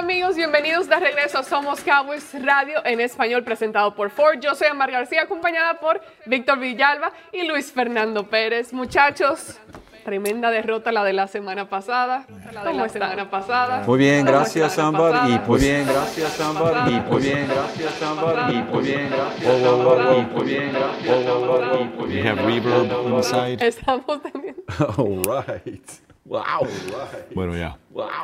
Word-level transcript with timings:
amigos? 0.00 0.34
Bienvenidos 0.36 0.88
de 0.88 0.96
regreso 0.96 1.38
a 1.38 1.42
Somos 1.42 1.80
Cowboys 1.82 2.32
Radio 2.42 2.80
en 2.84 3.00
español 3.00 3.44
presentado 3.44 3.94
por 3.94 4.10
Ford. 4.10 4.38
Yo 4.40 4.54
soy 4.54 4.68
Amar 4.68 4.90
García 4.90 5.22
acompañada 5.22 5.74
por 5.78 6.00
Víctor 6.26 6.58
Villalba 6.58 7.12
y 7.32 7.46
Luis 7.46 7.70
Fernando 7.70 8.26
Pérez. 8.26 8.72
Muchachos, 8.72 9.58
tremenda 10.04 10.50
derrota 10.50 10.90
la 10.90 11.04
de 11.04 11.12
la 11.12 11.26
semana 11.28 11.68
pasada. 11.68 12.24
La 12.52 12.64
de 12.64 12.72
la 12.74 12.88
semana 12.88 13.30
pasada. 13.30 13.82
Muy 13.86 13.98
bien, 13.98 14.24
gracias 14.24 14.78
Ámbar. 14.78 15.28
Y 15.28 15.38
muy 15.46 15.60
bien, 15.60 15.86
gracias 15.86 16.40
Ámbar. 16.40 16.88
Y 16.88 17.00
muy 17.00 17.22
bien, 17.22 17.48
gracias 17.48 18.02
Ámbar. 18.02 18.50
Y 18.52 18.62
muy 18.62 18.82
bien, 18.82 19.10
gracias 19.10 19.64
Ámbar. 19.66 20.12
Y 20.14 20.22
muy 20.34 20.44
bien, 20.44 20.72
gracias 20.72 21.26
Ámbar. 21.28 21.78
Y 21.78 21.84
muy 21.84 22.06
We 22.08 22.14
bien, 22.14 22.26
have 22.26 22.42
reverb 22.42 23.08
inside. 23.16 23.58
Estamos 23.66 24.22
teniendo- 24.22 24.62
All 24.96 25.44
right. 25.46 26.09
Wow. 26.30 26.64
Bueno, 27.34 27.56
ya. 27.56 27.76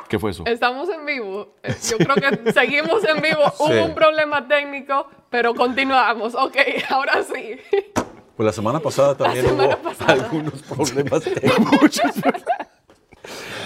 ¿Qué 0.09 0.17
fue 0.21 0.31
eso? 0.31 0.45
Estamos 0.47 0.89
en 0.91 1.05
vivo. 1.05 1.57
Eh, 1.65 1.75
Yo 1.91 1.99
creo 1.99 2.15
que 2.15 2.53
seguimos 2.53 3.03
en 3.05 3.21
vivo. 3.21 3.43
Hubo 3.59 3.67
Sí. 3.69 3.79
un 3.81 3.95
problema 3.97 4.47
técnico, 4.47 5.09
pero 5.29 5.53
continuamos. 5.57 6.37
Ok, 6.37 6.57
ahora 6.91 7.25
sí. 7.25 7.59
Pues 8.37 8.47
la 8.47 8.53
semana 8.53 8.79
pasada 8.79 9.17
también 9.17 9.45
semana 9.47 9.75
hubo 9.75 9.83
pasada. 9.91 10.13
algunos 10.13 10.63
problemas 10.63 11.25
técnicos. 11.25 12.01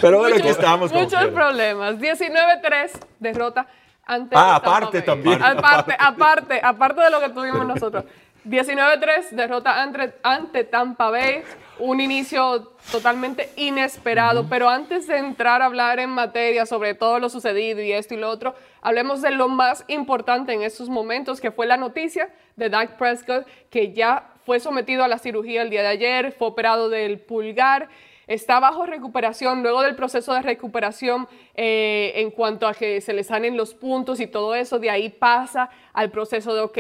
Pero 0.00 0.18
bueno, 0.20 0.36
aquí 0.36 0.48
estamos. 0.48 0.90
Muchos 0.90 1.26
problemas. 1.26 1.96
19-3, 1.98 2.92
derrota 3.18 3.66
ante. 4.06 4.34
Ah, 4.38 4.54
aparte 4.56 5.02
también. 5.02 5.42
Aparte, 5.42 5.94
aparte, 5.98 6.60
aparte 6.64 7.00
de 7.02 7.10
lo 7.10 7.20
que 7.20 7.28
tuvimos 7.28 7.66
nosotros. 7.66 8.04
19-3, 8.46 9.32
derrota 9.32 9.82
ante, 9.82 10.14
ante 10.22 10.64
Tampa 10.64 11.10
Bay. 11.10 11.42
Un 11.80 12.00
inicio 12.00 12.72
totalmente 12.92 13.50
inesperado. 13.56 14.46
Pero 14.48 14.68
antes 14.68 15.06
de 15.06 15.16
entrar 15.16 15.62
a 15.62 15.64
hablar 15.64 15.98
en 15.98 16.10
materia 16.10 16.66
sobre 16.66 16.94
todo 16.94 17.18
lo 17.18 17.28
sucedido 17.30 17.80
y 17.80 17.92
esto 17.92 18.14
y 18.14 18.18
lo 18.18 18.28
otro, 18.28 18.54
hablemos 18.82 19.22
de 19.22 19.30
lo 19.30 19.48
más 19.48 19.84
importante 19.88 20.52
en 20.52 20.62
estos 20.62 20.88
momentos, 20.88 21.40
que 21.40 21.50
fue 21.50 21.66
la 21.66 21.78
noticia 21.78 22.28
de 22.56 22.68
Dak 22.68 22.98
Prescott, 22.98 23.46
que 23.70 23.92
ya 23.92 24.30
fue 24.44 24.60
sometido 24.60 25.04
a 25.04 25.08
la 25.08 25.18
cirugía 25.18 25.62
el 25.62 25.70
día 25.70 25.82
de 25.82 25.88
ayer, 25.88 26.32
fue 26.32 26.48
operado 26.48 26.90
del 26.90 27.18
pulgar 27.18 27.88
está 28.30 28.60
bajo 28.60 28.86
recuperación, 28.86 29.62
luego 29.62 29.82
del 29.82 29.96
proceso 29.96 30.32
de 30.32 30.42
recuperación 30.42 31.26
eh, 31.56 32.12
en 32.14 32.30
cuanto 32.30 32.68
a 32.68 32.74
que 32.74 33.00
se 33.00 33.12
le 33.12 33.24
sanen 33.24 33.56
los 33.56 33.74
puntos 33.74 34.20
y 34.20 34.28
todo 34.28 34.54
eso, 34.54 34.78
de 34.78 34.88
ahí 34.88 35.08
pasa 35.08 35.68
al 35.92 36.12
proceso 36.12 36.54
de, 36.54 36.60
ok, 36.60 36.78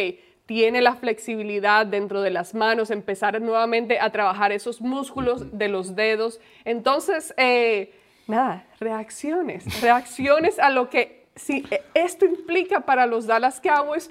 tiene 0.50 0.82
la 0.82 0.96
flexibilidad 0.96 1.86
dentro 1.86 2.22
de 2.22 2.30
las 2.30 2.54
manos, 2.54 2.90
empezar 2.90 3.40
nuevamente 3.40 4.00
a 4.00 4.10
trabajar 4.10 4.50
esos 4.50 4.80
músculos 4.80 5.56
de 5.56 5.68
los 5.68 5.94
dedos. 5.94 6.40
Entonces, 6.64 7.32
eh, 7.36 7.94
nada, 8.26 8.66
reacciones, 8.80 9.80
reacciones 9.80 10.58
a 10.58 10.70
lo 10.70 10.90
que 10.90 11.28
si, 11.36 11.64
eh, 11.70 11.84
esto 11.94 12.26
implica 12.26 12.80
para 12.80 13.06
los 13.06 13.28
Dallas 13.28 13.60
Cowboys, 13.60 14.10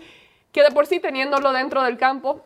que 0.53 0.63
de 0.63 0.71
por 0.71 0.87
sí 0.87 1.01
teniéndolo 1.01 1.51
dentro 1.51 1.83
del 1.83 1.97
campo, 1.97 2.41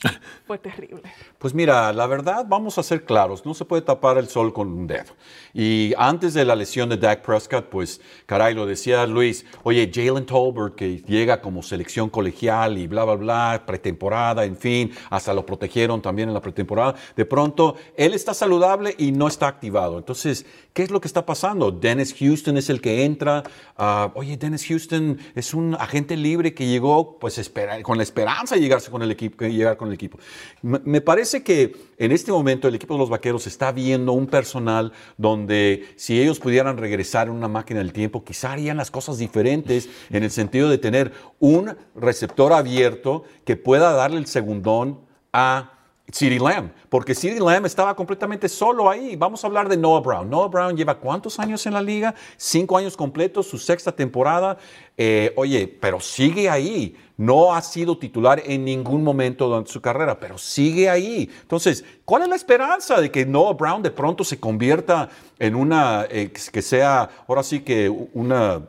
fue 0.46 0.56
terrible. 0.56 1.02
Pues 1.44 1.52
mira, 1.52 1.92
la 1.92 2.06
verdad, 2.06 2.46
vamos 2.48 2.78
a 2.78 2.82
ser 2.82 3.04
claros, 3.04 3.44
no 3.44 3.52
se 3.52 3.66
puede 3.66 3.82
tapar 3.82 4.16
el 4.16 4.28
sol 4.28 4.54
con 4.54 4.72
un 4.72 4.86
dedo. 4.86 5.12
Y 5.52 5.92
antes 5.98 6.32
de 6.32 6.42
la 6.46 6.56
lesión 6.56 6.88
de 6.88 6.96
Dak 6.96 7.20
Prescott, 7.20 7.66
pues, 7.66 8.00
caray, 8.24 8.54
lo 8.54 8.64
decía 8.64 9.06
Luis, 9.06 9.44
oye, 9.62 9.90
Jalen 9.92 10.24
Tolbert, 10.24 10.74
que 10.74 11.02
llega 11.02 11.42
como 11.42 11.62
selección 11.62 12.08
colegial 12.08 12.78
y 12.78 12.86
bla, 12.86 13.04
bla, 13.04 13.16
bla, 13.16 13.62
pretemporada, 13.66 14.46
en 14.46 14.56
fin, 14.56 14.92
hasta 15.10 15.34
lo 15.34 15.44
protegieron 15.44 16.00
también 16.00 16.30
en 16.30 16.34
la 16.34 16.40
pretemporada, 16.40 16.94
de 17.14 17.26
pronto, 17.26 17.76
él 17.94 18.14
está 18.14 18.32
saludable 18.32 18.94
y 18.96 19.12
no 19.12 19.28
está 19.28 19.46
activado. 19.46 19.98
Entonces, 19.98 20.46
¿qué 20.72 20.82
es 20.82 20.90
lo 20.90 20.98
que 20.98 21.08
está 21.08 21.26
pasando? 21.26 21.70
Dennis 21.70 22.14
Houston 22.18 22.56
es 22.56 22.70
el 22.70 22.80
que 22.80 23.04
entra, 23.04 23.42
ah, 23.76 24.10
oye, 24.14 24.38
Dennis 24.38 24.66
Houston 24.66 25.18
es 25.34 25.52
un 25.52 25.74
agente 25.78 26.16
libre 26.16 26.54
que 26.54 26.66
llegó, 26.66 27.18
pues, 27.18 27.52
con 27.82 27.98
la 27.98 28.02
esperanza 28.02 28.54
de 28.54 28.62
llegarse 28.62 28.90
con 28.90 29.02
el 29.02 29.10
equipo, 29.10 29.44
llegar 29.44 29.76
con 29.76 29.88
el 29.88 29.94
equipo. 29.94 30.18
Me 30.62 31.02
parece 31.02 31.33
que 31.42 31.76
en 31.98 32.12
este 32.12 32.32
momento 32.32 32.68
el 32.68 32.74
equipo 32.74 32.94
de 32.94 33.00
los 33.00 33.10
Vaqueros 33.10 33.46
está 33.46 33.72
viendo 33.72 34.12
un 34.12 34.26
personal 34.26 34.92
donde 35.16 35.84
si 35.96 36.20
ellos 36.20 36.38
pudieran 36.38 36.76
regresar 36.76 37.28
en 37.28 37.34
una 37.34 37.48
máquina 37.48 37.80
del 37.80 37.92
tiempo, 37.92 38.24
quizá 38.24 38.52
harían 38.52 38.76
las 38.76 38.90
cosas 38.90 39.18
diferentes 39.18 39.88
en 40.10 40.22
el 40.22 40.30
sentido 40.30 40.68
de 40.68 40.78
tener 40.78 41.12
un 41.38 41.76
receptor 41.94 42.52
abierto 42.52 43.24
que 43.44 43.56
pueda 43.56 43.92
darle 43.92 44.18
el 44.18 44.26
segundón 44.26 45.00
a 45.32 45.73
CeeDee 46.12 46.38
Lamb, 46.38 46.70
porque 46.88 47.14
CeeDee 47.14 47.40
Lamb 47.40 47.66
estaba 47.66 47.96
completamente 47.96 48.48
solo 48.48 48.90
ahí. 48.90 49.16
Vamos 49.16 49.42
a 49.42 49.46
hablar 49.46 49.68
de 49.68 49.76
Noah 49.76 50.00
Brown. 50.00 50.28
Noah 50.30 50.48
Brown 50.48 50.76
lleva 50.76 50.98
cuántos 50.98 51.38
años 51.40 51.64
en 51.66 51.72
la 51.72 51.80
liga? 51.80 52.14
Cinco 52.36 52.76
años 52.76 52.96
completos, 52.96 53.46
su 53.46 53.58
sexta 53.58 53.90
temporada. 53.90 54.58
Eh, 54.96 55.32
oye, 55.36 55.66
pero 55.66 55.98
sigue 56.00 56.48
ahí. 56.48 56.96
No 57.16 57.54
ha 57.54 57.62
sido 57.62 57.96
titular 57.96 58.42
en 58.44 58.64
ningún 58.64 59.02
momento 59.02 59.46
durante 59.46 59.72
su 59.72 59.80
carrera, 59.80 60.18
pero 60.20 60.36
sigue 60.36 60.90
ahí. 60.90 61.30
Entonces, 61.42 61.84
¿cuál 62.04 62.22
es 62.22 62.28
la 62.28 62.36
esperanza 62.36 63.00
de 63.00 63.10
que 63.10 63.24
Noah 63.24 63.54
Brown 63.54 63.82
de 63.82 63.90
pronto 63.90 64.24
se 64.24 64.38
convierta 64.38 65.08
en 65.38 65.54
una, 65.54 66.06
eh, 66.10 66.30
que 66.30 66.62
sea, 66.62 67.08
ahora 67.26 67.42
sí 67.42 67.60
que 67.60 67.88
una 67.88 68.62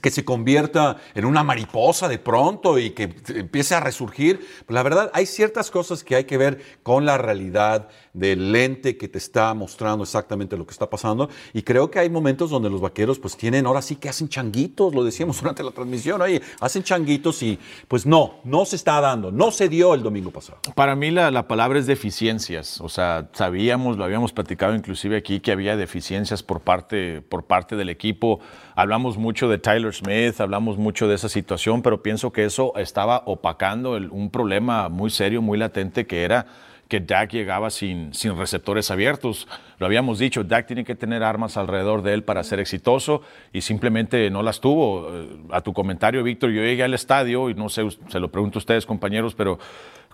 que 0.00 0.10
se 0.10 0.24
convierta 0.24 0.98
en 1.14 1.24
una 1.24 1.42
mariposa 1.42 2.08
de 2.08 2.18
pronto 2.18 2.78
y 2.78 2.90
que 2.90 3.14
empiece 3.28 3.74
a 3.74 3.80
resurgir. 3.80 4.40
Pues 4.66 4.74
la 4.74 4.82
verdad, 4.82 5.10
hay 5.14 5.26
ciertas 5.26 5.70
cosas 5.70 6.04
que 6.04 6.16
hay 6.16 6.24
que 6.24 6.38
ver 6.38 6.60
con 6.82 7.04
la 7.04 7.18
realidad 7.18 7.88
del 8.12 8.52
lente 8.52 8.96
que 8.96 9.08
te 9.08 9.18
está 9.18 9.54
mostrando 9.54 10.04
exactamente 10.04 10.56
lo 10.56 10.66
que 10.66 10.72
está 10.72 10.88
pasando. 10.88 11.28
Y 11.52 11.62
creo 11.62 11.90
que 11.90 11.98
hay 11.98 12.10
momentos 12.10 12.50
donde 12.50 12.70
los 12.70 12.80
vaqueros 12.80 13.18
pues 13.18 13.36
tienen, 13.36 13.66
ahora 13.66 13.82
sí 13.82 13.96
que 13.96 14.08
hacen 14.08 14.28
changuitos, 14.28 14.94
lo 14.94 15.04
decíamos 15.04 15.36
durante 15.40 15.62
la 15.62 15.70
transmisión, 15.70 16.20
oye, 16.20 16.42
hacen 16.60 16.82
changuitos 16.82 17.42
y 17.42 17.58
pues 17.88 18.06
no, 18.06 18.40
no 18.44 18.64
se 18.64 18.76
está 18.76 19.00
dando, 19.00 19.30
no 19.30 19.50
se 19.50 19.68
dio 19.68 19.94
el 19.94 20.02
domingo 20.02 20.30
pasado. 20.30 20.60
Para 20.74 20.94
mí 20.96 21.10
la, 21.10 21.30
la 21.30 21.48
palabra 21.48 21.78
es 21.78 21.86
deficiencias. 21.86 22.80
O 22.80 22.88
sea, 22.88 23.28
sabíamos, 23.32 23.96
lo 23.96 24.04
habíamos 24.04 24.32
platicado 24.32 24.74
inclusive 24.74 25.16
aquí, 25.16 25.40
que 25.40 25.52
había 25.52 25.76
deficiencias 25.76 26.42
por 26.42 26.60
parte, 26.60 27.20
por 27.22 27.44
parte 27.44 27.76
del 27.76 27.88
equipo. 27.88 28.40
Hablamos 28.74 29.18
mucho 29.18 29.48
de 29.48 29.58
Tyler 29.58 29.92
Smith, 29.92 30.40
hablamos 30.40 30.78
mucho 30.78 31.08
de 31.08 31.14
esa 31.14 31.28
situación, 31.28 31.82
pero 31.82 32.02
pienso 32.02 32.32
que 32.32 32.44
eso 32.44 32.72
estaba 32.76 33.22
opacando 33.26 33.96
el- 33.96 34.10
un 34.10 34.30
problema 34.30 34.88
muy 34.88 35.10
serio, 35.10 35.42
muy 35.42 35.58
latente, 35.58 36.06
que 36.06 36.22
era 36.22 36.46
que 36.88 37.00
Dak 37.00 37.32
llegaba 37.32 37.70
sin, 37.70 38.12
sin 38.12 38.36
receptores 38.36 38.90
abiertos. 38.90 39.48
Lo 39.78 39.86
habíamos 39.86 40.18
dicho, 40.18 40.44
Dak 40.44 40.66
tiene 40.66 40.84
que 40.84 40.94
tener 40.94 41.22
armas 41.22 41.56
alrededor 41.56 42.02
de 42.02 42.12
él 42.12 42.22
para 42.22 42.44
ser 42.44 42.60
exitoso 42.60 43.22
y 43.50 43.62
simplemente 43.62 44.28
no 44.28 44.42
las 44.42 44.60
tuvo. 44.60 45.08
Eh, 45.10 45.28
A 45.52 45.62
tu 45.62 45.72
comentario, 45.72 46.22
Víctor, 46.22 46.50
yo 46.50 46.60
llegué 46.62 46.82
al 46.82 46.92
estadio 46.92 47.48
y 47.48 47.54
no 47.54 47.70
sé, 47.70 47.88
se 48.08 48.20
lo 48.20 48.30
pregunto 48.30 48.58
a 48.58 48.60
ustedes, 48.60 48.84
compañeros, 48.84 49.34
pero 49.34 49.58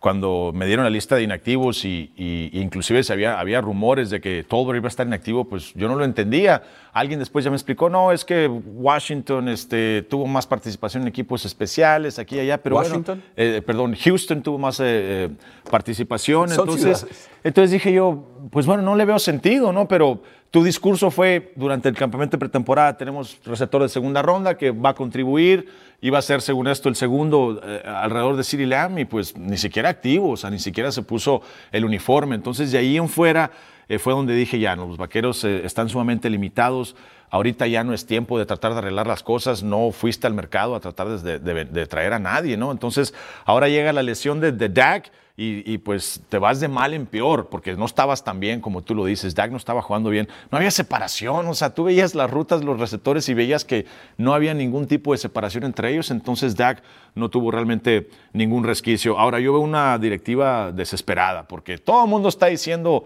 cuando 0.00 0.52
me 0.54 0.66
dieron 0.66 0.84
la 0.84 0.90
lista 0.90 1.16
de 1.16 1.22
inactivos 1.22 1.84
y, 1.84 2.12
y- 2.16 2.50
y 2.52 2.60
inclusive 2.60 3.02
se 3.02 3.12
había, 3.12 3.38
había 3.40 3.60
rumores 3.60 4.10
de 4.10 4.20
que 4.20 4.44
Tolbert 4.48 4.76
iba 4.78 4.86
a 4.86 4.88
estar 4.88 5.06
inactivo, 5.06 5.44
pues 5.44 5.72
yo 5.74 5.88
no 5.88 5.96
lo 5.96 6.04
entendía. 6.04 6.62
Alguien 6.92 7.18
después 7.18 7.44
ya 7.44 7.50
me 7.50 7.56
explicó, 7.56 7.88
no, 7.90 8.12
es 8.12 8.24
que 8.24 8.46
Washington 8.48 9.48
este, 9.48 10.02
tuvo 10.08 10.26
más 10.26 10.46
participación 10.46 11.02
en 11.02 11.08
equipos 11.08 11.44
especiales 11.44 12.18
aquí 12.18 12.36
y 12.36 12.40
allá, 12.40 12.58
pero 12.62 12.76
bueno, 12.76 12.88
¿Washington? 12.90 13.22
eh, 13.36 13.62
perdón, 13.64 13.94
Houston 13.94 14.42
tuvo 14.42 14.58
más 14.58 14.80
eh, 14.80 14.84
eh, 14.86 15.28
participación. 15.70 16.50
Entonces, 16.50 16.98
ciudades. 17.00 17.28
entonces 17.44 17.70
dije 17.70 17.92
yo, 17.92 18.24
pues 18.50 18.66
bueno, 18.66 18.82
no 18.82 18.96
le 18.96 19.04
veo 19.04 19.18
sentido, 19.18 19.72
¿no? 19.72 19.86
Pero 19.86 20.22
tu 20.50 20.64
discurso 20.64 21.10
fue 21.10 21.52
durante 21.56 21.88
el 21.88 21.94
campamento 21.94 22.36
de 22.36 22.40
pretemporada, 22.40 22.96
tenemos 22.96 23.38
receptor 23.44 23.82
de 23.82 23.88
segunda 23.88 24.22
ronda 24.22 24.56
que 24.56 24.70
va 24.70 24.90
a 24.90 24.94
contribuir, 24.94 25.68
iba 26.00 26.18
a 26.18 26.22
ser 26.22 26.40
según 26.40 26.68
esto 26.68 26.88
el 26.88 26.96
segundo 26.96 27.60
eh, 27.62 27.82
alrededor 27.84 28.36
de 28.36 28.44
City 28.44 28.64
Lamb 28.64 28.98
y 28.98 29.04
pues 29.04 29.36
ni 29.36 29.58
siquiera 29.58 29.90
activo, 29.90 30.30
o 30.30 30.36
sea, 30.36 30.48
ni 30.48 30.58
siquiera 30.58 30.90
se 30.90 31.02
puso 31.02 31.42
el 31.70 31.84
uniforme. 31.84 32.34
Entonces 32.34 32.72
de 32.72 32.78
ahí 32.78 32.96
en 32.96 33.08
fuera 33.08 33.50
eh, 33.90 33.98
fue 33.98 34.14
donde 34.14 34.34
dije 34.34 34.58
ya, 34.58 34.74
los 34.74 34.96
vaqueros 34.96 35.44
eh, 35.44 35.66
están 35.66 35.90
sumamente 35.90 36.30
limitados. 36.30 36.96
Ahorita 37.30 37.66
ya 37.66 37.84
no 37.84 37.92
es 37.92 38.06
tiempo 38.06 38.38
de 38.38 38.46
tratar 38.46 38.72
de 38.72 38.78
arreglar 38.78 39.06
las 39.06 39.22
cosas, 39.22 39.62
no 39.62 39.90
fuiste 39.90 40.26
al 40.26 40.32
mercado 40.32 40.74
a 40.74 40.80
tratar 40.80 41.08
de 41.08 41.86
traer 41.86 42.14
a 42.14 42.18
nadie, 42.18 42.56
¿no? 42.56 42.72
Entonces, 42.72 43.12
ahora 43.44 43.68
llega 43.68 43.92
la 43.92 44.02
lesión 44.02 44.40
de, 44.40 44.50
de 44.50 44.70
Dak 44.70 45.10
y, 45.40 45.78
pues 45.78 46.20
te 46.28 46.36
vas 46.38 46.58
de 46.58 46.66
mal 46.66 46.94
en 46.94 47.06
peor, 47.06 47.46
porque 47.48 47.76
no 47.76 47.84
estabas 47.84 48.24
tan 48.24 48.40
bien 48.40 48.60
como 48.60 48.82
tú 48.82 48.96
lo 48.96 49.04
dices, 49.04 49.36
Dak 49.36 49.52
no 49.52 49.56
estaba 49.56 49.80
jugando 49.82 50.10
bien, 50.10 50.26
no 50.50 50.58
había 50.58 50.72
separación, 50.72 51.46
o 51.46 51.54
sea, 51.54 51.72
tú 51.72 51.84
veías 51.84 52.16
las 52.16 52.28
rutas, 52.28 52.64
los 52.64 52.80
receptores 52.80 53.28
y 53.28 53.34
veías 53.34 53.64
que 53.64 53.86
no 54.16 54.34
había 54.34 54.52
ningún 54.52 54.88
tipo 54.88 55.12
de 55.12 55.18
separación 55.18 55.62
entre 55.62 55.92
ellos, 55.92 56.10
entonces 56.10 56.56
Dak 56.56 56.82
no 57.14 57.28
tuvo 57.28 57.52
realmente 57.52 58.10
ningún 58.32 58.64
resquicio. 58.64 59.16
Ahora 59.16 59.38
yo 59.38 59.52
veo 59.52 59.62
una 59.62 59.96
directiva 59.98 60.72
desesperada, 60.72 61.46
porque 61.46 61.78
todo 61.78 62.02
el 62.02 62.10
mundo 62.10 62.28
está 62.28 62.46
diciendo 62.46 63.04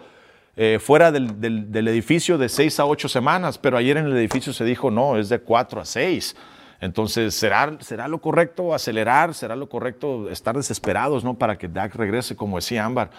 eh, 0.57 0.79
fuera 0.81 1.13
del, 1.13 1.39
del- 1.41 1.71
del 1.71 1.89
edificio 1.89 2.39
de 2.39 2.49
seis 2.49 2.81
a 2.81 2.87
ocho 2.87 3.09
semanas, 3.11 3.59
pero 3.59 3.77
ayer 3.77 3.99
en 3.99 4.07
el 4.07 4.17
edificio 4.17 4.55
se 4.55 4.65
dijo 4.65 4.91
no, 4.91 5.19
es 5.19 5.29
de 5.29 5.39
cuatro 5.39 5.83
a 5.83 5.85
seis. 5.85 6.35
Entonces, 6.83 7.35
¿será, 7.37 7.77
¿será 7.79 8.09
lo 8.09 8.21
correcto 8.21 8.75
acelerar? 8.75 9.35
¿Será 9.35 9.55
lo 9.55 9.69
correcto 9.69 10.29
estar 10.29 10.57
desesperados, 10.57 11.23
¿no? 11.23 11.35
Para 11.35 11.57
que 11.57 11.69
Dak 11.69 11.95
regrese, 11.95 12.35
como 12.35 12.57
decía 12.57 12.85
Ámbar. 12.85 13.11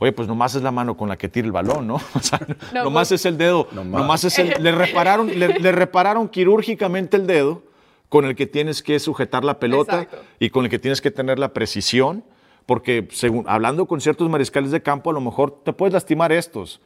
Oye, 0.00 0.10
pues 0.10 0.26
nomás 0.26 0.56
es 0.56 0.62
la 0.62 0.72
mano 0.72 0.96
con 0.96 1.08
la 1.08 1.16
que 1.16 1.28
tira 1.28 1.46
el 1.46 1.52
balón, 1.52 1.86
¿no? 1.86 1.94
O 2.14 2.20
sea, 2.20 2.40
No, 2.74 2.82
nomás 2.82 3.08
pues- 3.10 3.20
es 3.20 3.26
el 3.26 3.38
dedo. 3.38 3.68
Nomás. 3.70 4.00
Nomás 4.02 4.24
es 4.24 4.38
el, 4.40 4.60
le 4.60 4.72
repararon, 4.72 5.28
le, 5.28 5.60
le 5.60 5.72
repararon 5.72 6.28
quirúrgicamente 6.28 7.16
el 7.16 7.28
dedo 7.28 7.62
con 8.08 8.24
el 8.24 8.34
que 8.34 8.46
tienes 8.48 8.82
que 8.82 8.98
sujetar 8.98 9.44
la 9.44 9.60
pelota 9.60 10.02
Exacto. 10.02 10.26
y 10.40 10.50
con 10.50 10.64
el 10.64 10.70
que 10.70 10.80
tienes 10.80 11.00
que 11.00 11.12
tener 11.12 11.38
la 11.38 11.52
precisión, 11.52 12.24
porque 12.66 13.06
según, 13.12 13.44
hablando 13.48 13.86
con 13.86 14.00
ciertos 14.00 14.28
mariscales 14.28 14.72
de 14.72 14.82
campo, 14.82 15.10
a 15.10 15.12
lo 15.12 15.20
mejor 15.20 15.62
te 15.64 15.72
puedes 15.72 15.92
lastimar 15.94 16.32
estos. 16.32 16.80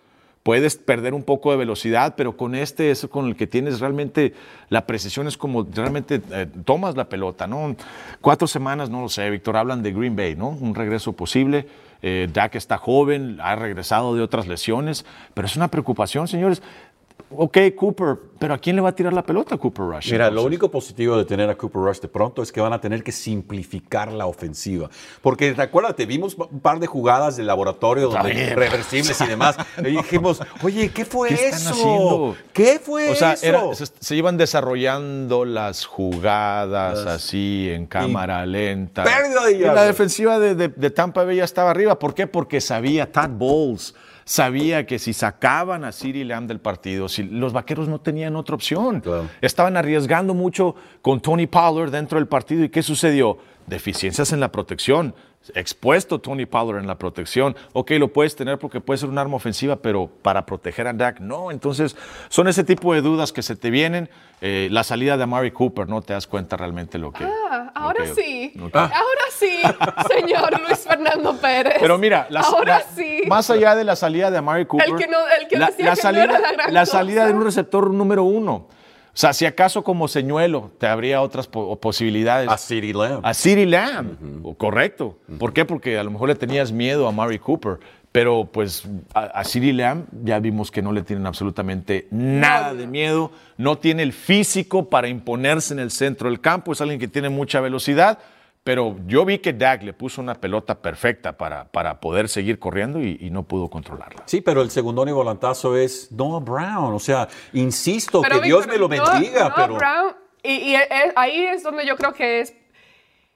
Puedes 0.47 0.77
perder 0.77 1.13
un 1.13 1.25
poco 1.25 1.51
de 1.51 1.57
velocidad, 1.57 2.15
pero 2.17 2.37
con 2.37 2.55
este 2.55 2.93
es 2.93 3.09
con 3.11 3.27
el 3.27 3.35
que 3.35 3.49
tienes 3.49 3.81
realmente 3.81 4.33
la 4.69 4.87
precisión, 4.87 5.27
es 5.27 5.37
como 5.37 5.67
realmente 5.75 6.23
eh, 6.31 6.47
tomas 6.65 6.97
la 6.97 7.09
pelota, 7.09 7.49
¿no? 7.49 7.75
Cuatro 8.21 8.47
semanas, 8.47 8.89
no 8.89 9.01
lo 9.01 9.09
sé, 9.09 9.29
Víctor, 9.29 9.57
hablan 9.57 9.83
de 9.83 9.91
Green 9.91 10.15
Bay, 10.15 10.37
¿no? 10.37 10.51
Un 10.51 10.77
regreso 10.77 11.15
posible. 11.15 11.67
Eh, 12.01 12.29
Dak 12.33 12.55
está 12.55 12.79
joven, 12.79 13.39
ha 13.41 13.57
regresado 13.57 14.15
de 14.15 14.23
otras 14.23 14.47
lesiones, 14.47 15.05
pero 15.35 15.49
es 15.49 15.57
una 15.57 15.67
preocupación, 15.67 16.29
señores. 16.29 16.63
Ok, 17.29 17.59
Cooper, 17.77 18.17
pero 18.39 18.55
¿a 18.55 18.59
quién 18.59 18.77
le 18.77 18.83
va 18.83 18.91
a 18.91 18.95
tirar 18.95 19.13
la 19.13 19.25
pelota 19.27 19.57
Cooper 19.57 19.85
Rush? 19.85 20.13
Mira, 20.13 20.27
lo 20.27 20.29
entonces? 20.29 20.47
único 20.47 20.71
positivo 20.71 21.17
de 21.19 21.25
tener 21.25 21.51
a 21.51 21.57
Cooper 21.57 21.83
Rush 21.83 21.99
de 21.99 22.07
pronto 22.07 22.41
es 22.41 22.53
que 22.53 22.61
van 22.61 22.73
a 22.73 22.81
tener 22.81 23.03
que 23.03 23.11
simplificar 23.11 24.13
la 24.13 24.27
ofensiva. 24.27 24.89
Porque 25.23 25.53
acuérdate, 25.59 26.07
vimos 26.07 26.37
un 26.37 26.61
par 26.61 26.79
de 26.79 26.87
jugadas 26.87 27.37
de 27.37 27.43
laboratorio 27.43 28.09
donde 28.11 28.55
reversibles 28.55 29.21
y 29.21 29.27
demás. 29.27 29.57
Y 29.79 29.83
dijimos, 29.97 30.41
oye, 30.63 30.91
¿qué 30.93 31.05
fue 31.05 31.31
¿Qué 31.31 31.35
están 31.49 31.61
eso? 31.61 31.71
haciendo? 31.73 32.37
¿Qué 32.53 32.79
fue 32.83 33.11
O 33.11 33.15
sea, 33.17 33.33
eso? 33.33 33.47
era- 33.47 33.75
se, 33.75 33.87
se 33.87 34.15
iban 34.17 34.37
desarrollando 34.37 35.45
las 35.45 35.85
jugadas 35.85 37.07
así 37.07 37.69
en 37.73 37.87
cámara 37.87 38.47
lenta. 38.47 39.03
pérdida 39.03 39.45
de 39.47 39.53
Y 39.53 39.59
la 39.59 39.83
defensiva 39.85 40.39
de, 40.39 40.55
de- 40.55 40.69
de 40.69 40.91
Tampa 40.91 41.25
Bay 41.25 41.37
ya 41.39 41.45
estaba 41.45 41.71
arriba. 41.71 41.99
¿Por 41.99 42.15
qué? 42.15 42.29
Porque 42.29 42.61
sabía 42.61 43.11
Todd 43.11 43.31
Bowles. 43.31 43.95
Sabía 44.29 44.87
que 44.87 44.99
si 44.99 45.13
sacaban 45.13 45.85
a 45.85 45.93
Siri 45.93 46.25
Lamb 46.25 46.49
del 46.49 46.59
partido, 46.59 47.09
si 47.09 47.23
los 47.23 47.53
vaqueros 47.53 47.89
no 47.89 48.01
tenían 48.01 48.35
otra 48.35 48.57
opción. 48.57 49.01
Claro. 49.01 49.29
Estaban 49.41 49.77
arriesgando 49.77 50.35
mucho 50.35 50.75
con 51.01 51.21
Tony 51.21 51.47
Pollard 51.47 51.93
dentro 51.93 52.19
del 52.19 52.27
partido. 52.27 52.65
¿Y 52.65 52.69
qué 52.69 52.83
sucedió? 52.83 53.39
Deficiencias 53.69 54.33
en 54.33 54.41
la 54.41 54.51
protección. 54.51 55.15
Expuesto 55.55 56.19
Tony 56.21 56.47
Pollard 56.47 56.81
en 56.81 56.87
la 56.87 56.99
protección. 56.99 57.57
Ok, 57.73 57.93
lo 57.93 58.13
puedes 58.13 58.35
tener 58.37 58.59
porque 58.59 58.81
puede 58.81 58.99
ser 58.99 59.09
un 59.09 59.19
arma 59.19 59.37
ofensiva, 59.37 59.77
pero 59.77 60.09
para 60.23 60.47
proteger 60.47 60.87
a 60.89 60.93
Dak, 60.93 61.21
no. 61.21 61.51
Entonces, 61.51 61.97
son 62.29 62.49
ese 62.49 62.65
tipo 62.65 62.93
de 62.95 63.01
dudas 63.03 63.33
que 63.33 63.43
se 63.43 63.57
te 63.57 63.71
vienen. 63.71 64.09
Eh, 64.43 64.69
la 64.71 64.85
salida 64.85 65.17
de 65.17 65.23
Amari 65.23 65.51
Cooper, 65.51 65.89
no 65.89 66.03
te 66.03 66.13
das 66.13 66.27
cuenta 66.27 66.57
realmente 66.59 66.99
lo 66.99 67.11
que. 67.11 67.25
Ah, 67.25 67.71
lo 67.75 67.81
ahora 67.81 68.05
que- 68.05 68.15
sí. 68.15 68.53
Ahora 68.75 68.93
sí, 69.31 69.61
señor 70.15 70.61
Luis 70.61 70.81
Fernando 70.81 71.37
Pérez. 71.39 71.77
Pero 71.81 71.97
mira, 71.97 72.27
la- 72.29 72.41
ahora 72.41 72.79
la- 72.81 72.85
sí. 72.95 73.23
más 73.29 73.49
allá 73.49 73.75
de 73.75 73.85
la 73.85 73.97
salida 73.97 74.31
de 74.31 74.39
Amari 74.39 74.67
Cooper, 74.67 74.95
que 74.97 75.07
no- 75.09 75.27
el 75.41 75.49
que 75.49 75.57
la, 75.59 75.67
decía 75.69 75.87
la 75.87 75.91
que 75.93 75.97
no 75.97 76.03
salida, 76.03 76.25
era 76.25 76.39
la 76.39 76.53
gran 76.53 76.75
la 76.75 76.85
salida 76.87 77.23
cosa. 77.23 77.33
de 77.33 77.39
un 77.39 77.45
receptor 77.45 77.91
número 77.95 78.25
uno. 78.25 78.69
O 79.17 79.19
sea, 79.19 79.33
si 79.33 79.47
acaso 79.47 79.83
como 79.83 80.09
señuelo 80.09 80.71
te 80.79 80.87
habría 80.87 81.23
otras 81.23 81.47
po- 81.47 81.81
posibilidades. 81.81 82.51
a 82.51 82.59
City 82.59 82.93
Lamb. 82.93 83.25
A 83.25 83.33
CeeDee 83.33 83.65
Lamb, 83.65 84.57
correcto. 84.59 85.19
¿Por 85.39 85.55
qué? 85.55 85.65
Porque 85.65 85.99
a 85.99 86.05
lo 86.05 86.11
mejor 86.11 86.29
le 86.29 86.35
tenías 86.35 86.71
miedo 86.71 87.09
a 87.09 87.13
Mari 87.13 87.39
Cooper, 87.39 87.79
pero 88.13 88.45
pues 88.53 88.87
a, 89.15 89.21
a 89.25 89.45
CeeDee 89.45 89.73
Lamb 89.73 90.05
ya 90.23 90.39
vimos 90.39 90.71
que 90.71 90.83
no 90.83 90.93
le 90.93 91.01
tienen 91.01 91.27
absolutamente 91.27 92.09
nada 92.11 92.75
de 92.75 92.87
miedo, 92.87 93.31
no 93.57 93.79
tiene 93.79 94.03
el 94.03 94.13
físico 94.13 94.91
para 94.91 95.09
imponerse 95.09 95.73
en 95.73 95.81
el 95.81 95.91
centro 95.91 96.29
del 96.29 96.43
campo, 96.43 96.73
es 96.73 96.83
alguien 96.83 97.01
que 97.01 97.09
tiene 97.09 97.31
mucha 97.31 97.61
velocidad, 97.63 98.19
pero 98.67 98.97
yo 99.07 99.25
vi 99.25 99.39
que 99.39 99.53
Dak 99.53 99.85
le 99.85 99.93
puso 99.93 100.21
una 100.21 100.35
pelota 100.35 100.75
perfecta 100.83 101.37
para, 101.39 101.67
para 101.71 102.01
poder 102.01 102.29
seguir 102.29 102.59
corriendo 102.59 102.99
y, 103.01 103.17
y 103.21 103.31
no 103.31 103.45
pudo 103.45 103.71
controlarla. 103.71 104.25
Sí, 104.27 104.41
pero 104.41 104.61
el 104.61 104.71
segundo 104.73 105.05
volantazo 105.05 105.77
es 105.77 106.11
Noah 106.11 106.41
Brown. 106.41 106.93
O 106.93 106.99
sea, 106.99 107.29
insisto, 107.53 108.23
Pero, 108.23 108.41
que 108.41 108.47
Dios 108.49 108.67
me 108.67 108.77
lo 108.77 108.89
bendiga, 108.89 109.43
Noah 109.51 109.55
pero... 109.55 109.75
Brown, 109.77 110.17
y, 110.43 110.51
y 110.55 110.75
es- 110.75 111.13
ahí 111.15 111.45
es 111.47 111.63
donde 111.63 111.87
yo 111.87 111.97
creo 111.97 112.13
que 112.13 112.41
es, 112.41 112.57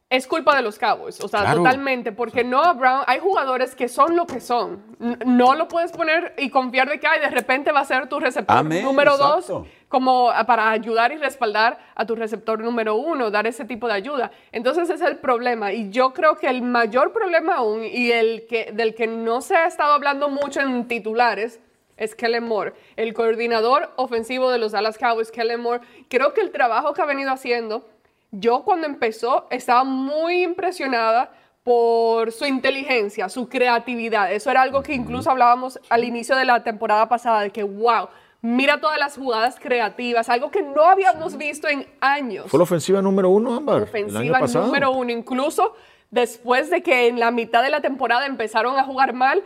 es 0.09 0.27
culpa 0.27 0.57
de 0.57 0.63
los 0.63 0.81
Cowboys, 0.81 1.21
o 1.23 1.29
sea, 1.29 1.43
Claro. 1.43 1.59
totalmente, 1.59 2.11
porque 2.11 2.43
Noah 2.43 2.73
Brown, 2.73 3.03
hay 3.07 3.21
jugadores 3.21 3.77
que 3.77 3.87
son 3.89 4.17
lo 4.17 4.27
que 4.27 4.41
son. 4.41 4.83
No 5.25 5.55
lo 5.55 5.69
puedes 5.69 5.93
poner 5.93 6.35
y 6.39 6.51
confiar 6.51 6.89
de 6.89 6.99
que 6.99 7.07
ay, 7.07 7.21
de 7.21 7.31
repente 7.31 7.71
va 7.71 7.79
a 7.79 7.85
ser 7.85 8.09
tu 8.09 8.19
receptor 8.19 8.57
Amén, 8.57 8.83
número 8.83 9.13
exacto. 9.13 9.61
dos, 9.61 9.69
como 9.91 10.31
ah, 10.31 10.47
para 10.47 10.71
ayudar 10.71 11.11
y 11.11 11.17
respaldar 11.17 11.77
a 11.97 12.07
tu 12.07 12.15
receptor 12.15 12.61
número 12.61 12.95
uno, 12.95 13.31
dar 13.33 13.49
ese 13.49 13.65
tipo 13.65 13.89
de 13.89 13.95
ayuda. 13.95 14.31
Entonces 14.53 14.85
ese 14.85 14.95
es 14.95 15.11
el 15.11 15.19
problema. 15.19 15.73
Y 15.73 15.91
yo 15.91 16.15
creo 16.15 16.37
que 16.37 16.47
el 16.47 16.63
mayor 16.63 17.13
problema 17.13 17.57
aún, 17.57 17.83
y 17.85 18.13
el 18.13 18.47
que, 18.47 18.71
del 18.73 18.95
que 18.95 19.09
no 19.09 19.41
se 19.41 19.57
ha 19.57 19.67
estado 19.67 19.93
hablando 19.93 20.31
mucho 20.31 20.61
en 20.61 20.87
titulares, 20.87 21.59
es 21.97 22.15
Kellen 22.15 22.45
Moore, 22.45 22.73
el 22.95 23.13
coordinador 23.13 23.91
ofensivo 23.97 24.51
de 24.53 24.59
los 24.59 24.71
Dallas 24.71 24.97
Cowboys, 24.97 25.33
Kellen 25.33 25.61
Moore. 25.61 25.85
Creo 26.09 26.33
que 26.35 26.41
el 26.41 26.53
trabajo 26.53 26.95
que 26.95 27.03
ha 27.03 27.07
venido 27.07 27.33
haciendo, 27.33 27.89
yo 28.31 28.63
cuando 28.63 28.87
empezó 28.87 29.49
estaba 29.51 29.83
muy 29.83 30.45
impresionada 30.45 31.33
por 31.65 32.31
su 32.31 32.47
inteligencia, 32.47 33.29
su 33.29 33.49
creatividad. 33.49 34.33
Eso 34.33 34.53
era 34.53 34.63
algo 34.63 34.85
que 34.85 34.95
incluso 34.95 35.33
hablábamos 35.33 35.81
al 35.89 36.05
inicio 36.05 36.37
de 36.37 36.45
la 36.45 36.63
temporada 36.63 37.09
pasada, 37.09 37.41
de 37.41 37.51
que, 37.51 37.65
wow, 37.65 38.09
mira 38.43 38.81
todas 38.81 38.99
las 38.99 39.17
jugadas 39.17 39.59
creativas, 39.61 40.29
algo 40.29 40.51
que 40.51 40.63
no 40.63 40.85
habíamos 40.85 41.37
visto 41.37 41.69
en 41.69 41.87
años 42.01 42.47
Fue 42.49 42.59
la 42.59 42.65
ofensiva 42.65 43.03
número 43.03 43.29
uno, 43.29 43.55
Ámbar, 43.55 43.77
el 43.77 43.83
año 43.83 44.09
ofensiva 44.09 44.39
pasado. 44.41 44.67
número 44.67 44.91
uno. 44.93 45.11
Incluso 45.13 45.75
después 46.11 46.71
de 46.71 46.83
que 46.83 47.09
en 47.09 47.21
la 47.21 47.31
mitad 47.31 47.63
de 47.63 47.71
la 47.71 47.81
temporada 47.81 48.27
empezaron 48.27 48.79
a 48.79 48.85
jugar 48.85 49.13
mal, 49.13 49.43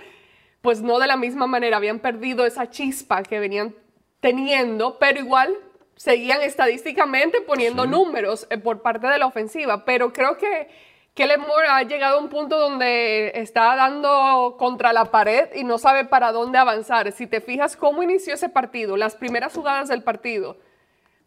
pues 0.61 0.81
no 0.81 0.99
de 0.99 1.07
la 1.07 1.17
misma 1.17 1.47
manera, 1.47 1.77
habían 1.77 1.99
perdido 1.99 2.47
esa 2.47 2.71
chispa 2.71 3.23
que 3.23 3.39
venían 3.39 3.75
teniendo, 4.21 4.99
pero 4.99 5.21
igual 5.21 5.55
seguían 5.97 6.41
estadísticamente 6.43 7.41
poniendo 7.43 7.87
números 7.87 8.47
eh, 8.51 8.59
por 8.59 8.81
parte 8.83 9.07
de 9.07 9.19
la 9.19 9.27
ofensiva. 9.27 9.85
Pero 9.85 10.13
creo 10.13 10.39
que 10.39 10.69
Kellen 11.15 11.43
Moore 11.43 11.69
ha 11.69 11.83
llegado 11.85 12.19
a 12.19 12.21
un 12.21 12.29
punto 12.29 12.59
donde 12.59 13.31
está 13.37 13.77
dando 13.77 14.57
contra 14.59 14.93
la 14.93 15.13
pared 15.13 15.49
y 15.55 15.63
no 15.63 15.79
sabe 15.79 16.05
para 16.05 16.33
dónde 16.33 16.59
avanzar. 16.59 17.13
Si 17.13 17.29
te 17.29 17.41
fijas 17.41 17.77
cómo 17.77 18.03
inició 18.03 18.35
ese 18.35 18.49
partido, 18.49 18.97
las 18.97 19.15
primeras 19.15 19.55
jugadas 19.55 19.89
del 19.89 20.03
partido, 20.03 20.57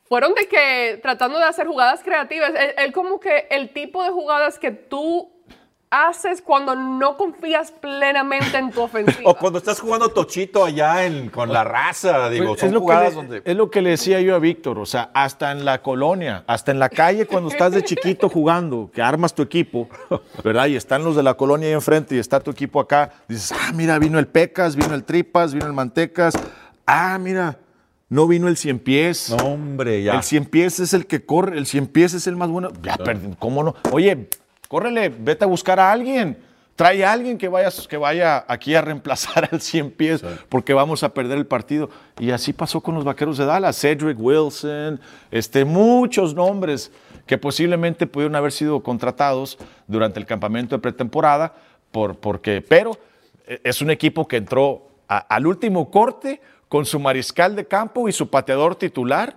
fueron 0.03 0.33
de 0.33 0.47
que 0.49 0.99
tratando 1.01 1.39
de 1.39 1.45
hacer 1.45 1.67
jugadas 1.67 2.03
creativas, 2.03 2.51
él, 2.77 2.91
como 2.91 3.21
que 3.21 3.47
el 3.49 3.71
tipo 3.71 4.03
de 4.03 4.09
jugadas 4.09 4.59
que 4.59 4.71
tú 4.71 5.31
haces 5.89 6.41
cuando 6.41 6.75
no 6.75 7.15
confías 7.15 7.71
plenamente 7.71 8.57
en 8.57 8.71
tu 8.71 8.81
ofensiva. 8.83 9.29
O 9.31 9.35
cuando 9.35 9.59
estás 9.59 9.79
jugando 9.79 10.09
tochito 10.09 10.65
allá 10.65 11.05
en- 11.05 11.29
con 11.29 11.51
la 11.53 11.63
raza, 11.63 12.29
digo, 12.29 12.47
Pues, 12.49 12.59
son 12.59 12.67
es, 12.69 12.73
lo 12.73 12.79
que 12.79 12.83
jugadas 12.83 13.09
le, 13.09 13.15
donde... 13.15 13.41
es 13.45 13.55
lo 13.55 13.71
que 13.71 13.81
le 13.81 13.91
decía 13.91 14.19
yo 14.21 14.35
a 14.35 14.39
Víctor, 14.39 14.79
o 14.79 14.85
sea, 14.85 15.09
hasta 15.13 15.51
en 15.51 15.63
la 15.63 15.81
colonia, 15.81 16.43
hasta 16.47 16.71
en 16.71 16.79
la 16.79 16.89
calle 16.89 17.25
cuando 17.25 17.49
estás 17.49 17.71
de 17.71 17.83
chiquito 17.83 18.27
jugando, 18.29 18.89
que 18.93 19.01
armas 19.01 19.33
tu 19.33 19.41
equipo, 19.41 19.87
¿verdad? 20.43 20.67
Y 20.67 20.75
están 20.75 21.03
los 21.05 21.15
de 21.15 21.23
la 21.23 21.35
colonia 21.35 21.67
ahí 21.67 21.73
enfrente 21.73 22.15
y 22.15 22.19
está 22.19 22.39
tu 22.41 22.51
equipo 22.51 22.79
acá, 22.79 23.11
dices, 23.27 23.53
ah, 23.57 23.71
mira, 23.73 23.97
vino 23.99 24.19
el 24.19 24.27
Pecas, 24.27 24.75
vino 24.75 24.93
el 24.93 25.03
Tripas, 25.05 25.53
vino 25.53 25.65
el 25.67 25.73
Mantecas, 25.73 26.33
ah, 26.85 27.17
mira, 27.17 27.59
no 28.09 28.27
vino 28.27 28.47
el 28.47 28.57
Cien 28.57 28.79
Pies. 28.79 29.29
No, 29.29 29.37
hombre, 29.53 30.03
ya. 30.03 30.15
El 30.15 30.23
cien 30.23 30.45
pies 30.45 30.79
es 30.79 30.93
el 30.93 31.07
que 31.07 31.25
corre, 31.25 31.57
el 31.57 31.65
cien 31.65 31.87
pies 31.87 32.13
es 32.13 32.25
el 32.27 32.35
más 32.37 32.49
bueno. 32.49 32.71
Ya, 32.81 32.95
perdí, 32.97 33.35
¿cómo 33.37 33.63
no? 33.63 33.75
Oye, 33.91 34.29
córrele, 34.67 35.09
vete 35.09 35.43
a 35.43 35.47
buscar 35.47 35.79
a 35.79 35.91
alguien. 35.91 36.37
Trae 36.75 37.03
a 37.03 37.11
alguien 37.11 37.39
que 37.39 37.47
vaya, 37.47 37.69
que 37.89 37.97
vaya 37.97 38.45
aquí 38.47 38.75
a 38.75 38.81
reemplazar 38.81 39.49
al 39.51 39.61
100 39.61 39.91
pies 39.91 40.23
porque 40.47 40.75
vamos 40.75 41.01
a 41.01 41.11
perder 41.11 41.39
el 41.39 41.47
partido. 41.47 41.89
Y 42.19 42.29
así 42.29 42.53
pasó 42.53 42.81
con 42.81 42.93
los 42.93 43.03
vaqueros 43.03 43.37
de 43.39 43.45
Dallas. 43.45 43.79
Cedric 43.79 44.17
Wilson, 44.19 44.99
este, 45.31 45.65
muchos 45.65 46.35
nombres 46.35 46.91
que 47.25 47.37
posiblemente 47.39 48.05
pudieron 48.05 48.35
haber 48.35 48.51
sido 48.51 48.83
contratados 48.83 49.57
durante 49.87 50.19
el 50.19 50.27
campamento 50.27 50.75
de 50.75 50.81
pretemporada, 50.81 51.55
por, 51.91 52.15
porque, 52.19 52.61
pero 52.61 52.91
eh, 53.47 53.59
es 53.63 53.81
un 53.81 53.89
equipo 53.89 54.27
que 54.27 54.37
entró 54.37 54.87
a- 55.07 55.17
al 55.17 55.47
último 55.47 55.89
corte 55.89 56.39
con 56.69 56.85
su 56.85 56.99
mariscal 56.99 57.55
de 57.55 57.65
campo 57.65 58.07
y 58.07 58.11
su 58.11 58.29
pateador 58.29 58.75
titular, 58.75 59.35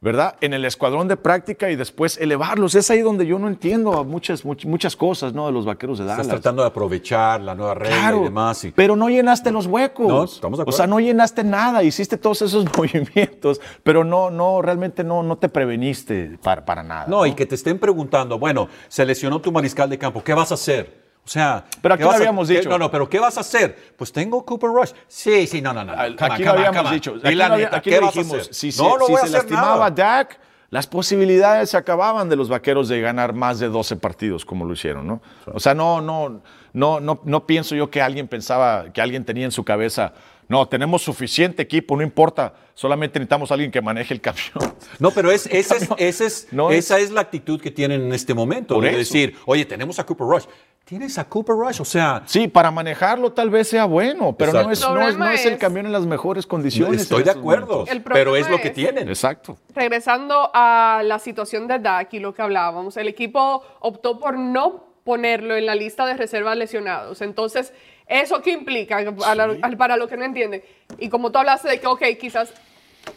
¿verdad? 0.00 0.36
En 0.40 0.54
el 0.54 0.64
escuadrón 0.64 1.08
de 1.08 1.16
práctica 1.16 1.70
y 1.70 1.76
después 1.76 2.18
elevarlos. 2.18 2.76
Es 2.76 2.88
ahí 2.90 3.00
donde 3.00 3.26
yo 3.26 3.38
no 3.40 3.48
entiendo 3.48 4.04
muchas, 4.04 4.44
much- 4.44 4.64
muchas 4.64 4.94
cosas, 4.94 5.32
¿no? 5.32 5.46
De 5.46 5.52
los 5.52 5.64
vaqueros 5.64 5.98
de 5.98 6.04
Dallas. 6.04 6.20
Estás 6.26 6.40
tratando 6.40 6.62
de 6.62 6.68
aprovechar 6.68 7.40
la 7.40 7.56
nueva 7.56 7.74
regla 7.74 7.96
Claro, 7.98 8.20
y 8.20 8.24
demás. 8.24 8.64
y- 8.64 8.70
pero 8.70 8.94
no 8.94 9.08
llenaste 9.08 9.50
los 9.50 9.66
huecos. 9.66 10.06
No, 10.06 10.22
estamos 10.24 10.58
de 10.58 10.60
O 10.60 10.62
acuerdo. 10.62 10.76
sea, 10.76 10.86
no 10.86 11.00
llenaste 11.00 11.42
nada, 11.42 11.82
hiciste 11.82 12.16
todos 12.16 12.42
esos 12.42 12.64
movimientos, 12.78 13.60
pero 13.82 14.04
no, 14.04 14.30
no, 14.30 14.62
realmente 14.62 15.02
no, 15.02 15.24
no 15.24 15.36
te 15.36 15.48
preveniste 15.48 16.38
para, 16.44 16.64
para 16.64 16.82
nada. 16.84 17.06
No, 17.08 17.26
y 17.26 17.32
que 17.34 17.44
te 17.46 17.56
estén 17.56 17.78
preguntando, 17.80 18.38
bueno, 18.38 18.68
se 18.86 19.04
lesionó 19.04 19.40
tu 19.40 19.50
mariscal 19.50 19.90
de 19.90 19.98
campo, 19.98 20.22
¿qué 20.22 20.32
vas 20.32 20.52
a 20.52 20.54
hacer? 20.54 21.07
O 21.28 21.30
sea, 21.30 21.62
Pero 21.82 21.94
¿qué 21.94 22.02
aquí 22.04 22.08
lo 22.08 22.10
a- 22.10 22.16
habíamos 22.16 22.48
dicho. 22.48 22.70
No, 22.70 22.78
no, 22.78 22.90
pero 22.90 23.06
¿qué 23.06 23.18
vas 23.18 23.36
a 23.36 23.40
hacer? 23.40 23.92
Pues 23.98 24.10
tengo 24.10 24.46
Cooper 24.46 24.70
Rush. 24.70 24.92
Sí, 25.06 25.46
sí, 25.46 25.60
no, 25.60 25.74
no, 25.74 25.84
no. 25.84 25.92
Aquí 25.92 26.42
lo 26.42 26.52
habíamos 26.52 26.90
dicho. 26.90 27.12
Di 27.18 27.20
Aquí, 27.26 27.34
la 27.34 27.50
neta, 27.50 27.76
aquí 27.76 27.90
¿qué 27.90 28.00
lo 28.00 28.06
vas 28.06 28.16
a 28.16 28.18
dijimos. 28.20 28.40
hacer? 28.40 28.54
Si, 28.54 28.72
se- 28.72 28.82
no, 28.82 28.92
si 28.92 29.12
voy 29.12 29.14
a 29.16 29.18
se 29.18 29.24
hacer 29.26 29.32
lastimaba 29.32 29.90
nada. 29.90 29.90
Dak, 29.90 30.40
las 30.70 30.86
posibilidades 30.86 31.68
se 31.68 31.76
acababan 31.76 32.30
de 32.30 32.36
los 32.36 32.48
vaqueros 32.48 32.88
de 32.88 33.02
ganar 33.02 33.34
más 33.34 33.58
de 33.58 33.68
12 33.68 33.96
partidos 33.96 34.46
como 34.46 34.64
lo 34.64 34.72
hicieron, 34.72 35.06
¿no? 35.06 35.20
O 35.52 35.60
sea, 35.60 35.74
no, 35.74 36.00
no, 36.00 36.40
no, 36.72 36.98
no, 37.00 37.20
no 37.22 37.46
pienso 37.46 37.74
yo 37.74 37.90
que 37.90 38.00
alguien 38.00 38.26
pensaba, 38.26 38.90
que 38.90 39.02
alguien 39.02 39.26
tenía 39.26 39.44
en 39.44 39.52
su 39.52 39.64
cabeza, 39.64 40.14
No, 40.48 40.66
tenemos 40.66 41.02
suficiente 41.02 41.62
equipo, 41.62 41.94
no 41.96 42.02
importa. 42.02 42.54
Solamente 42.74 43.18
necesitamos 43.18 43.50
a 43.50 43.54
alguien 43.54 43.70
que 43.70 43.82
maneje 43.82 44.14
el 44.14 44.20
camión. 44.20 44.74
No, 44.98 45.10
pero 45.10 45.30
es, 45.30 45.46
esa, 45.52 45.76
es, 45.76 45.88
esa 45.98 46.24
es- 46.24 46.48
No 46.52 46.70
es- 46.70 46.86
esa 46.86 46.98
es 46.98 47.10
la 47.10 47.20
actitud 47.20 47.60
que 47.60 47.70
tienen 47.70 48.02
en 48.02 48.12
este 48.14 48.32
momento. 48.34 48.74
Por 48.74 48.84
de 48.84 48.90
eso. 48.90 48.98
decir, 48.98 49.36
oye, 49.46 49.64
tenemos 49.66 49.98
a 49.98 50.06
Cooper 50.06 50.26
Rush. 50.26 50.44
Tienes 50.84 51.18
a 51.18 51.28
Cooper 51.28 51.54
Rush, 51.54 51.82
o 51.82 51.84
sea, 51.84 52.22
Sí, 52.24 52.48
para 52.48 52.70
manejarlo 52.70 53.30
tal 53.32 53.50
vez 53.50 53.68
sea 53.68 53.84
bueno, 53.84 54.34
pero 54.38 54.54
no 54.54 54.70
es, 54.70 54.82
El 54.82 54.94
no, 54.94 55.06
es, 55.06 55.16
no 55.18 55.28
es 55.28 55.44
el 55.44 55.52
es- 55.52 55.58
camión 55.58 55.84
en 55.84 55.92
las 55.92 56.06
mejores 56.06 56.46
condiciones. 56.46 57.02
estoy 57.02 57.24
de 57.24 57.30
acuerdo, 57.30 57.84
pero 58.14 58.34
es 58.36 58.48
lo 58.48 58.58
que 58.58 58.68
es- 58.68 58.74
tienen. 58.74 59.06
Exacto. 59.06 59.58
Regresando 59.74 60.50
a 60.54 61.02
la 61.04 61.18
situación 61.18 61.66
de 61.68 61.78
Dak 61.78 62.14
y 62.14 62.20
lo 62.20 62.32
que 62.32 62.40
hablábamos, 62.40 62.96
el 62.96 63.06
equipo 63.06 63.62
optó 63.80 64.18
por 64.18 64.38
no 64.38 64.86
ponerlo 65.04 65.56
en 65.56 65.66
la 65.66 65.74
lista 65.74 66.06
de 66.06 66.14
reservas 66.14 66.56
lesionados. 66.56 67.20
Entonces, 67.20 67.74
¿eso 68.08 68.40
qué 68.42 68.50
implica? 68.52 69.00
La- 69.02 69.76
para 69.76 69.96
lo 69.96 70.08
que 70.08 70.16
no 70.16 70.24
entienden. 70.24 70.62
Y 70.98 71.08
como 71.08 71.30
tú 71.30 71.38
hablaste 71.38 71.68
de 71.68 71.80
que, 71.80 71.86
ok, 71.86 72.02
quizás 72.18 72.52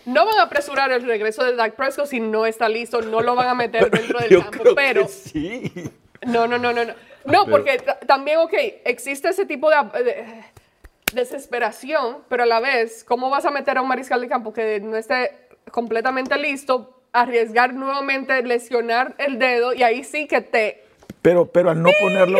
no 0.05 0.25
van 0.25 0.37
a 0.39 0.43
apresurar 0.43 0.91
el 0.91 1.03
regreso 1.03 1.43
de 1.43 1.55
Dak 1.55 1.75
Prescott 1.75 2.07
si 2.07 2.19
no 2.19 2.45
está 2.45 2.69
listo, 2.69 3.01
no 3.01 3.21
lo 3.21 3.35
van 3.35 3.47
a 3.49 3.55
meter 3.55 3.89
dentro 3.91 4.19
del 4.19 4.29
Yo 4.29 4.41
campo. 4.41 4.59
creo 4.63 4.75
Pero, 4.75 5.01
que 5.03 5.07
sí. 5.09 5.71
no, 6.25 6.47
no, 6.47 6.57
no, 6.57 6.71
no, 6.73 6.85
no. 6.85 6.93
No, 7.25 7.45
Pero- 7.45 7.57
porque 7.57 7.77
ta- 7.79 7.99
también, 7.99 8.39
ok, 8.39 8.53
existe 8.85 9.29
ese 9.29 9.45
tipo 9.45 9.69
de, 9.69 10.03
de 10.03 10.25
desesperación, 11.13 12.19
pero 12.29 12.43
a 12.43 12.45
la 12.45 12.59
vez, 12.59 13.03
¿cómo 13.03 13.29
vas 13.29 13.45
a 13.45 13.51
meter 13.51 13.77
a 13.77 13.81
un 13.81 13.87
mariscal 13.87 14.21
de 14.21 14.27
campo 14.27 14.53
que 14.53 14.79
no 14.79 14.95
esté 14.97 15.31
completamente 15.71 16.37
listo, 16.37 17.01
arriesgar 17.13 17.73
nuevamente, 17.73 18.41
lesionar 18.43 19.13
el 19.17 19.37
dedo 19.37 19.73
y 19.73 19.83
ahí 19.83 20.03
sí 20.03 20.27
que 20.27 20.41
te... 20.41 20.83
Pero, 21.21 21.45
pero 21.51 21.69
al 21.69 21.81
no 21.83 21.89
ponerlo, 22.01 22.39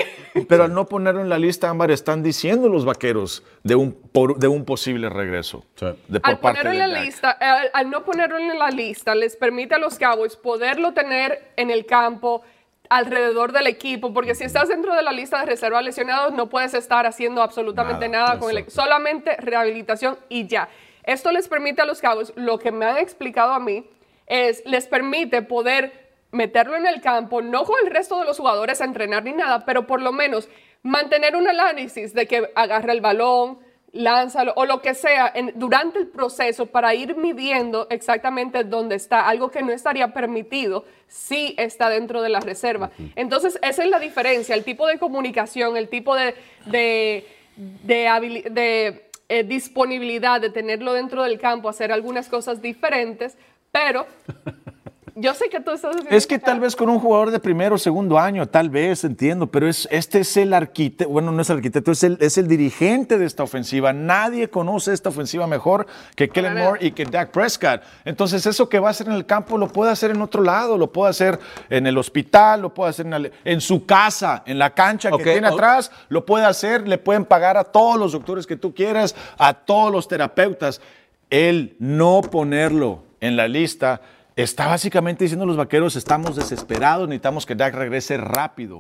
pero 0.49 0.63
al 0.63 0.73
no 0.73 0.87
ponerlo 0.87 1.21
en 1.21 1.29
la 1.29 1.37
lista, 1.37 1.69
Ámbar, 1.69 1.91
están 1.91 2.23
diciendo 2.23 2.67
los 2.67 2.83
vaqueros 2.83 3.43
de 3.63 3.75
un, 3.75 3.91
por- 3.93 4.37
de 4.39 4.47
un 4.47 4.65
posible 4.65 5.07
regreso. 5.09 5.63
Sí. 5.75 5.85
De, 6.07 6.19
por 6.19 6.29
Al 6.31 6.39
parte 6.39 6.59
ponerlo 6.61 6.71
en 6.83 6.89
de 6.89 6.95
la 6.95 7.03
lista, 7.03 7.29
al, 7.31 7.69
al 7.73 7.89
no 7.91 8.03
ponerlo 8.03 8.39
en 8.39 8.57
la 8.57 8.69
lista, 8.71 9.13
les 9.13 9.35
permite 9.35 9.75
a 9.75 9.77
los 9.77 9.99
Cowboys 9.99 10.35
poderlo 10.35 10.93
tener 10.93 11.51
en 11.57 11.69
el 11.69 11.85
campo 11.85 12.41
alrededor 12.89 13.51
del 13.53 13.67
equipo, 13.67 14.13
porque 14.13 14.33
si 14.35 14.43
estás 14.45 14.67
dentro 14.67 14.95
de 14.95 15.03
la 15.03 15.11
lista 15.11 15.39
de 15.39 15.45
reservas 15.45 15.83
lesionados, 15.83 16.33
no 16.33 16.49
puedes 16.49 16.73
estar 16.73 17.05
haciendo 17.05 17.41
absolutamente 17.43 18.09
Nada, 18.09 18.25
nada, 18.29 18.39
con 18.39 18.49
el 18.55 18.69
solamente 18.69 19.37
rehabilitación 19.37 20.17
y 20.27 20.47
ya. 20.47 20.67
Esto 21.03 21.31
les 21.31 21.47
permite 21.47 21.81
a 21.81 21.85
los 21.85 22.01
Cowboys, 22.01 22.33
lo 22.35 22.57
que 22.59 22.71
me 22.71 22.85
han 22.85 22.97
explicado 22.97 23.53
a 23.53 23.59
mí, 23.59 23.85
es 24.27 24.63
les 24.65 24.87
permite 24.87 25.41
poder 25.41 26.00
meterlo 26.31 26.75
en 26.77 26.87
el 26.87 27.01
campo, 27.01 27.41
no 27.41 27.63
con 27.65 27.75
el 27.85 27.91
resto 27.91 28.19
de 28.19 28.25
los 28.25 28.37
jugadores 28.37 28.81
a 28.81 28.85
entrenar 28.85 29.23
ni 29.23 29.33
nada, 29.33 29.65
pero 29.65 29.85
por 29.87 30.01
lo 30.01 30.11
menos 30.11 30.47
mantener 30.83 31.35
un 31.35 31.47
análisis 31.47 32.13
de 32.13 32.27
que 32.27 32.49
agarra 32.55 32.93
el 32.93 33.01
balón, 33.01 33.59
lánzalo 33.93 34.53
o 34.55 34.65
lo 34.65 34.81
que 34.81 34.93
sea 34.93 35.29
en- 35.35 35.51
durante 35.55 35.99
el 35.99 36.07
proceso 36.07 36.65
para 36.67 36.93
ir 36.95 37.17
midiendo 37.17 37.87
exactamente 37.89 38.63
dónde 38.63 38.95
está, 38.95 39.27
algo 39.27 39.51
que 39.51 39.61
no 39.61 39.73
estaría 39.73 40.13
permitido 40.13 40.85
si 41.07 41.53
está 41.57 41.89
dentro 41.89 42.21
de 42.21 42.29
la 42.29 42.39
reserva. 42.39 42.91
Entonces, 43.17 43.59
esa 43.61 43.83
es 43.83 43.89
la 43.89 43.99
diferencia, 43.99 44.55
el 44.55 44.63
tipo 44.63 44.87
de 44.87 44.97
comunicación, 44.97 45.75
el 45.75 45.89
tipo 45.89 46.15
de, 46.15 46.35
de, 46.67 47.27
de 47.57 48.07
habili- 48.07 48.43
de, 48.49 49.09
eh, 49.27 49.43
disponibilidad 49.43 50.39
de 50.39 50.49
tenerlo 50.49 50.93
dentro 50.93 51.23
del 51.23 51.37
campo, 51.37 51.67
hacer 51.67 51.91
algunas 51.91 52.29
cosas 52.29 52.61
diferentes, 52.61 53.37
pero 53.73 54.07
yo 55.15 55.33
sé 55.33 55.49
que 55.49 55.59
tú 55.59 55.71
estás 55.71 55.91
haciendo 55.91 56.15
Es 56.15 56.25
que 56.25 56.39
tal 56.39 56.59
vez 56.59 56.75
con 56.75 56.89
un 56.89 56.99
jugador 56.99 57.31
de 57.31 57.39
primero 57.39 57.75
o 57.75 57.77
segundo 57.77 58.17
año, 58.17 58.47
tal 58.47 58.69
vez, 58.69 59.03
entiendo, 59.03 59.47
pero 59.47 59.67
es, 59.67 59.87
este 59.91 60.19
es 60.19 60.37
el 60.37 60.53
arquitecto, 60.53 61.11
bueno, 61.11 61.31
no 61.31 61.41
es 61.41 61.49
el 61.49 61.57
arquitecto, 61.57 61.91
es 61.91 62.03
el, 62.03 62.17
es 62.21 62.37
el 62.37 62.47
dirigente 62.47 63.17
de 63.17 63.25
esta 63.25 63.43
ofensiva. 63.43 63.93
Nadie 63.93 64.49
conoce 64.49 64.93
esta 64.93 65.09
ofensiva 65.09 65.47
mejor 65.47 65.87
que 66.15 66.29
Kellen. 66.29 66.55
Moore 66.55 66.85
y 66.85 66.91
que 66.91 67.05
Dak 67.05 67.31
Prescott. 67.31 67.81
Entonces, 68.05 68.45
eso 68.45 68.69
que 68.69 68.79
va 68.79 68.89
a 68.89 68.91
hacer 68.91 69.07
en 69.07 69.13
el 69.13 69.25
campo 69.25 69.57
lo 69.57 69.67
puede 69.67 69.91
hacer 69.91 70.11
en 70.11 70.21
otro 70.21 70.41
lado, 70.43 70.77
lo 70.77 70.91
puede 70.91 71.09
hacer 71.09 71.39
en 71.69 71.87
el 71.87 71.97
hospital, 71.97 72.61
lo 72.61 72.73
puede 72.73 72.91
hacer 72.91 73.31
en, 73.43 73.61
su 73.61 73.85
casa, 73.85 74.43
en 74.45 74.57
la 74.59 74.71
cancha 74.71 75.11
que 75.11 75.23
tiene 75.23 75.47
atrás, 75.47 75.91
lo 76.09 76.25
puede 76.25 76.45
hacer, 76.45 76.87
le 76.87 76.97
pueden 76.97 77.25
pagar 77.25 77.57
a 77.57 77.63
todos 77.63 77.99
los 77.99 78.11
doctores 78.13 78.47
que 78.47 78.55
tú 78.55 78.73
quieras, 78.73 79.15
a 79.37 79.53
todos 79.53 79.91
los 79.91 80.07
terapeutas. 80.07 80.81
El 81.29 81.75
no 81.79 82.21
ponerlo 82.21 83.03
en 83.21 83.37
la 83.37 83.47
lista 83.47 84.01
está 84.43 84.67
básicamente 84.67 85.23
diciendo 85.23 85.43
a 85.43 85.47
los 85.47 85.57
vaqueros, 85.57 85.95
estamos 85.95 86.35
desesperados, 86.35 87.07
necesitamos 87.07 87.45
que 87.45 87.55
Dak 87.55 87.73
regrese 87.75 88.17
rápido. 88.17 88.79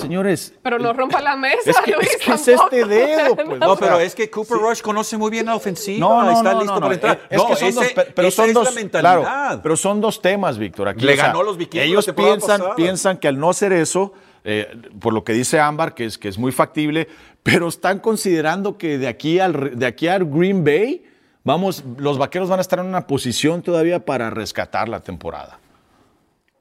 Señores, 0.00 0.52
Pero 0.62 0.78
no 0.78 0.92
rompa 0.92 1.20
la 1.20 1.34
mesa, 1.34 1.70
es 1.70 1.76
que, 1.80 1.92
Luis, 1.92 2.08
es, 2.10 2.16
que 2.18 2.32
es 2.32 2.48
este 2.48 2.84
dedo. 2.84 3.34
Pues, 3.46 3.58
No, 3.58 3.74
pero 3.76 3.98
es 3.98 4.14
que 4.14 4.28
Cooper 4.30 4.58
Rush 4.58 4.80
conoce 4.82 5.16
muy 5.16 5.30
bien 5.30 5.46
la 5.46 5.56
ofensiva. 5.56 5.98
no, 5.98 6.22
no, 6.22 6.30
está 6.30 6.52
no, 6.52 6.58
listo 6.60 6.74
no, 6.74 6.80
para 6.80 6.94
entrar. 6.94 7.20
Es 7.30 7.38
no, 7.38 7.48
que 7.48 7.56
son 7.56 7.68
ese- 7.68 7.80
dos, 7.80 7.92
pe- 7.92 8.12
pero 8.14 8.28
esa 8.28 8.36
son 8.42 8.48
es 8.48 8.54
dos, 8.54 8.64
la 8.66 8.70
mentalidad. 8.72 9.20
claro, 9.20 9.60
pero 9.62 9.76
son 9.76 10.00
dos 10.00 10.20
temas, 10.22 10.58
Víctor. 10.58 10.88
Aquí, 10.88 11.04
Le 11.04 11.14
o 11.14 11.16
sea, 11.16 11.26
ganó 11.28 11.40
a 11.40 11.44
los 11.44 11.56
vikingos 11.56 11.86
Ellos 11.88 12.06
piensan, 12.14 12.58
pasada. 12.58 12.74
piensan 12.76 13.16
que 13.18 13.28
al 13.28 13.38
no 13.40 13.50
hacer 13.50 13.72
eso, 13.72 14.12
eh, 14.44 14.70
por 15.00 15.14
lo 15.14 15.24
que 15.24 15.32
dice 15.32 15.58
Ámbar, 15.58 15.94
que 15.94 16.04
es, 16.04 16.18
que 16.18 16.28
es 16.28 16.38
muy 16.38 16.52
factible, 16.52 17.08
pero 17.42 17.66
están 17.66 17.98
considerando 17.98 18.76
que 18.78 18.98
de 18.98 19.08
aquí 19.08 19.40
al, 19.40 19.78
de 19.78 19.86
aquí 19.86 20.06
al 20.06 20.26
Green 20.26 20.64
Bay, 20.64 21.02
vamos, 21.48 21.82
los 21.96 22.18
vaqueros 22.18 22.48
van 22.48 22.58
a 22.58 22.62
estar 22.62 22.78
en 22.78 22.86
una 22.86 23.06
posición 23.06 23.62
todavía 23.62 24.04
para 24.04 24.30
rescatar 24.30 24.88
la 24.88 25.00
temporada. 25.00 25.58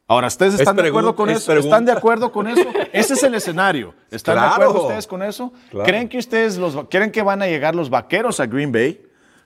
Ahora, 0.07 0.27
¿ustedes 0.27 0.53
Es 0.53 0.61
están 0.61 0.77
de 0.77 0.87
acuerdo 0.87 1.13
pregunta, 1.13 1.17
con 1.17 1.29
es 1.29 1.37
eso? 1.43 1.51
¿Están 1.51 1.83
de 1.85 1.91
pregunta. 1.91 1.97
acuerdo 1.99 2.31
con 2.31 2.47
eso? 2.47 2.63
Ese 2.93 3.13
es 3.15 3.23
el 3.23 3.35
escenario. 3.35 3.93
¿Están 4.09 4.35
de 4.39 4.45
acuerdo 4.45 4.83
ustedes 4.83 5.05
con 5.05 5.21
eso? 5.21 5.51
Claro. 5.69 5.85
¿Creen 5.85 6.07
que 6.07 6.17
ustedes 6.17 6.57
los, 6.57 6.77
creen 6.89 7.11
que 7.11 7.21
van 7.21 7.41
a 7.41 7.47
llegar 7.47 7.75
los 7.75 7.89
vaqueros 7.89 8.39
a 8.39 8.45
Green 8.45 8.71
Bay 8.71 9.01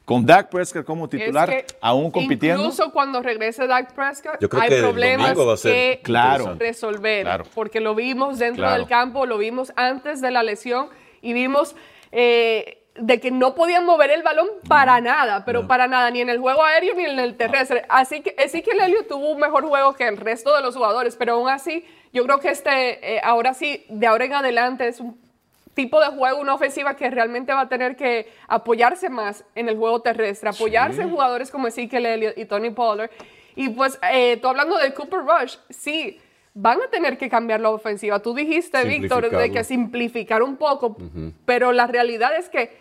con 0.05 0.23
Dak 0.23 0.49
Prescott 0.49 0.85
como 0.85 1.09
titular, 1.09 1.49
Es 1.49 1.63
que 1.63 1.77
aún 1.81 2.11
compitiendo? 2.11 2.61
Incluso 2.61 2.91
cuando 2.91 3.23
regrese 3.23 3.65
Dak 3.65 3.95
Prescott, 3.95 4.39
Yo 4.39 4.49
creo 4.49 4.61
hay 4.61 4.69
que 4.69 4.79
problemas 4.81 5.35
va 5.35 5.53
a 5.53 5.57
ser 5.57 5.71
que 5.73 6.01
Claro. 6.03 6.55
resolver. 6.59 7.23
Claro. 7.23 7.45
Porque 7.55 7.79
lo 7.79 7.95
vimos 7.95 8.37
dentro 8.37 8.61
Claro. 8.61 8.77
del 8.77 8.87
campo, 8.87 9.25
lo 9.25 9.39
vimos 9.39 9.73
antes 9.75 10.21
de 10.21 10.29
la 10.29 10.43
lesión 10.43 10.89
y 11.23 11.33
vimos 11.33 11.75
eh, 12.11 12.80
de 12.95 13.19
que 13.19 13.31
no 13.31 13.55
podían 13.55 13.85
mover 13.85 14.11
el 14.11 14.21
balón 14.21 14.47
para 14.67 14.99
nada, 14.99 15.45
pero 15.45 15.65
para 15.67 15.87
nada, 15.87 16.11
ni 16.11 16.21
en 16.21 16.29
el 16.29 16.39
juego 16.39 16.63
aéreo 16.63 16.93
ni 16.95 17.05
en 17.05 17.19
el 17.19 17.37
terrestre. 17.37 17.85
Así 17.87 18.21
que 18.21 18.35
Ezequiel 18.37 18.81
Elliott 18.81 19.07
tuvo 19.07 19.29
un 19.29 19.39
mejor 19.39 19.65
juego 19.65 19.93
que 19.93 20.07
el 20.07 20.17
resto 20.17 20.55
de 20.55 20.61
los 20.61 20.75
jugadores, 20.75 21.15
pero 21.15 21.33
aún 21.35 21.49
así, 21.49 21.85
yo 22.11 22.23
creo 22.23 22.39
que 22.39 22.49
este, 22.49 23.15
eh, 23.15 23.21
ahora 23.23 23.53
sí, 23.53 23.85
de 23.89 24.07
ahora 24.07 24.25
en 24.25 24.33
adelante 24.33 24.87
es 24.87 24.99
un 24.99 25.19
tipo 25.73 26.01
de 26.01 26.07
juego, 26.07 26.41
una 26.41 26.53
ofensiva 26.53 26.95
que 26.95 27.09
realmente 27.09 27.53
va 27.53 27.61
a 27.61 27.69
tener 27.69 27.95
que 27.95 28.29
apoyarse 28.47 29.09
más 29.09 29.45
en 29.55 29.69
el 29.69 29.77
juego 29.77 30.01
terrestre, 30.01 30.49
apoyarse 30.49 31.01
en 31.01 31.09
jugadores 31.09 31.49
como 31.49 31.67
Ezekiel 31.67 32.05
Elliott 32.05 32.37
y 32.37 32.45
Tony 32.45 32.71
Pollard. 32.71 33.09
Y 33.55 33.69
pues, 33.69 33.97
eh, 34.11 34.37
tú 34.41 34.49
hablando 34.49 34.77
de 34.77 34.93
Cooper 34.93 35.21
Rush, 35.21 35.55
sí, 35.69 36.19
van 36.53 36.81
a 36.81 36.87
tener 36.87 37.17
que 37.17 37.29
cambiar 37.29 37.61
la 37.61 37.69
ofensiva. 37.69 38.21
Tú 38.21 38.33
dijiste, 38.33 38.83
Víctor, 38.83 39.29
de 39.29 39.51
que 39.51 39.63
simplificar 39.63 40.43
un 40.43 40.57
poco, 40.57 40.97
pero 41.45 41.71
la 41.71 41.87
realidad 41.87 42.35
es 42.37 42.49
que 42.49 42.80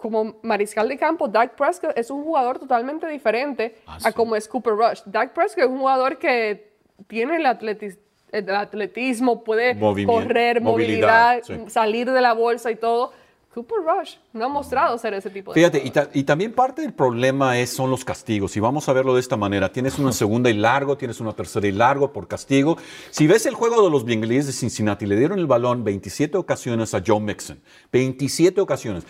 como 0.00 0.36
mariscal 0.42 0.88
de 0.88 0.96
campo, 0.96 1.28
Dak 1.28 1.54
Prescott 1.54 1.92
es 1.96 2.10
un 2.10 2.24
jugador 2.24 2.58
totalmente 2.58 3.06
diferente 3.06 3.76
a 3.86 4.12
como 4.12 4.34
es 4.34 4.48
Cooper 4.48 4.72
Rush. 4.74 5.02
Dak 5.04 5.32
Prescott 5.32 5.64
es 5.64 5.70
un 5.70 5.78
jugador 5.78 6.18
que 6.18 6.72
tiene 7.06 7.36
el, 7.36 7.44
atletis- 7.46 7.98
el 8.32 8.48
atletismo, 8.54 9.44
puede 9.44 9.74
Movimiento, 9.74 10.12
correr, 10.24 10.60
movilidad, 10.60 11.40
movilidad, 11.42 11.64
sí. 11.66 11.70
salir 11.70 12.10
de 12.10 12.20
la 12.20 12.32
bolsa 12.32 12.70
y 12.70 12.76
todo. 12.76 13.12
Cooper 13.52 13.78
Rush 13.84 14.14
no 14.32 14.44
ha 14.44 14.48
mostrado 14.48 14.96
ser 14.96 15.12
ese 15.12 15.28
tipo 15.28 15.52
de 15.52 15.58
Fíjate, 15.60 15.78
y, 15.78 15.88
jugador. 15.88 16.12
ta- 16.12 16.18
y 16.18 16.22
también 16.22 16.52
parte 16.52 16.82
del 16.82 16.92
problema 16.92 17.58
es, 17.58 17.70
son 17.70 17.90
los 17.90 18.04
castigos. 18.04 18.56
Y 18.56 18.60
vamos 18.60 18.88
a 18.88 18.92
verlo 18.92 19.12
de 19.14 19.20
esta 19.20 19.36
manera. 19.36 19.72
Tienes 19.72 19.98
una 19.98 20.12
segunda 20.12 20.48
y 20.50 20.54
largo, 20.54 20.96
tienes 20.96 21.18
una 21.20 21.32
tercera 21.32 21.66
y 21.66 21.72
largo 21.72 22.12
por 22.12 22.28
castigo. 22.28 22.76
Si 23.10 23.26
ves 23.26 23.46
el 23.46 23.54
juego 23.54 23.82
de 23.82 23.90
los 23.90 24.04
bengalíes 24.04 24.46
de 24.46 24.52
Cincinnati, 24.52 25.04
le 25.04 25.16
dieron 25.16 25.40
el 25.40 25.48
balón 25.48 25.82
27 25.82 26.38
ocasiones 26.38 26.94
a 26.94 27.02
Joe 27.04 27.18
Mixon. 27.18 27.60
27 27.92 28.60
ocasiones. 28.60 29.04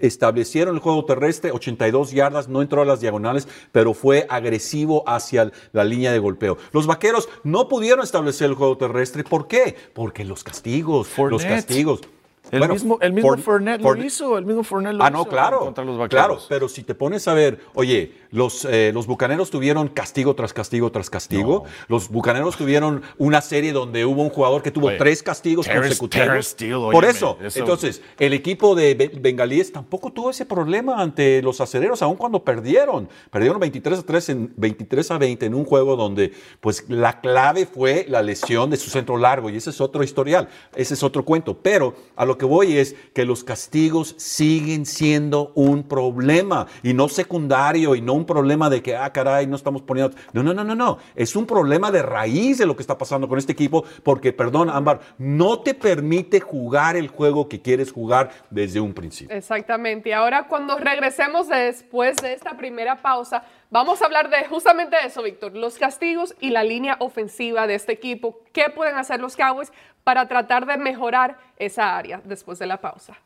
Establecieron 0.00 0.74
el 0.74 0.80
juego 0.80 1.04
terrestre, 1.04 1.52
82 1.52 2.10
yardas, 2.10 2.48
no 2.48 2.62
entró 2.62 2.82
a 2.82 2.84
las 2.84 3.00
diagonales, 3.00 3.46
pero 3.70 3.94
fue 3.94 4.26
agresivo 4.28 5.04
hacia 5.08 5.52
la 5.72 5.84
línea 5.84 6.10
de 6.10 6.18
golpeo. 6.18 6.58
Los 6.72 6.88
vaqueros 6.88 7.28
no 7.44 7.68
pudieron 7.68 8.02
establecer 8.02 8.48
el 8.50 8.54
juego 8.56 8.76
terrestre. 8.76 9.22
¿Por 9.22 9.46
qué? 9.46 9.76
Porque 9.94 10.24
los 10.24 10.42
castigos, 10.42 11.08
los 11.16 11.44
castigos. 11.44 12.00
El 12.50 12.58
Bueno, 12.58 12.74
mismo, 12.74 12.98
el 13.00 13.12
mismo 13.14 13.30
Fourn- 13.30 13.40
Fournette 13.40 13.80
lo 13.82 13.96
hizo, 14.04 14.36
el 14.38 14.44
mismo 14.44 14.62
Fournette 14.62 14.94
lo 14.94 15.02
Ah, 15.04 15.08
hizo 15.08 15.18
no, 15.18 15.24
claro. 15.26 15.60
contra 15.60 15.82
los 15.84 15.96
vaqueros. 15.96 16.26
Claro, 16.26 16.38
pero 16.48 16.68
si 16.68 16.82
te 16.82 16.94
pones 16.94 17.26
a 17.26 17.32
ver, 17.34 17.58
oye, 17.74 18.12
los, 18.30 18.64
eh, 18.66 18.90
los 18.92 19.06
bucaneros 19.06 19.50
tuvieron 19.50 19.88
castigo 19.88 20.34
tras 20.34 20.52
castigo 20.52 20.92
tras 20.92 21.08
castigo. 21.08 21.64
Los 21.88 22.10
bucaneros 22.10 22.56
tuvieron 22.56 23.02
una 23.18 23.40
serie 23.40 23.72
donde 23.72 24.04
hubo 24.04 24.22
un 24.22 24.28
jugador 24.28 24.62
que 24.62 24.70
tuvo 24.70 24.88
Oye, 24.88 24.98
tres 24.98 25.22
castigos 25.22 25.66
Terrence- 25.66 25.88
consecutivos. 25.98 26.26
Terrence 26.26 26.50
Steele, 26.50 26.90
Por 26.92 27.04
eso, 27.06 27.38
eso- 27.42 27.58
entonces, 27.58 28.02
el 28.18 28.34
equipo 28.34 28.74
de 28.74 28.94
Be- 28.94 29.10
bengalíes 29.18 29.72
tampoco 29.72 30.12
tuvo 30.12 30.30
ese 30.30 30.44
problema 30.44 31.00
ante 31.00 31.40
los 31.42 31.60
acereros, 31.62 32.02
aun 32.02 32.16
cuando 32.16 32.44
perdieron. 32.44 33.08
Perdieron 33.30 33.58
23 33.58 34.00
a 34.00 34.02
3 34.02 34.28
en 34.28 34.52
23 34.56 35.10
a 35.10 35.18
20 35.18 35.46
en 35.46 35.54
un 35.54 35.64
juego 35.64 35.96
donde, 35.96 36.32
pues, 36.60 36.84
la 36.88 37.20
clave 37.20 37.64
fue 37.66 38.04
la 38.08 38.22
lesión 38.22 38.68
de 38.70 38.76
su 38.76 38.90
centro 38.90 39.16
largo 39.16 39.48
y 39.48 39.56
ese 39.56 39.70
es 39.70 39.80
otro 39.80 40.02
historial, 40.04 40.48
ese 40.76 40.94
es 40.94 41.02
otro 41.02 41.24
cuento. 41.24 41.56
Pero 41.62 41.94
a 42.16 42.24
lo 42.24 42.33
lo 42.34 42.38
que 42.38 42.46
voy 42.46 42.78
es 42.78 42.96
que 43.14 43.24
los 43.24 43.44
castigos 43.44 44.16
siguen 44.18 44.86
siendo 44.86 45.52
un 45.54 45.84
problema 45.84 46.66
y 46.82 46.92
no 46.92 47.08
secundario 47.08 47.94
y 47.94 48.00
no 48.00 48.14
un 48.14 48.26
problema 48.26 48.68
de 48.68 48.82
que, 48.82 48.96
ah, 48.96 49.12
caray, 49.12 49.46
no 49.46 49.54
estamos 49.54 49.82
poniendo... 49.82 50.16
No, 50.32 50.42
no, 50.42 50.52
no, 50.52 50.64
no, 50.64 50.74
no. 50.74 50.98
Es 51.14 51.36
un 51.36 51.46
problema 51.46 51.92
de 51.92 52.02
raíz 52.02 52.58
de 52.58 52.66
lo 52.66 52.74
que 52.74 52.82
está 52.82 52.98
pasando 52.98 53.28
con 53.28 53.38
este 53.38 53.52
equipo 53.52 53.84
porque, 54.02 54.32
perdón, 54.32 54.68
Ámbar, 54.68 54.98
no 55.16 55.60
te 55.60 55.74
permite 55.74 56.40
jugar 56.40 56.96
el 56.96 57.06
juego 57.06 57.48
que 57.48 57.62
quieres 57.62 57.92
jugar 57.92 58.30
desde 58.50 58.80
un 58.80 58.94
principio. 58.94 59.36
Exactamente. 59.36 60.08
Y 60.08 60.12
ahora 60.12 60.48
cuando 60.48 60.76
regresemos 60.76 61.46
después 61.48 62.16
de 62.16 62.32
esta 62.32 62.56
primera 62.56 63.00
pausa, 63.00 63.44
vamos 63.70 64.02
a 64.02 64.06
hablar 64.06 64.28
de 64.28 64.44
justamente 64.46 64.96
eso, 65.06 65.22
Víctor, 65.22 65.54
los 65.54 65.78
castigos 65.78 66.34
y 66.40 66.50
la 66.50 66.64
línea 66.64 66.96
ofensiva 66.98 67.68
de 67.68 67.76
este 67.76 67.92
equipo. 67.92 68.40
¿Qué 68.52 68.70
pueden 68.74 68.96
hacer 68.96 69.20
los 69.20 69.36
Cowboys 69.36 69.72
para 70.04 70.28
tratar 70.28 70.66
de 70.66 70.76
mejorar 70.76 71.38
esa 71.58 71.96
área 71.96 72.20
después 72.24 72.58
de 72.58 72.66
la 72.66 72.80
pausa? 72.80 73.16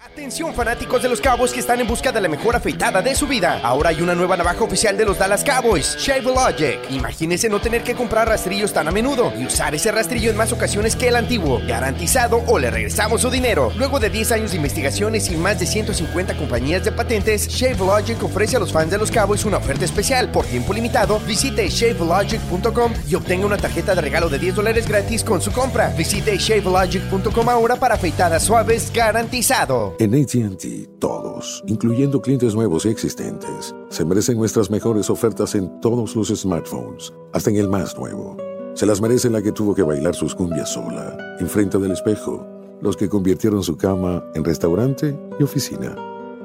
Atención 0.00 0.54
fanáticos 0.54 1.02
de 1.02 1.08
los 1.08 1.20
Cowboys 1.20 1.52
que 1.52 1.58
están 1.58 1.80
en 1.80 1.86
busca 1.88 2.12
de 2.12 2.20
la 2.20 2.28
mejor 2.28 2.54
afeitada 2.54 3.02
de 3.02 3.16
su 3.16 3.26
vida. 3.26 3.60
Ahora 3.64 3.90
hay 3.90 4.00
una 4.00 4.14
nueva 4.14 4.36
navaja 4.36 4.62
oficial 4.62 4.96
de 4.96 5.04
los 5.04 5.18
Dallas 5.18 5.42
Cowboys, 5.42 5.96
Shave 5.98 6.22
Logic. 6.22 6.78
Imagínese 6.90 7.48
no 7.48 7.60
tener 7.60 7.82
que 7.82 7.96
comprar 7.96 8.28
rastrillos 8.28 8.72
tan 8.72 8.86
a 8.86 8.92
menudo 8.92 9.32
y 9.36 9.46
usar 9.46 9.74
ese 9.74 9.90
rastrillo 9.90 10.30
en 10.30 10.36
más 10.36 10.52
ocasiones 10.52 10.94
que 10.94 11.08
el 11.08 11.16
antiguo. 11.16 11.60
Garantizado 11.66 12.44
o 12.46 12.60
le 12.60 12.70
regresamos 12.70 13.22
su 13.22 13.30
dinero. 13.30 13.72
Luego 13.76 13.98
de 13.98 14.08
10 14.08 14.32
años 14.32 14.50
de 14.52 14.58
investigaciones 14.58 15.30
y 15.32 15.36
más 15.36 15.58
de 15.58 15.66
150 15.66 16.36
compañías 16.36 16.84
de 16.84 16.92
patentes, 16.92 17.48
Shave 17.48 17.78
Logic 17.78 18.22
ofrece 18.22 18.56
a 18.56 18.60
los 18.60 18.72
fans 18.72 18.92
de 18.92 18.98
los 18.98 19.10
Cowboys 19.10 19.44
una 19.46 19.56
oferta 19.56 19.84
especial. 19.84 20.30
Por 20.30 20.46
tiempo 20.46 20.74
limitado, 20.74 21.18
visite 21.20 21.68
shavelogic.com 21.68 22.92
y 23.08 23.16
obtenga 23.16 23.46
una 23.46 23.56
tarjeta 23.56 23.96
de 23.96 24.00
regalo 24.00 24.28
de 24.28 24.38
10 24.38 24.54
dólares 24.54 24.86
gratis 24.86 25.24
con 25.24 25.42
su 25.42 25.50
compra. 25.50 25.88
Visite 25.96 26.36
shavelogic.com 26.38 27.48
ahora 27.48 27.74
para 27.74 27.96
afeitadas 27.96 28.44
suaves 28.44 28.92
garantizado. 28.92 29.87
En 29.98 30.14
ATT, 30.14 30.98
todos, 30.98 31.62
incluyendo 31.66 32.20
clientes 32.20 32.54
nuevos 32.54 32.84
y 32.84 32.88
existentes, 32.88 33.74
se 33.88 34.04
merecen 34.04 34.38
nuestras 34.38 34.70
mejores 34.70 35.10
ofertas 35.10 35.54
en 35.54 35.80
todos 35.80 36.14
los 36.14 36.28
smartphones, 36.28 37.12
hasta 37.32 37.50
en 37.50 37.56
el 37.56 37.68
más 37.68 37.96
nuevo. 37.96 38.36
Se 38.74 38.86
las 38.86 39.00
merece 39.00 39.30
la 39.30 39.42
que 39.42 39.52
tuvo 39.52 39.74
que 39.74 39.82
bailar 39.82 40.14
sus 40.14 40.34
cumbias 40.34 40.72
sola, 40.72 41.16
enfrente 41.40 41.78
del 41.78 41.92
espejo, 41.92 42.46
los 42.80 42.96
que 42.96 43.08
convirtieron 43.08 43.62
su 43.62 43.76
cama 43.76 44.24
en 44.34 44.44
restaurante 44.44 45.18
y 45.38 45.42
oficina, 45.42 45.96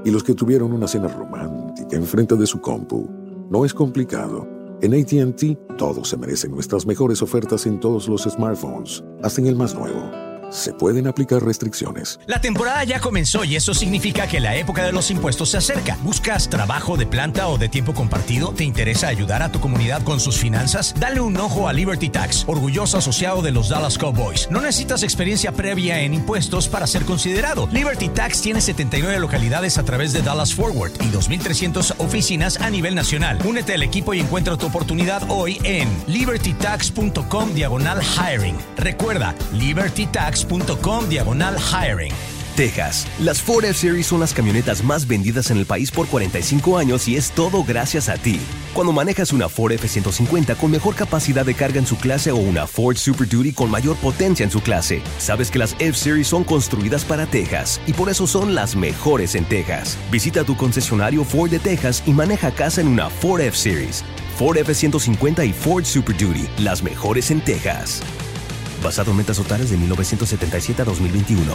y 0.04 0.12
los 0.12 0.24
que 0.24 0.34
tuvieron 0.34 0.74
una 0.74 0.88
cena 0.88 1.08
romántica 1.08 1.96
enfrente 1.96 2.36
de 2.36 2.48
su 2.48 2.60
compu. 2.60 3.08
No 3.50 3.66
es 3.66 3.74
complicado. 3.74 4.48
En 4.82 4.94
ATT, 4.94 5.78
todos 5.78 6.10
se 6.10 6.18
merecen 6.18 6.52
nuestras 6.52 6.86
mejores 6.86 7.22
ofertas 7.22 7.66
en 7.66 7.80
todos 7.80 8.08
los 8.08 8.24
smartphones, 8.24 9.04
hasta 9.22 9.42
en 9.42 9.48
el 9.48 9.56
más 9.56 9.76
nuevo. 9.76 10.23
Se 10.54 10.72
pueden 10.72 11.08
aplicar 11.08 11.44
restricciones. 11.44 12.20
La 12.28 12.40
temporada 12.40 12.84
ya 12.84 13.00
comenzó 13.00 13.44
y 13.44 13.56
eso 13.56 13.74
significa 13.74 14.28
que 14.28 14.40
la 14.40 14.56
época 14.56 14.86
de 14.86 14.92
los 14.92 15.10
impuestos 15.10 15.50
se 15.50 15.58
acerca. 15.58 15.98
¿Buscas 16.04 16.48
trabajo 16.48 16.96
de 16.96 17.08
planta 17.08 17.48
o 17.48 17.58
de 17.58 17.70
tiempo 17.70 17.96
compartido? 17.96 18.54
¿Te 18.54 18.64
interesa 18.64 19.08
ayudar 19.08 19.42
a 19.42 19.52
tu 19.52 19.60
comunidad 19.60 20.04
con 20.04 20.20
sus 20.20 20.38
finanzas? 20.38 20.94
Dale 21.00 21.22
un 21.22 21.36
ojo 21.38 21.68
a 21.68 21.74
Liberty 21.74 22.10
Tax, 22.10 22.44
orgulloso 22.46 23.00
asociado 23.00 23.42
de 23.42 23.52
los 23.52 23.70
Dallas 23.70 23.98
Cowboys. 23.98 24.48
No 24.52 24.62
necesitas 24.62 25.02
experiencia 25.02 25.52
previa 25.54 26.02
en 26.02 26.14
impuestos 26.14 26.68
para 26.68 26.86
ser 26.86 27.04
considerado. 27.04 27.68
Liberty 27.72 28.10
Tax 28.10 28.42
tiene 28.42 28.62
79 28.62 29.20
localidades 29.20 29.80
a 29.80 29.84
través 29.84 30.14
de 30.14 30.22
Dallas 30.22 30.54
Forward 30.54 30.92
y 31.02 31.06
2.300 31.06 31.96
oficinas 31.98 32.62
a 32.62 32.70
nivel 32.70 32.94
nacional. 32.94 33.40
Únete 33.44 33.74
al 33.74 33.82
equipo 33.82 34.14
y 34.14 34.20
encuentra 34.20 34.56
tu 34.56 34.68
oportunidad 34.68 35.24
hoy 35.30 35.60
en 35.64 35.90
libertytax.com 36.06 37.56
diagonal 37.56 38.02
hiring. 38.04 38.56
Recuerda, 38.78 39.34
Liberty 39.52 40.06
Tax 40.46 40.82
com 40.82 41.08
diagonal 41.10 41.56
hiring. 41.58 42.14
Texas. 42.56 43.08
Las 43.20 43.42
Ford 43.42 43.66
F-Series 43.66 44.06
son 44.06 44.20
las 44.20 44.32
camionetas 44.32 44.84
más 44.84 45.08
vendidas 45.08 45.50
en 45.50 45.58
el 45.58 45.66
país 45.66 45.90
por 45.90 46.08
45 46.08 46.78
años 46.78 47.08
y 47.08 47.16
es 47.16 47.32
todo 47.32 47.64
gracias 47.64 48.10
a 48.10 48.16
ti. 48.16 48.40
Cuando 48.76 48.94
manejas 48.94 49.34
una 49.34 49.50
Ford 49.50 49.72
F-150 49.72 50.56
con 50.58 50.70
mejor 50.70 50.94
capacidad 50.94 51.46
de 51.46 51.56
carga 51.56 51.80
en 51.80 51.88
su 51.88 51.98
clase 51.98 52.32
o 52.32 52.36
una 52.36 52.68
Ford 52.68 52.96
Super 52.96 53.28
Duty 53.28 53.54
con 53.54 53.72
mayor 53.72 53.96
potencia 53.98 54.44
en 54.44 54.52
su 54.52 54.62
clase, 54.62 55.02
sabes 55.18 55.50
que 55.50 55.58
las 55.58 55.76
F-Series 55.80 56.28
son 56.28 56.44
construidas 56.44 57.04
para 57.06 57.26
Texas 57.26 57.82
y 57.88 57.94
por 57.94 58.10
eso 58.10 58.28
son 58.28 58.54
las 58.54 58.76
mejores 58.76 59.34
en 59.34 59.46
Texas. 59.46 59.98
Visita 60.12 60.44
tu 60.44 60.56
concesionario 60.56 61.26
Ford 61.26 61.50
de 61.50 61.60
Texas 61.60 62.04
y 62.06 62.12
maneja 62.12 62.52
casa 62.52 62.82
en 62.82 62.88
una 62.88 63.10
Ford 63.10 63.42
F-Series. 63.42 64.04
Ford 64.38 64.58
F-150 64.58 65.48
y 65.48 65.54
Ford 65.54 65.86
Super 65.86 66.16
Duty, 66.16 66.48
las 66.60 66.84
mejores 66.84 67.32
en 67.32 67.42
Texas 67.42 68.02
basado 68.84 69.12
en 69.12 69.18
metas 69.18 69.38
totales 69.38 69.72
de 69.72 69.78
1977 69.78 70.82
a 70.82 70.86
2021. 70.86 71.54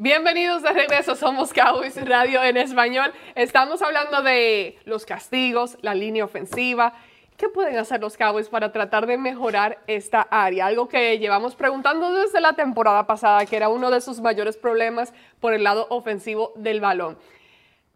Bienvenidos 0.00 0.62
de 0.62 0.72
regreso, 0.72 1.16
somos 1.16 1.52
Cowboys 1.52 1.96
Radio 2.06 2.44
en 2.44 2.56
español. 2.56 3.12
Estamos 3.34 3.82
hablando 3.82 4.22
de 4.22 4.78
los 4.84 5.04
castigos, 5.04 5.76
la 5.80 5.94
línea 5.94 6.24
ofensiva. 6.24 6.94
¿Qué 7.36 7.48
pueden 7.48 7.76
hacer 7.78 8.00
los 8.00 8.16
Cowboys 8.16 8.48
para 8.48 8.70
tratar 8.70 9.06
de 9.06 9.18
mejorar 9.18 9.82
esta 9.88 10.22
área? 10.22 10.66
Algo 10.66 10.88
que 10.88 11.18
llevamos 11.18 11.56
preguntando 11.56 12.12
desde 12.12 12.40
la 12.40 12.52
temporada 12.52 13.08
pasada, 13.08 13.44
que 13.46 13.56
era 13.56 13.68
uno 13.68 13.90
de 13.90 14.00
sus 14.00 14.20
mayores 14.20 14.56
problemas 14.56 15.12
por 15.40 15.52
el 15.52 15.64
lado 15.64 15.88
ofensivo 15.90 16.52
del 16.54 16.80
balón. 16.80 17.18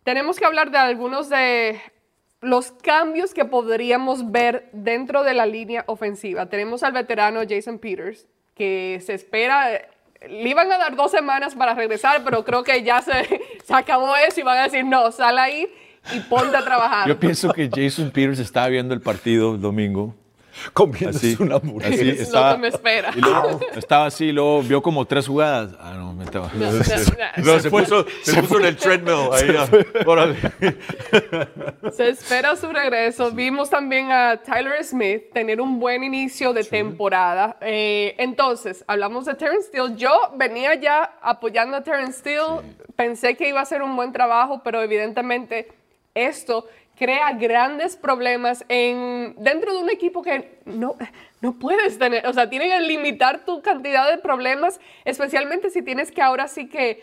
Tenemos 0.03 0.41
que 0.41 0.47
hablar 0.47 0.73
de 0.73 0.79
algunos 0.79 1.29
de 1.29 1.81
los 2.43 2.73
cambios 2.73 3.33
que 3.33 3.45
podríamos 3.45 4.31
ver 4.31 4.69
dentro 4.73 5.23
de 5.23 5.33
la 5.33 5.47
línea 5.47 5.85
ofensiva. 5.87 6.47
Tenemos 6.47 6.83
al 6.83 6.93
veterano 6.93 7.41
Jason 7.49 7.79
Peters, 7.79 8.27
que 8.55 9.01
se 9.05 9.15
espera, 9.15 9.81
le 10.29 10.49
iban 10.49 10.71
a 10.71 10.77
dar 10.77 10.97
dos 10.97 11.13
semanas 11.13 11.55
para 11.55 11.75
regresar, 11.75 12.23
pero 12.25 12.45
creo 12.45 12.65
que 12.65 12.83
ya 12.83 13.01
se, 13.01 13.13
acabó 13.73 14.15
eso 14.17 14.41
y 14.41 14.43
van 14.43 14.59
a 14.59 14.65
decir, 14.65 14.85
no, 14.85 15.11
sal 15.13 15.39
ahí 15.39 15.73
y 16.13 16.21
ponte 16.21 16.57
a 16.57 16.65
trabajar. 16.65 17.09
Yo 17.09 17.19
pienso 17.19 17.53
que 17.53 17.71
Jason 17.73 18.11
Peters 18.11 18.41
estaba 18.41 18.69
viendo 18.69 18.93
el 18.93 19.01
partido 19.01 19.57
domingo 19.57 20.17
comiéndose 20.73 21.37
una 21.41 21.57
hamburguesa. 21.57 21.95
Así, 21.95 22.09
estaba, 22.11 22.51
lo 22.51 22.57
que 22.57 22.61
me 22.63 22.69
espera. 22.69 23.13
Y 23.15 23.21
luego, 23.21 23.61
estaba 23.75 24.07
así, 24.07 24.33
luego 24.33 24.63
vio 24.63 24.83
como 24.83 25.05
tres 25.05 25.27
jugadas. 25.27 25.75
Ah, 25.81 25.95
no, 25.97 26.13
me 26.13 26.25
estaba. 26.25 26.51
No, 26.55 26.71
no, 27.45 27.61
se, 27.61 27.71
puso, 27.71 28.07
se, 28.23 28.43
puso 28.43 28.59
en 28.61 28.67
el 28.67 28.77
treadmill 28.77 29.29
ahí. 29.33 30.05
Órale. 30.07 30.37
Se 31.93 32.09
espera 32.09 32.57
su 32.57 32.73
regreso. 32.73 33.31
Vimos 33.31 33.71
también 33.71 34.11
a 34.11 34.41
Tyler 34.43 34.83
Smith 34.85 35.33
tener 35.33 35.61
un 35.61 35.79
buen 35.79 36.05
inicio 36.05 36.53
de 36.53 36.65
temporada. 36.65 37.57
Eh, 37.61 38.15
entonces, 38.19 38.85
hablamos 38.87 39.27
de 39.27 39.35
Terrence 39.35 39.69
Steele. 39.69 39.95
Yo 39.97 40.33
venía 40.37 40.75
ya 40.75 41.19
apoyando 41.21 41.77
a 41.77 41.83
Terrence 41.83 42.19
Steele. 42.21 42.61
Pensé 42.97 43.37
que 43.37 43.49
iba 43.49 43.61
a 43.61 43.65
ser 43.65 43.83
un 43.83 43.97
buen 43.97 44.13
trabajo, 44.13 44.63
pero 44.63 44.83
evidentemente 44.83 45.69
esto 46.15 46.67
crea 47.03 47.33
grandes 47.33 47.97
problemas 47.97 48.65
en, 48.69 49.35
dentro 49.37 49.75
de 49.75 49.83
un 49.83 49.91
equipo 49.91 50.23
que 50.23 50.61
no, 50.67 50.95
no 51.41 51.59
puedes 51.59 51.99
tener, 51.99 52.25
o 52.29 52.33
sea, 52.33 52.49
tienen 52.49 52.71
que 52.71 52.79
limitar 52.79 53.45
tu 53.45 53.61
cantidad 53.61 54.09
de 54.09 54.19
problemas, 54.19 54.79
especialmente 55.05 55.71
si 55.71 55.83
tienes 55.83 56.13
que 56.13 56.23
ahora 56.23 56.47
sí 56.47 56.69
que 56.69 57.03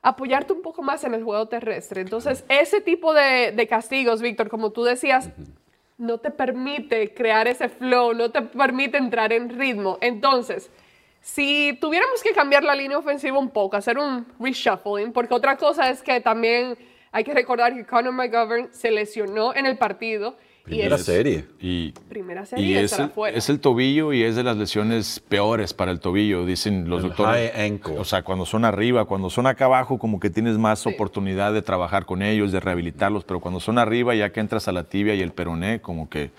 apoyarte 0.00 0.54
un 0.54 0.62
poco 0.62 0.80
más 0.80 1.04
en 1.04 1.12
el 1.12 1.22
juego 1.22 1.48
terrestre. 1.48 2.00
Entonces, 2.00 2.46
ese 2.48 2.80
tipo 2.80 3.12
de, 3.12 3.52
de 3.52 3.66
castigos, 3.66 4.22
Víctor, 4.22 4.48
como 4.48 4.70
tú 4.70 4.84
decías, 4.84 5.28
no 5.98 6.16
te 6.16 6.30
permite 6.30 7.12
crear 7.12 7.46
ese 7.46 7.68
flow, 7.68 8.14
no 8.14 8.30
te 8.30 8.40
permite 8.40 8.96
entrar 8.96 9.34
en 9.34 9.50
ritmo. 9.50 9.98
Entonces, 10.00 10.70
si 11.20 11.76
tuviéramos 11.78 12.22
que 12.22 12.32
cambiar 12.32 12.64
la 12.64 12.74
línea 12.74 12.96
ofensiva 12.96 13.38
un 13.38 13.50
poco, 13.50 13.76
hacer 13.76 13.98
un 13.98 14.26
reshuffling, 14.40 15.12
porque 15.12 15.34
otra 15.34 15.58
cosa 15.58 15.90
es 15.90 16.02
que 16.02 16.22
también 16.22 16.78
hay 17.12 17.24
que 17.24 17.34
recordar 17.34 17.74
que 17.74 17.84
Conor 17.84 18.12
McGovern 18.12 18.68
se 18.72 18.90
lesionó 18.90 19.54
en 19.54 19.66
el 19.66 19.78
partido. 19.78 20.36
Primera 20.62 20.96
y 20.96 21.00
es, 21.00 21.04
serie. 21.04 21.44
Y, 21.60 21.92
primera 22.10 22.44
serie 22.44 22.66
y 22.66 22.76
es, 22.76 22.98
el, 22.98 23.10
es 23.32 23.48
el 23.48 23.58
tobillo 23.58 24.12
y 24.12 24.22
es 24.22 24.36
de 24.36 24.42
las 24.42 24.56
lesiones 24.56 25.18
peores 25.20 25.72
para 25.72 25.90
el 25.90 26.00
tobillo, 26.00 26.44
dicen 26.44 26.90
los 26.90 27.02
el 27.02 27.08
doctores. 27.08 27.52
High 27.52 27.66
ankle. 27.72 27.98
O 27.98 28.04
sea, 28.04 28.22
cuando 28.22 28.44
son 28.44 28.66
arriba, 28.66 29.06
cuando 29.06 29.30
son 29.30 29.46
acá 29.46 29.64
abajo, 29.64 29.98
como 29.98 30.20
que 30.20 30.28
tienes 30.28 30.58
más 30.58 30.80
sí. 30.80 30.90
oportunidad 30.90 31.54
de 31.54 31.62
trabajar 31.62 32.04
con 32.04 32.22
ellos, 32.22 32.52
de 32.52 32.60
rehabilitarlos, 32.60 33.24
pero 33.24 33.40
cuando 33.40 33.60
son 33.60 33.78
arriba, 33.78 34.14
ya 34.14 34.30
que 34.30 34.40
entras 34.40 34.68
a 34.68 34.72
la 34.72 34.84
tibia 34.84 35.14
y 35.14 35.22
el 35.22 35.32
peroné, 35.32 35.80
como 35.80 36.10
que. 36.10 36.30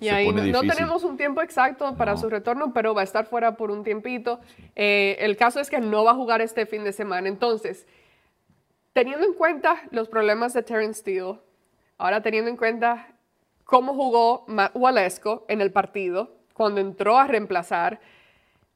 Y 0.00 0.08
ahí 0.10 0.32
no, 0.32 0.44
no, 0.44 0.60
tenemos 0.60 1.02
un 1.02 1.16
tiempo 1.16 1.42
exacto 1.42 1.96
para 1.96 2.12
no. 2.12 2.18
su 2.18 2.30
retorno, 2.30 2.72
pero 2.72 2.94
va 2.94 3.00
a 3.00 3.04
estar 3.04 3.26
fuera 3.26 3.56
por 3.56 3.72
un 3.72 3.82
tiempito. 3.82 4.38
Eh, 4.76 5.16
el 5.18 5.36
caso 5.36 5.58
es 5.58 5.68
que 5.68 5.80
no 5.80 6.04
va 6.04 6.12
a 6.12 6.14
jugar 6.14 6.40
este 6.40 6.66
fin 6.66 6.84
de 6.84 6.92
semana. 6.92 7.26
Entonces, 7.26 7.84
teniendo 8.92 9.26
en 9.26 9.34
cuenta 9.34 9.82
los 9.90 10.08
problemas 10.08 10.52
de 10.52 10.62
Terence 10.62 11.00
Steele, 11.00 11.38
ahora 11.98 12.22
teniendo 12.22 12.50
en 12.50 12.56
cuenta 12.56 13.08
cómo 13.64 13.94
jugó 13.94 14.44
Matt 14.48 14.72
Walesko 14.74 15.44
en 15.48 15.60
el 15.60 15.72
partido, 15.72 16.36
cuando 16.54 16.80
entró 16.80 17.18
a 17.18 17.26
reemplazar, 17.26 18.00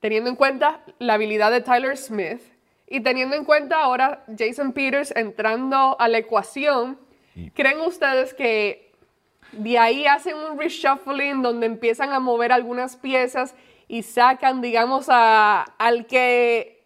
teniendo 0.01 0.31
en 0.31 0.37
cuenta 0.37 0.85
la 0.99 1.15
habilidad 1.15 1.51
de 1.51 1.61
Tyler 1.61 1.97
Smith 1.97 2.43
y 2.87 3.01
teniendo 3.01 3.37
en 3.37 3.45
cuenta 3.45 3.81
ahora 3.81 4.25
Jason 4.39 4.73
Peters 4.73 5.13
entrando 5.17 5.97
a 5.99 6.09
la 6.09 6.19
ecuación, 6.19 6.99
¿creen 7.55 7.81
ustedes 7.81 8.35
que 8.35 8.93
De 9.53 9.79
ahí 9.79 10.07
hacen 10.07 10.37
un 10.37 10.59
reshuffling 10.59 11.43
donde 11.43 11.67
empiezan 11.67 12.13
a 12.13 12.21
mover 12.21 12.53
algunas 12.53 12.97
piezas 12.97 13.55
y 13.87 14.03
sacan, 14.03 14.63
digamos, 14.63 15.07
a, 15.11 15.63
al 15.79 16.07
que 16.07 16.82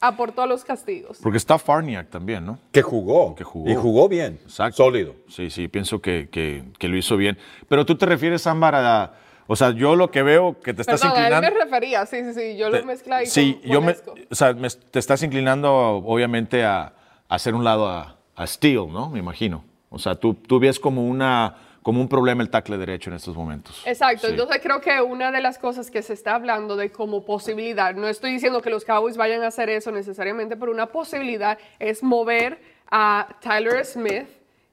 aportó 0.00 0.42
a 0.42 0.46
los 0.46 0.64
castigos. 0.64 1.18
Porque 1.22 1.38
está 1.38 1.58
Farniak 1.58 2.10
también, 2.10 2.44
¿no? 2.44 2.58
Que 2.72 2.82
jugó. 2.82 3.34
Que 3.34 3.44
jugó. 3.44 3.70
Y 3.70 3.74
jugó 3.74 4.08
bien. 4.08 4.38
Exacto. 4.42 4.76
Sólido. 4.84 5.14
Sí, 5.28 5.50
sí, 5.50 5.68
pienso 5.68 6.00
que, 6.00 6.28
que- 6.30 6.64
que 6.78 6.88
lo 6.88 6.96
hizo 6.96 7.16
bien. 7.16 7.38
Pero 7.68 7.84
tú 7.86 7.96
te 7.96 8.06
refieres, 8.06 8.46
Ámbar, 8.46 8.74
a... 8.74 9.14
O 9.48 9.54
sea, 9.54 9.70
yo 9.70 9.94
lo 9.94 10.10
que 10.10 10.22
veo 10.22 10.58
que 10.60 10.74
te 10.74 10.82
estás 10.82 11.00
Perdón, 11.00 11.16
a 11.16 11.20
él 11.28 11.32
inclinando... 11.34 11.56
me 11.58 11.64
refería, 11.64 12.04
sí, 12.04 12.16
sí, 12.24 12.34
sí, 12.34 12.56
yo 12.56 12.68
lo 12.68 12.84
mezclé 12.84 13.14
ahí 13.14 13.26
Sí, 13.26 13.54
con 13.62 13.70
yo 13.70 13.80
me, 13.80 13.86
Monesco. 13.86 14.14
o 14.30 14.34
sea, 14.34 14.52
me- 14.54 14.68
te 14.68 14.98
estás 14.98 15.22
inclinando 15.22 15.72
obviamente 15.72 16.64
a, 16.64 16.80
a 16.82 16.92
hacer 17.28 17.54
un 17.54 17.62
lado 17.62 17.88
a, 17.88 18.16
a 18.34 18.46
Steele, 18.48 18.88
¿no? 18.88 19.08
Me 19.08 19.20
imagino. 19.20 19.64
O 19.88 20.00
sea, 20.00 20.16
tú, 20.16 20.34
tú 20.34 20.58
ves 20.58 20.80
como, 20.80 21.06
una, 21.06 21.54
como 21.86 22.00
un 22.00 22.08
problema 22.08 22.42
el 22.42 22.50
tackle 22.50 22.78
derecho 22.78 23.10
en 23.10 23.14
estos 23.14 23.36
momentos. 23.36 23.80
Exacto, 23.86 24.26
Sí. 24.26 24.32
entonces 24.32 24.58
creo 24.60 24.80
que 24.80 25.00
una 25.00 25.30
de 25.30 25.40
las 25.40 25.56
cosas 25.56 25.88
que 25.88 26.02
se 26.02 26.14
está 26.14 26.34
hablando 26.34 26.74
de 26.74 26.90
como 26.90 27.24
posibilidad, 27.24 27.94
no 27.94 28.08
estoy 28.08 28.32
diciendo 28.32 28.60
que 28.60 28.70
los 28.70 28.84
Cowboys 28.84 29.16
vayan 29.16 29.44
a 29.44 29.46
hacer 29.46 29.70
eso 29.70 29.92
necesariamente, 29.92 30.56
pero 30.56 30.72
una 30.72 30.86
posibilidad 30.86 31.56
es 31.78 32.02
mover 32.02 32.58
a 32.90 33.28
Tyler 33.40 33.84
Smith 33.84 34.26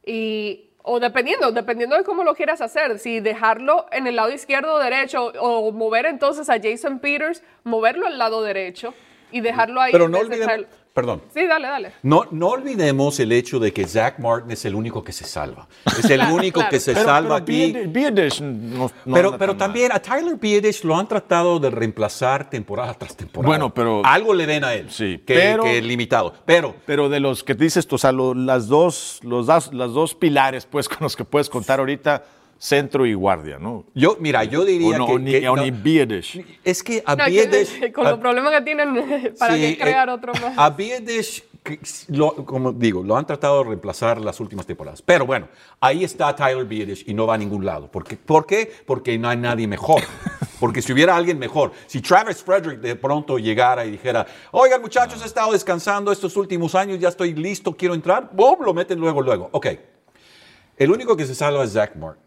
y 0.03 0.71
o 0.81 0.99
dependiendo, 0.99 1.51
dependiendo 1.51 1.95
de 1.95 2.03
cómo 2.03 2.23
lo 2.23 2.33
quieras 2.33 2.61
hacer, 2.61 2.97
si 2.97 3.19
dejarlo 3.19 3.85
en 3.91 4.07
el 4.07 4.15
lado 4.15 4.31
izquierdo 4.31 4.73
o 4.73 4.79
derecho 4.79 5.27
o 5.39 5.71
mover 5.71 6.07
entonces 6.07 6.49
a 6.49 6.55
Jason 6.59 6.97
Peters, 6.97 7.43
moverlo 7.63 8.07
al 8.07 8.17
lado 8.17 8.41
derecho 8.41 8.95
y 9.31 9.41
dejarlo 9.41 9.81
ahí. 9.81 9.91
Pero 9.91 10.09
no 10.09 10.17
olvidemos, 10.17 10.65
perdón, 10.93 11.23
Sí, 11.33 11.45
dale, 11.47 11.67
dale. 11.67 11.91
no, 12.03 12.25
no 12.31 12.49
olvidemos 12.49 13.19
el 13.19 13.31
hecho 13.31 13.59
de 13.59 13.73
que 13.73 13.87
Zach 13.87 14.19
Martin 14.19 14.51
es 14.51 14.63
el 14.65 14.75
único 14.75 15.03
que 15.03 15.11
se 15.11 15.25
salva. 15.25 15.67
Es 15.85 16.05
el 16.05 16.19
Claro, 16.19 16.35
único 16.35 16.59
claro. 16.59 16.69
que 16.69 16.79
se 16.79 16.93
Pero- 16.93 17.05
salva 17.05 17.43
pero 17.43 17.43
aquí. 17.43 17.73
Bied- 17.73 17.91
Biedish 17.91 18.41
no- 18.41 18.91
no 19.05 19.13
pero 19.15 19.37
pero 19.37 19.57
también 19.57 19.91
a 19.91 19.99
Tyler 19.99 20.35
Biedish 20.35 20.83
lo 20.83 20.95
han 20.95 21.07
tratado 21.07 21.59
de 21.59 21.71
reemplazar 21.71 22.49
temporada 22.49 22.93
tras 22.93 23.15
temporada. 23.17 23.47
Bueno, 23.47 23.73
pero- 23.73 24.05
Algo 24.05 24.33
le 24.35 24.45
ven 24.45 24.63
a 24.63 24.73
él. 24.75 24.91
Sí, 24.91 25.21
que, 25.25 25.33
pero- 25.33 25.63
que 25.63 25.79
es 25.79 25.83
limitado. 25.83 26.33
Pero 26.45 26.75
Pero 26.85 27.09
de 27.09 27.19
los 27.19 27.43
que 27.43 27.55
dices 27.55 27.87
tú, 27.87 27.95
o 27.95 27.97
sea, 27.97 28.11
lo- 28.11 28.35
las, 28.35 28.67
dos, 28.67 29.19
los 29.23 29.47
das- 29.47 29.73
las 29.73 29.91
dos 29.93 30.13
pilares 30.13 30.65
pues, 30.67 30.87
con 30.89 30.99
los 31.01 31.15
que 31.15 31.25
puedes 31.25 31.49
contar 31.49 31.79
ahorita, 31.79 32.23
centro 32.63 33.05
y 33.05 33.13
guardia, 33.13 33.59
¿no? 33.59 33.83
yo, 33.93 34.15
mira, 34.21 34.45
yo 34.45 34.63
diría 34.63 34.95
O, 34.95 34.99
no, 34.99 35.05
que, 35.07 35.11
o 35.13 35.19
ni, 35.19 35.31
que- 35.31 35.49
o 35.49 35.55
no, 35.57 35.63
ni 35.63 35.71
es 36.63 36.81
que 36.81 37.03
a 37.05 37.15
No, 37.17 37.25
que- 37.25 37.91
con 37.93 38.05
los 38.05 38.17
problemas 38.19 38.53
que 38.53 38.61
tienen, 38.61 39.33
¿para 39.39 39.55
Sí, 39.55 39.61
qué 39.61 39.77
crear 39.77 40.07
eh, 40.07 40.11
otro 40.13 40.31
más? 40.41 40.57
A 40.57 40.69
Biedish, 40.69 41.43
que- 41.61 41.79
lo- 42.07 42.33
como 42.45 42.71
digo, 42.71 43.03
lo 43.03 43.17
han 43.17 43.25
tratado 43.27 43.57
de 43.63 43.69
reemplazar 43.71 44.21
las 44.21 44.39
últimas 44.39 44.65
temporadas. 44.65 45.01
Pero 45.01 45.25
bueno, 45.25 45.49
ahí 45.81 46.05
está 46.05 46.33
Tyler 46.33 46.63
Biedish 46.63 47.03
y 47.05 47.13
no 47.13 47.27
va 47.27 47.33
a 47.33 47.37
ningún 47.37 47.65
lado. 47.65 47.91
¿Por 47.91 48.05
qué? 48.05 48.15
¿Por 48.15 48.45
qué? 48.45 48.71
Porque 48.85 49.17
no 49.17 49.27
hay 49.27 49.35
nadie 49.37 49.67
mejor. 49.67 50.01
Porque 50.61 50.81
si 50.81 50.93
hubiera 50.93 51.17
alguien 51.17 51.37
mejor, 51.37 51.73
si 51.87 51.99
Travis 51.99 52.41
Frederick 52.41 52.79
de 52.79 52.95
pronto 52.95 53.37
llegara 53.37 53.85
y 53.85 53.91
dijera, 53.91 54.25
oigan 54.51 54.79
muchachos, 54.81 55.21
he 55.21 55.25
estado 55.25 55.51
descansando 55.51 56.09
estos 56.13 56.37
últimos 56.37 56.73
años, 56.75 56.97
ya 56.99 57.09
estoy 57.09 57.33
listo, 57.33 57.75
quiero 57.75 57.93
entrar, 57.93 58.29
¡boom! 58.31 58.59
Lo 58.63 58.73
meten 58.73 58.97
luego, 58.97 59.21
luego. 59.21 59.49
Ok. 59.51 59.67
El 60.77 60.89
único 60.91 61.17
que 61.17 61.25
se 61.25 61.35
salva 61.35 61.65
es 61.65 61.73
Zach 61.73 61.93
Martin. 61.97 62.23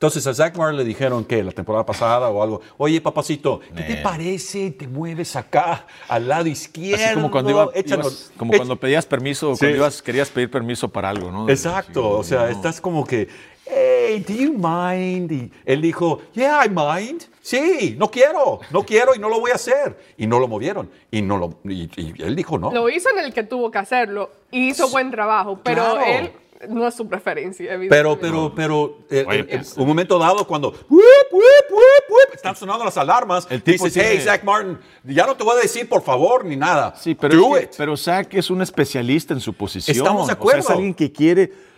Entonces 0.00 0.26
a 0.26 0.32
Zach 0.32 0.56
Martin 0.56 0.78
le 0.78 0.84
dijeron 0.84 1.26
que 1.26 1.44
la 1.44 1.52
temporada 1.52 1.84
pasada 1.84 2.30
o 2.30 2.42
algo, 2.42 2.62
oye 2.78 3.02
papacito, 3.02 3.60
¿qué 3.76 3.82
te 3.82 3.96
parece? 3.98 4.70
Te 4.70 4.88
mueves 4.88 5.36
acá 5.36 5.84
al 6.08 6.26
lado 6.26 6.46
izquierdo. 6.46 7.04
Así 7.04 7.14
como 7.16 7.30
cuando, 7.30 7.50
iba- 7.50 7.68
échanos- 7.74 8.06
ibas- 8.30 8.32
como 8.38 8.54
cuando 8.54 8.76
pedías 8.76 9.04
permiso, 9.04 9.52
Sí. 9.54 9.58
cuando 9.58 9.76
ibas, 9.76 10.00
querías 10.00 10.30
pedir 10.30 10.50
permiso 10.50 10.88
para 10.88 11.10
algo, 11.10 11.30
¿no? 11.30 11.50
Exacto, 11.50 12.00
Sí, 12.00 12.08
o 12.18 12.24
sea, 12.24 12.38
no. 12.44 12.46
estás 12.46 12.80
como 12.80 13.04
que, 13.04 13.28
hey, 13.66 14.24
do 14.26 14.32
you 14.32 14.54
mind? 14.54 15.30
Y 15.32 15.52
él 15.66 15.82
dijo, 15.82 16.22
yeah, 16.32 16.64
I 16.64 16.70
mind. 16.70 17.24
Sí, 17.42 17.94
no 17.98 18.10
quiero, 18.10 18.60
no 18.70 18.82
quiero 18.86 19.14
y 19.14 19.18
no 19.18 19.28
lo 19.28 19.38
voy 19.38 19.50
a 19.50 19.56
hacer. 19.56 19.98
Y 20.16 20.26
no 20.26 20.38
lo 20.40 20.48
movieron. 20.48 20.90
Y, 21.10 21.20
no 21.20 21.36
lo, 21.36 21.58
y, 21.64 21.90
y 22.00 22.14
él 22.22 22.34
dijo 22.34 22.58
no. 22.58 22.70
Lo 22.72 22.88
hizo 22.88 23.10
en 23.10 23.18
el 23.18 23.34
que 23.34 23.42
tuvo 23.42 23.70
que 23.70 23.76
hacerlo 23.76 24.30
y 24.50 24.70
hizo 24.70 24.88
buen 24.88 25.10
trabajo, 25.10 25.60
pero 25.62 25.82
Claro. 25.82 26.00
él 26.06 26.32
no 26.68 26.86
es 26.86 26.94
su 26.94 27.08
preferencia, 27.08 27.66
Pero, 27.88 28.12
evidentemente. 28.12 28.20
pero, 28.20 28.52
pero, 28.54 28.98
eh, 29.10 29.24
Oye, 29.26 29.38
eh, 29.40 29.44
pues, 29.58 29.76
un 29.76 29.86
momento 29.86 30.18
dado 30.18 30.46
cuando 30.46 30.68
"Whip, 30.88 31.00
whip, 31.32 31.70
whip, 31.70 32.04
whip", 32.10 32.34
están 32.34 32.54
sonando 32.54 32.84
las 32.84 32.96
alarmas, 32.98 33.46
El 33.50 33.62
tipo 33.62 33.84
dices, 33.84 34.02
hey, 34.04 34.16
tiene- 34.18 34.24
Zach 34.30 34.44
Martin, 34.44 34.78
ya 35.04 35.26
no 35.26 35.36
te 35.36 35.42
voy 35.44 35.56
a 35.56 35.62
decir 35.62 35.88
por 35.88 36.02
favor 36.02 36.44
ni 36.44 36.56
nada. 36.56 36.94
Sí, 36.96 37.14
pero, 37.14 37.36
Do 37.36 37.56
es 37.56 37.60
que- 37.60 37.64
it. 37.66 37.74
pero 37.78 37.96
Zach 37.96 38.28
es 38.34 38.50
un 38.50 38.60
especialista 38.62 39.32
en 39.32 39.40
su 39.40 39.54
posición. 39.54 39.96
Estamos 39.96 40.20
de 40.20 40.22
O 40.22 40.26
sea, 40.26 40.34
acuerdo. 40.34 40.60
es 40.60 40.70
alguien 40.70 40.94
que 40.94 41.10
quiere. 41.10 41.69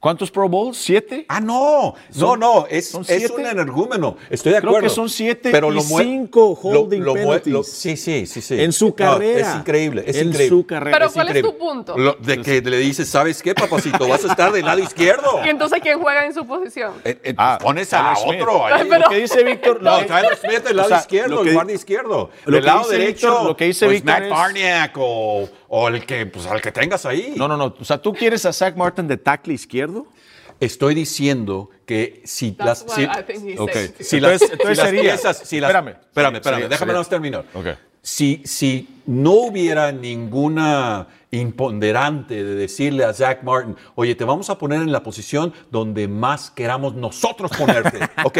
¿Cuántos 0.00 0.30
Pro 0.30 0.48
Bowls? 0.48 0.78
¿Siete? 0.78 1.26
Ah, 1.28 1.40
no, 1.40 1.92
no, 1.92 1.94
Son- 2.10 2.40
no, 2.40 2.66
es, 2.70 2.88
son 2.88 3.02
es 3.02 3.08
siete. 3.18 3.34
un 3.34 3.44
energúmeno. 3.44 4.16
Estoy 4.30 4.52
de 4.54 4.60
Creo 4.60 4.70
acuerdo. 4.70 4.88
que 4.88 4.94
son 4.94 5.10
siete 5.10 5.50
pero 5.52 5.70
y 5.70 5.74
lo 5.74 5.82
cinco 5.82 6.52
holding 6.62 7.00
lo 7.04 7.12
penalties. 7.12 7.52
lo- 7.52 7.62
sí, 7.62 7.98
sí, 7.98 8.24
sí, 8.26 8.40
sí. 8.40 8.62
En 8.62 8.72
su 8.72 8.86
No, 8.88 8.94
carrera. 8.94 9.50
es 9.50 9.56
increíble, 9.56 10.02
es 10.06 10.16
En 10.16 10.28
increíble. 10.28 10.56
su 10.56 10.64
carrera. 10.66 10.96
Pero 10.96 11.06
Es 11.08 11.12
¿cuál 11.12 11.28
es 11.36 11.42
tu 11.42 11.58
punto? 11.58 11.98
Lo- 11.98 12.14
de 12.14 12.40
que 12.40 12.62
le 12.62 12.78
dices, 12.78 13.10
¿sabes 13.10 13.42
qué, 13.42 13.54
papacito? 13.54 14.08
Vas 14.08 14.24
a 14.24 14.28
estar 14.28 14.50
del 14.52 14.64
lado 14.64 14.78
izquierdo. 14.80 15.38
¿Y 15.44 15.50
entonces 15.50 15.80
quién 15.82 16.00
juega 16.00 16.24
en 16.24 16.32
su 16.32 16.46
posición? 16.46 16.94
Eh, 17.04 17.18
eh, 17.22 17.34
Ah, 17.36 17.58
pones 17.60 17.92
a 17.92 18.14
otro 18.24 18.64
ahí. 18.66 18.86
Pero- 18.88 19.00
Lo 19.04 19.08
que 19.10 19.16
dice 19.18 19.44
Víctor. 19.44 19.82
No, 19.82 19.98
Tyler 20.06 20.34
Smith 20.38 20.64
del 20.64 20.76
lado 20.78 20.86
o 20.86 20.88
sea, 20.92 21.00
izquierdo, 21.00 21.40
el 21.42 21.48
di- 21.48 21.52
guardia 21.52 21.74
izquierdo. 21.74 22.30
Del 22.46 22.64
lado 22.64 22.88
derecho, 22.88 23.44
lo 23.44 23.54
que 23.54 23.66
dice 23.66 23.84
pues, 23.84 24.02
Víctor 24.02 24.20
Matt 24.22 24.30
Barniak 24.30 24.92
o, 24.96 25.46
o 25.72 25.86
el 25.88 26.04
que, 26.04 26.26
pues, 26.26 26.46
al 26.46 26.60
que 26.60 26.72
tengas 26.72 27.06
ahí. 27.06 27.34
No, 27.36 27.46
no, 27.46 27.56
no. 27.56 27.74
O 27.80 27.84
sea, 27.84 27.98
¿tú 28.02 28.12
quieres 28.12 28.44
a 28.44 28.52
Zach 28.52 28.74
Martin 28.76 29.06
de 29.06 29.16
tackle 29.16 29.54
izquierdo? 29.54 30.04
Estoy 30.58 30.94
diciendo 30.94 31.70
que 31.86 32.20
si 32.24 32.52
That's 32.52 32.84
las... 32.86 32.94
si- 32.94 33.06
las, 33.06 33.18
entonces 33.48 33.94
si 34.06 34.20
las 34.20 34.90
piezas, 34.90 35.42
si 35.44 35.60
las- 35.60 35.70
espérame. 35.70 35.88
espérame, 36.00 36.34
espérame, 36.36 36.62
Sería- 36.62 36.68
déjame 36.68 37.04
terminar. 37.04 37.44
Ok. 37.54 37.66
Si, 38.02 38.42
si 38.44 38.88
no 39.06 39.32
hubiera 39.32 39.92
ninguna 39.92 41.06
imponderante 41.30 42.42
de 42.42 42.54
decirle 42.54 43.04
a 43.04 43.12
Zach 43.12 43.42
Martin, 43.42 43.76
oye, 43.94 44.14
te 44.14 44.24
vamos 44.24 44.50
a 44.50 44.58
poner 44.58 44.80
en 44.80 44.90
la 44.90 45.02
posición 45.02 45.52
donde 45.70 46.08
más 46.08 46.50
queramos 46.50 46.94
nosotros 46.94 47.50
ponerte, 47.56 47.98
¿ok? 48.24 48.38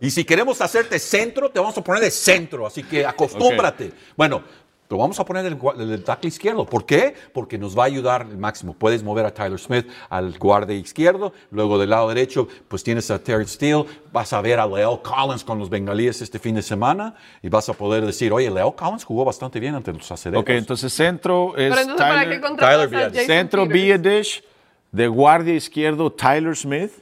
Y 0.00 0.10
si 0.10 0.24
queremos 0.24 0.60
hacerte 0.60 0.98
centro, 0.98 1.50
te 1.50 1.58
vamos 1.60 1.76
a 1.76 1.82
poner 1.82 2.02
de 2.02 2.10
centro, 2.10 2.66
así 2.66 2.82
que 2.82 3.04
acostúmbrate. 3.04 3.92
Bueno, 4.16 4.42
lo 4.88 4.96
vamos 4.98 5.18
a 5.18 5.24
poner 5.24 5.44
el, 5.46 5.58
gua- 5.58 5.78
el 5.80 6.04
tackle 6.04 6.28
izquierdo. 6.28 6.64
¿Por 6.64 6.86
qué? 6.86 7.14
Porque 7.32 7.58
nos 7.58 7.76
va 7.76 7.82
a 7.82 7.86
ayudar 7.86 8.26
el 8.30 8.38
máximo. 8.38 8.72
Puedes 8.74 9.02
mover 9.02 9.26
a 9.26 9.34
Tyler 9.34 9.58
Smith 9.58 9.86
al 10.08 10.38
guardia 10.38 10.76
izquierdo, 10.76 11.32
luego 11.50 11.78
del 11.78 11.90
lado 11.90 12.08
derecho, 12.08 12.46
pues 12.68 12.82
tienes 12.84 13.10
a 13.10 13.18
Terry 13.18 13.46
Steele, 13.46 13.84
vas 14.12 14.32
a 14.32 14.40
ver 14.40 14.60
a 14.60 14.66
Leo 14.66 15.02
Collins 15.02 15.42
con 15.44 15.58
los 15.58 15.68
bengalíes 15.68 16.22
este 16.22 16.38
fin 16.38 16.54
de 16.54 16.62
semana 16.62 17.14
y 17.42 17.48
vas 17.48 17.68
a 17.68 17.72
poder 17.72 18.06
decir, 18.06 18.32
oye, 18.32 18.50
Leo 18.50 18.76
Collins 18.76 19.04
jugó 19.04 19.24
bastante 19.24 19.58
bien 19.60 19.74
ante 19.74 19.92
los 19.92 20.10
acederos. 20.10 20.42
Ok, 20.42 20.50
entonces 20.50 20.92
centro 20.92 21.54
es 21.56 21.70
Pero 21.70 21.80
entonces, 21.80 21.96
¿para 22.06 22.28
qué 22.28 22.38
Tyler, 22.38 22.56
Tyler 22.56 22.88
Biadish. 22.88 23.12
Jason 23.14 23.26
centro? 23.26 23.66
Biedish, 23.66 24.44
de 24.92 25.08
guardia 25.08 25.54
izquierdo 25.54 26.12
Tyler 26.12 26.56
Smith, 26.56 26.92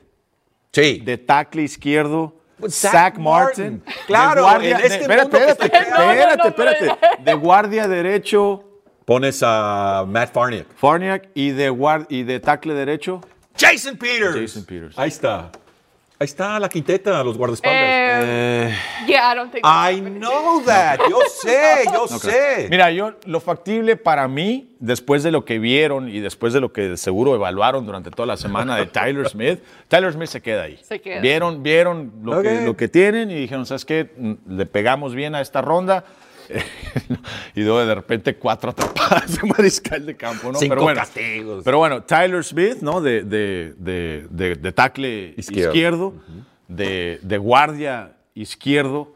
sí. 0.73 1.01
de 1.05 1.19
tackle 1.19 1.63
izquierdo 1.63 2.35
Zach 2.69 2.93
Zach, 2.93 3.19
Martin. 3.19 3.83
Martin. 3.85 3.95
Claro, 4.07 4.35
de 4.37 4.41
guardia, 4.43 4.71
en 4.71 4.77
este 4.77 4.89
de- 4.89 5.01
espérate, 5.03 5.23
mundo 5.25 5.39
que 5.39 5.51
espérate, 5.53 5.79
está- 5.89 6.13
espérate, 6.13 6.37
no, 6.37 6.49
espérate. 6.89 7.23
De 7.25 7.35
guardia 7.35 7.89
derecho 7.89 8.65
Pones 9.05 9.43
a 9.45 10.05
Matt 10.09 10.33
Farniak. 10.33 10.67
Farniak 10.77 11.29
y 11.35 11.51
de, 11.51 11.69
guard, 11.69 12.07
y 12.09 12.23
de 12.23 12.41
tackle 12.41 12.73
derecho 12.75 13.21
Jason 13.59 13.97
Peters. 13.97 14.35
Jason 14.35 14.65
Peters. 14.65 14.99
Ahí 14.99 15.09
está. 15.09 15.51
Ahí 16.25 16.27
está 16.27 16.59
la 16.59 16.71
quinteta, 16.71 17.23
los 17.23 17.37
guardaespaldas. 17.37 17.83
Eh, 17.83 18.75
yeah, 19.07 19.31
I 19.31 19.37
don't 19.37 19.53
think 19.53 19.63
I 19.63 20.01
know 20.01 20.63
that. 20.65 20.99
Yo 21.11 21.19
sé, 21.29 21.85
yo 21.93 22.09
sé. 22.09 22.67
Mira, 22.71 22.91
yo 22.91 23.13
lo 23.27 23.41
factible 23.41 23.97
para 23.97 24.27
mí, 24.27 24.71
después 24.81 25.23
de 25.23 25.31
lo 25.31 25.45
que 25.45 25.59
vieron 25.59 26.09
y 26.09 26.21
después 26.21 26.55
de 26.55 26.63
lo 26.63 26.73
que 26.73 26.97
seguro 26.97 27.35
evaluaron 27.35 27.85
durante 27.85 28.11
toda 28.11 28.25
la 28.25 28.39
semana 28.39 28.75
de 28.77 28.87
Tyler 28.87 29.29
Smith, 29.29 29.61
Tyler 29.89 30.15
Smith 30.15 30.29
se 30.29 30.41
queda 30.41 30.63
ahí. 30.63 30.79
Se 30.83 30.99
queda. 30.99 31.21
Vieron, 31.21 31.63
vieron 31.63 32.11
lo, 32.23 32.39
Ok. 32.39 32.43
que, 32.43 32.61
lo 32.63 32.75
que 32.75 32.89
tienen 32.89 33.31
y 33.31 33.35
dijeron, 33.35 33.67
¿sabes 33.67 33.85
qué? 33.85 34.11
Mm, 34.17 34.57
Le 34.57 34.65
pegamos 34.65 35.15
bien 35.15 35.35
a 35.35 35.43
esta 35.43 35.61
ronda. 35.61 36.05
y 37.55 37.61
luego 37.63 37.85
de 37.85 37.95
repente 37.95 38.37
cuatro 38.37 38.71
atrapadas 38.71 39.41
de 39.41 39.47
mariscal 39.49 40.05
de 40.07 40.17
campo, 40.17 40.53
¿no? 40.53 40.59
Cinco 40.59 40.71
pero 40.75 40.83
bueno, 40.83 41.01
castigos. 41.01 41.65
Pero 41.65 41.79
bueno, 41.79 42.03
Tyler 42.03 42.45
Smith, 42.45 42.79
¿no? 42.81 43.01
De, 43.01 43.23
de, 43.23 43.75
de, 43.79 44.27
de- 44.31 44.55
de 44.57 44.73
tackle 44.73 45.35
Izquierdo. 45.37 45.71
izquierdo, 45.73 46.15
de, 46.69 47.19
de 47.23 47.39
guardia 47.39 48.13
izquierdo. 48.35 49.13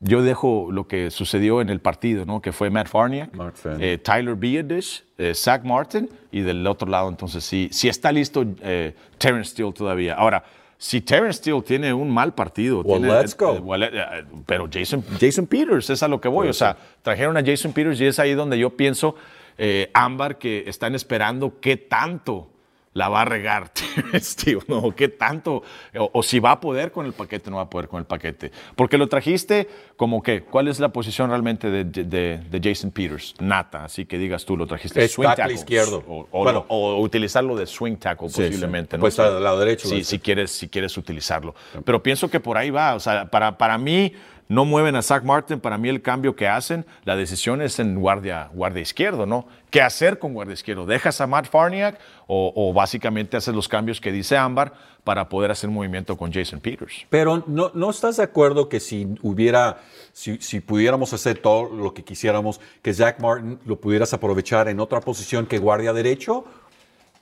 Yo 0.00 0.22
dejo 0.22 0.68
lo 0.70 0.86
que 0.86 1.10
sucedió 1.10 1.62
en 1.62 1.70
el 1.70 1.80
partido, 1.80 2.26
¿no? 2.26 2.42
Que 2.42 2.52
fue 2.52 2.68
Matt 2.68 2.86
Farniak, 2.88 3.32
Matt 3.34 3.56
Farniak. 3.56 3.82
eh, 3.82 3.98
Tyler 3.98 4.34
Biadish, 4.34 5.02
eh, 5.16 5.34
Zach 5.34 5.64
Martin 5.64 6.08
y 6.30 6.40
del 6.42 6.66
otro 6.66 6.86
lado, 6.86 7.08
entonces 7.08 7.42
sí, 7.42 7.70
sí 7.72 7.88
está 7.88 8.12
listo 8.12 8.44
eh, 8.60 8.94
Terrence 9.16 9.52
Steele 9.52 9.72
todavía. 9.72 10.14
Ahora, 10.14 10.44
si 10.78 11.00
Terrence 11.00 11.38
Steele 11.38 11.62
tiene 11.62 11.92
un 11.94 12.10
mal 12.10 12.34
partido, 12.34 12.80
Well, 12.82 13.00
tiene- 13.02 13.14
let's 13.18 13.36
go. 13.36 13.56
eh, 13.74 13.84
eh, 13.84 13.90
eh, 13.94 14.24
pero 14.46 14.68
Jason, 14.72 15.02
Jason 15.20 15.46
Peters 15.46 15.88
es 15.90 16.02
a 16.02 16.08
lo 16.08 16.20
que 16.20 16.28
voy. 16.28 16.48
O 16.48 16.52
sea, 16.52 16.76
trajeron 17.02 17.36
a 17.36 17.42
Jason 17.44 17.72
Peters 17.72 18.00
y 18.00 18.06
es 18.06 18.18
ahí 18.18 18.34
donde 18.34 18.58
yo 18.58 18.70
pienso, 18.76 19.14
eh, 19.58 19.90
Ámbar, 19.94 20.38
que 20.38 20.64
están 20.66 20.94
esperando 20.94 21.60
qué 21.60 21.76
tanto 21.76 22.50
la 22.96 23.10
va 23.10 23.20
a 23.20 23.24
regar, 23.26 23.70
Steve, 24.14 24.60
¿no? 24.68 24.90
¿Qué 24.96 25.08
tanto? 25.08 25.62
O, 25.98 26.10
o 26.14 26.22
si 26.22 26.38
va 26.40 26.52
a 26.52 26.60
poder 26.60 26.90
con 26.92 27.04
el 27.04 27.12
paquete, 27.12 27.50
no 27.50 27.56
va 27.56 27.64
a 27.64 27.70
poder 27.70 27.88
con 27.88 27.98
el 28.00 28.06
paquete. 28.06 28.50
Porque 28.74 28.96
lo 28.96 29.06
trajiste 29.06 29.68
como 29.96 30.22
que, 30.22 30.42
¿cuál 30.42 30.68
es 30.68 30.80
la 30.80 30.88
posición 30.88 31.28
realmente 31.28 31.70
de, 31.70 31.84
de- 31.84 32.38
de 32.38 32.60
Jason 32.62 32.90
Peters? 32.90 33.34
Nata, 33.38 33.84
así 33.84 34.06
que 34.06 34.16
digas 34.16 34.46
tú, 34.46 34.56
lo 34.56 34.66
trajiste 34.66 35.04
Es 35.04 35.12
swing 35.12 35.26
tackle 35.28 35.52
izquierdo. 35.54 36.02
O, 36.08 36.26
o- 36.30 36.42
Bueno. 36.44 36.64
o 36.68 36.98
utilizarlo 37.00 37.54
de 37.54 37.66
swing 37.66 37.96
tackle 37.96 38.28
Sí, 38.30 38.36
sí. 38.36 38.42
posiblemente. 38.48 38.96
¿no? 38.96 39.02
Pues 39.02 39.18
al 39.18 39.42
lado 39.44 39.58
derecho, 39.60 39.88
Sí, 39.88 39.98
lo 39.98 40.04
si 40.04 40.18
quieres, 40.18 40.50
si 40.50 40.68
quieres 40.68 40.96
utilizarlo. 40.96 41.54
Pero 41.84 42.02
pienso 42.02 42.30
que 42.30 42.40
por 42.40 42.56
ahí 42.56 42.70
va. 42.70 42.94
O 42.94 43.00
sea, 43.00 43.26
para, 43.26 43.58
para 43.58 43.76
mí, 43.76 44.12
no 44.48 44.64
mueven 44.64 44.96
a 44.96 45.02
Zach 45.02 45.22
Martin. 45.24 45.60
Para 45.60 45.78
mí, 45.78 45.88
el 45.88 46.02
cambio 46.02 46.36
que 46.36 46.48
hacen, 46.48 46.86
la 47.04 47.16
decisión 47.16 47.62
es 47.62 47.78
en 47.78 47.98
guardia, 47.98 48.50
guardia 48.52 48.82
izquierdo, 48.82 49.26
¿no? 49.26 49.46
¿Qué 49.70 49.82
hacer 49.82 50.18
con 50.18 50.34
guardia 50.34 50.54
izquierdo? 50.54 50.86
¿Dejas 50.86 51.20
a 51.20 51.26
Matt 51.26 51.48
Farniak 51.50 51.98
o, 52.26 52.52
o 52.54 52.72
básicamente 52.72 53.36
haces 53.36 53.54
los 53.54 53.68
cambios 53.68 54.00
que 54.00 54.12
dice 54.12 54.36
Ámbar 54.36 54.72
para 55.04 55.28
poder 55.28 55.50
hacer 55.50 55.70
movimiento 55.70 56.16
con 56.16 56.32
Jason 56.32 56.60
Peters? 56.60 57.06
Pero 57.10 57.44
¿no, 57.46 57.70
¿no 57.74 57.90
estás 57.90 58.16
de 58.16 58.24
acuerdo 58.24 58.68
que 58.68 58.80
si 58.80 59.14
hubiera, 59.22 59.78
si, 60.12 60.38
si 60.38 60.60
pudiéramos 60.60 61.12
hacer 61.12 61.38
todo 61.38 61.68
lo 61.72 61.94
que 61.94 62.04
quisiéramos, 62.04 62.60
que 62.82 62.92
Zach 62.92 63.20
Martin 63.20 63.58
lo 63.64 63.80
pudieras 63.80 64.12
aprovechar 64.14 64.68
en 64.68 64.80
otra 64.80 65.00
posición 65.00 65.46
que 65.46 65.58
guardia 65.58 65.92
derecho? 65.92 66.44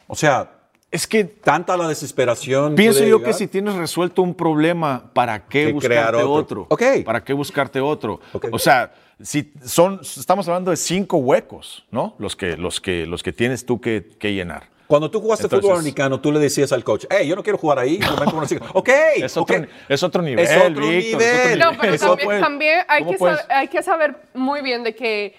O 0.06 0.14
sea, 0.14 0.53
Es 0.94 1.08
que 1.08 1.24
tanta 1.24 1.76
la 1.76 1.88
desesperación. 1.88 2.76
Pienso 2.76 3.00
yo 3.00 3.18
llegar. 3.18 3.32
que 3.32 3.32
si 3.36 3.48
tienes 3.48 3.74
resuelto 3.74 4.22
un 4.22 4.32
problema, 4.32 5.10
¿para 5.12 5.44
qué 5.44 5.66
Que 5.66 5.72
buscarte 5.72 5.88
crear 5.96 6.14
otro? 6.14 6.32
otro. 6.32 6.66
Ok. 6.70 6.82
¿Para 7.04 7.24
qué 7.24 7.32
buscarte 7.32 7.80
otro? 7.80 8.20
Ok. 8.32 8.46
O 8.52 8.60
sea, 8.60 8.94
si 9.20 9.52
son, 9.64 10.00
estamos 10.02 10.46
hablando 10.46 10.70
de 10.70 10.76
cinco 10.76 11.16
huecos, 11.16 11.84
¿no? 11.90 12.14
Los 12.20 12.36
que, 12.36 12.56
los 12.56 12.80
que, 12.80 13.06
los 13.06 13.24
que 13.24 13.32
tienes 13.32 13.66
tú 13.66 13.80
que, 13.80 14.08
que 14.20 14.34
llenar. 14.34 14.68
Cuando 14.86 15.10
tú 15.10 15.20
jugaste 15.20 15.46
Entonces- 15.46 15.64
fútbol 15.66 15.80
americano, 15.80 16.20
tú 16.20 16.30
le 16.30 16.38
decías 16.38 16.70
al 16.70 16.84
coach, 16.84 17.06
hey, 17.10 17.26
yo 17.26 17.34
no 17.34 17.42
quiero 17.42 17.58
jugar 17.58 17.80
ahí. 17.80 17.98
yo 17.98 18.16
me 18.16 18.26
pongo 18.26 18.42
así". 18.42 18.56
ok, 18.72 18.88
Es 19.16 19.36
otro, 19.36 19.56
ok. 19.56 19.66
es 19.88 20.02
otro 20.04 20.22
nivel, 20.22 20.44
Es 20.44 20.56
otro 20.56 20.86
Víctor, 20.86 21.22
es 21.22 21.32
otro 21.32 21.44
nivel. 21.44 21.58
No, 21.58 22.16
pero 22.16 22.40
también, 22.40 22.80
hay, 22.86 23.00
¿cómo 23.00 23.10
que 23.10 23.18
saber, 23.18 23.40
hay 23.48 23.66
que 23.66 23.82
saber 23.82 24.14
muy 24.32 24.62
bien 24.62 24.84
de 24.84 24.94
que 24.94 25.34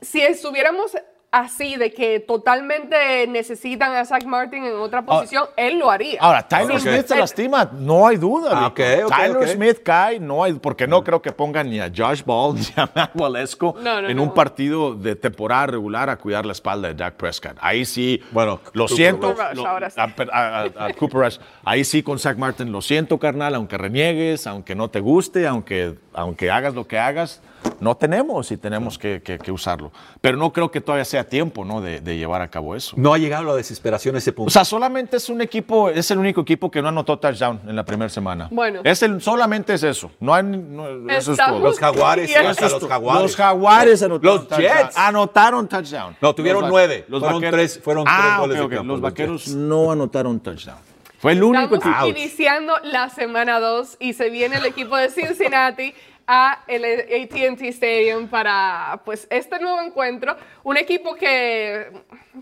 si 0.00 0.20
estuviéramos 0.20 0.92
así, 1.40 1.76
de 1.76 1.92
que 1.92 2.20
totalmente 2.20 3.26
necesitan 3.26 3.94
a 3.96 4.04
Zach 4.04 4.24
Martin 4.24 4.64
en 4.64 4.74
otra 4.76 5.04
posición, 5.04 5.46
él 5.56 5.78
lo 5.78 5.90
haría. 5.90 6.18
Ahora, 6.20 6.46
Tyler. 6.46 6.80
Smith 6.80 7.06
se 7.06 7.16
lastima, 7.16 7.68
no 7.72 8.06
hay 8.06 8.16
duda. 8.16 8.50
Ah, 8.52 8.64
Víctor. 8.68 9.04
ok, 9.04 9.10
ok, 9.12 9.16
Tyler. 9.18 9.48
Smith 9.48 9.78
cae, 9.84 10.20
no 10.20 10.44
hay, 10.44 10.52
porque 10.54 10.86
no 10.86 11.02
creo 11.02 11.20
que 11.20 11.32
pongan 11.32 11.68
ni 11.70 11.80
a 11.80 11.90
Josh 11.94 12.22
Ball 12.24 12.54
ni 12.56 12.66
a 12.76 12.88
Matt 12.94 13.10
Walesko 13.14 13.74
No, 13.82 14.00
no, 14.02 14.08
en 14.08 14.16
no. 14.16 14.22
un 14.22 14.34
partido 14.34 14.94
de 14.94 15.16
temporada 15.16 15.66
regular 15.66 16.08
a 16.10 16.16
cuidar 16.16 16.46
la 16.46 16.52
espalda 16.52 16.88
de 16.88 16.94
Dak 16.94 17.14
Prescott. 17.14 17.56
Ahí 17.60 17.84
sí, 17.84 18.22
Bueno, 18.30 18.60
lo 18.72 18.84
Cooper 18.84 18.96
siento. 18.96 19.32
Rush. 19.32 19.54
lo- 19.56 19.66
ahora 19.66 19.90
sí. 19.90 20.00
a, 20.00 20.04
a- 20.04 20.60
a- 20.62 20.84
a 20.86 20.92
Cooper 20.94 21.20
Rush. 21.20 21.38
Ahí 21.64 21.84
sí 21.84 22.02
con 22.02 22.18
Zach 22.18 22.36
Martin, 22.38 22.70
lo 22.72 22.80
siento, 22.80 23.18
carnal, 23.18 23.54
aunque 23.54 23.76
reniegues, 23.78 24.46
aunque 24.46 24.74
no 24.74 24.88
te 24.90 25.00
guste, 25.00 25.46
aunque, 25.46 25.94
aunque 26.12 26.50
hagas 26.50 26.74
lo 26.74 26.86
que 26.86 26.98
hagas, 26.98 27.42
no 27.84 27.96
tenemos 27.96 28.50
y 28.50 28.56
tenemos 28.56 28.98
que, 28.98 29.22
que- 29.22 29.38
que 29.38 29.52
usarlo. 29.52 29.92
Pero 30.20 30.36
no 30.36 30.52
creo 30.52 30.70
que 30.70 30.80
todavía 30.80 31.04
sea 31.04 31.22
tiempo 31.28 31.64
¿no? 31.64 31.80
de, 31.80 32.00
de 32.00 32.16
llevar 32.16 32.42
a 32.42 32.48
cabo 32.48 32.74
eso. 32.74 32.96
No 32.98 33.14
ha 33.14 33.18
llegado 33.18 33.44
la 33.44 33.54
desesperación 33.54 34.14
a 34.16 34.18
ese 34.18 34.32
punto. 34.32 34.48
O 34.48 34.50
sea, 34.50 34.64
solamente 34.64 35.18
es 35.18 35.28
un 35.28 35.40
equipo, 35.40 35.88
es 35.90 36.10
el 36.10 36.18
único 36.18 36.40
equipo 36.40 36.70
que 36.70 36.82
no 36.82 36.88
anotó 36.88 37.18
touchdown 37.18 37.60
en 37.68 37.76
la 37.76 37.84
primera 37.84 38.08
semana. 38.08 38.48
Bueno. 38.50 38.80
Es 38.82 39.02
el, 39.02 39.20
solamente 39.20 39.74
es 39.74 39.82
eso. 39.84 40.10
No 40.18 40.34
hay, 40.34 40.42
no- 40.42 40.88
eso 41.10 41.32
es 41.32 41.38
Estamos- 41.38 41.58
todo. 41.60 41.68
los 41.68 41.78
jaguares, 41.78 42.30
Y 42.30 42.34
eso 42.34 42.50
es 42.50 42.60
los 42.62 42.78
todo. 42.80 42.88
jaguares. 42.88 43.22
Los 43.22 43.36
jaguares 43.36 44.02
anotaron 44.02 44.36
Los 44.38 44.48
touchdown. 44.48 44.78
Jets. 44.84 44.96
anotaron 44.98 45.68
touchdown. 45.68 46.16
No, 46.20 46.34
tuvieron 46.34 46.62
Los 46.62 46.70
nueve. 46.70 47.04
Fueron 47.08 47.40
tres- 47.42 47.80
fueron 47.82 48.04
tres 48.04 48.16
ah, 48.18 48.36
goles 48.40 48.56
ok, 48.56 48.60
de 48.60 48.64
ok. 48.66 48.72
campo, 48.72 48.86
Los 48.94 49.00
los 49.00 49.10
vaqueros 49.10 49.44
Jets. 49.44 49.54
no 49.56 49.92
anotaron 49.92 50.40
touchdown. 50.40 50.78
Fue 51.18 51.32
el 51.32 51.42
único 51.42 51.76
Estamos 51.76 52.02
equipo. 52.02 52.18
iniciando 52.18 52.74
la 52.82 53.08
semana 53.08 53.58
2 53.58 53.96
y 53.98 54.12
se 54.12 54.28
viene 54.28 54.56
el 54.56 54.66
equipo 54.66 54.94
de 54.96 55.08
Cincinnati 55.10 55.94
a 56.26 56.64
el 56.66 56.84
AT&T 56.84 57.68
Stadium 57.68 58.28
para 58.28 59.00
pues 59.04 59.26
este 59.30 59.58
nuevo 59.58 59.80
encuentro. 59.80 60.36
Un 60.62 60.76
equipo 60.76 61.14
que 61.14 61.90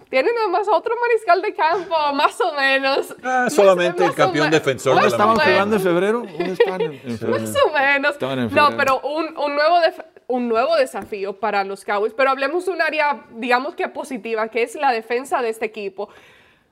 tiene 0.09 0.31
nada 0.35 0.49
más 0.49 0.69
otro 0.69 0.95
mariscal 1.01 1.43
de 1.43 1.55
campo, 1.55 1.95
más 2.15 2.41
o 2.41 2.53
menos. 2.55 3.15
Ah, 3.23 3.43
Más- 3.45 3.55
solamente 3.55 4.03
el 4.03 4.09
más 4.09 4.17
campeón 4.17 4.51
defensor 4.51 4.95
más 4.95 5.05
de 5.05 5.11
¿Dónde 5.11 5.25
la 5.25 5.33
o 5.33 5.35
estaban 5.35 5.53
jugando 5.55 5.77
en 5.77 5.83
febrero? 5.83 6.23
Más 7.29 7.57
o 7.65 7.73
menos. 7.73 8.17
En 8.21 8.55
No, 8.55 8.77
pero 8.77 9.01
un, 9.01 9.37
un 9.37 9.55
nuevo 9.55 9.77
un 10.29 10.49
nuevo 10.49 10.77
desafío 10.77 11.39
para 11.39 11.63
los 11.65 11.85
Cowboys. 11.85 12.15
Pero 12.15 12.31
hablemos 12.31 12.65
de 12.65 12.73
un 12.73 12.81
área, 12.81 13.25
digamos 13.33 13.75
que 13.75 13.89
positiva, 13.89 14.49
que 14.49 14.63
es 14.63 14.75
la 14.77 14.91
defensa 14.93 15.43
de 15.43 15.51
este 15.51 15.67
equipo. 15.67 16.09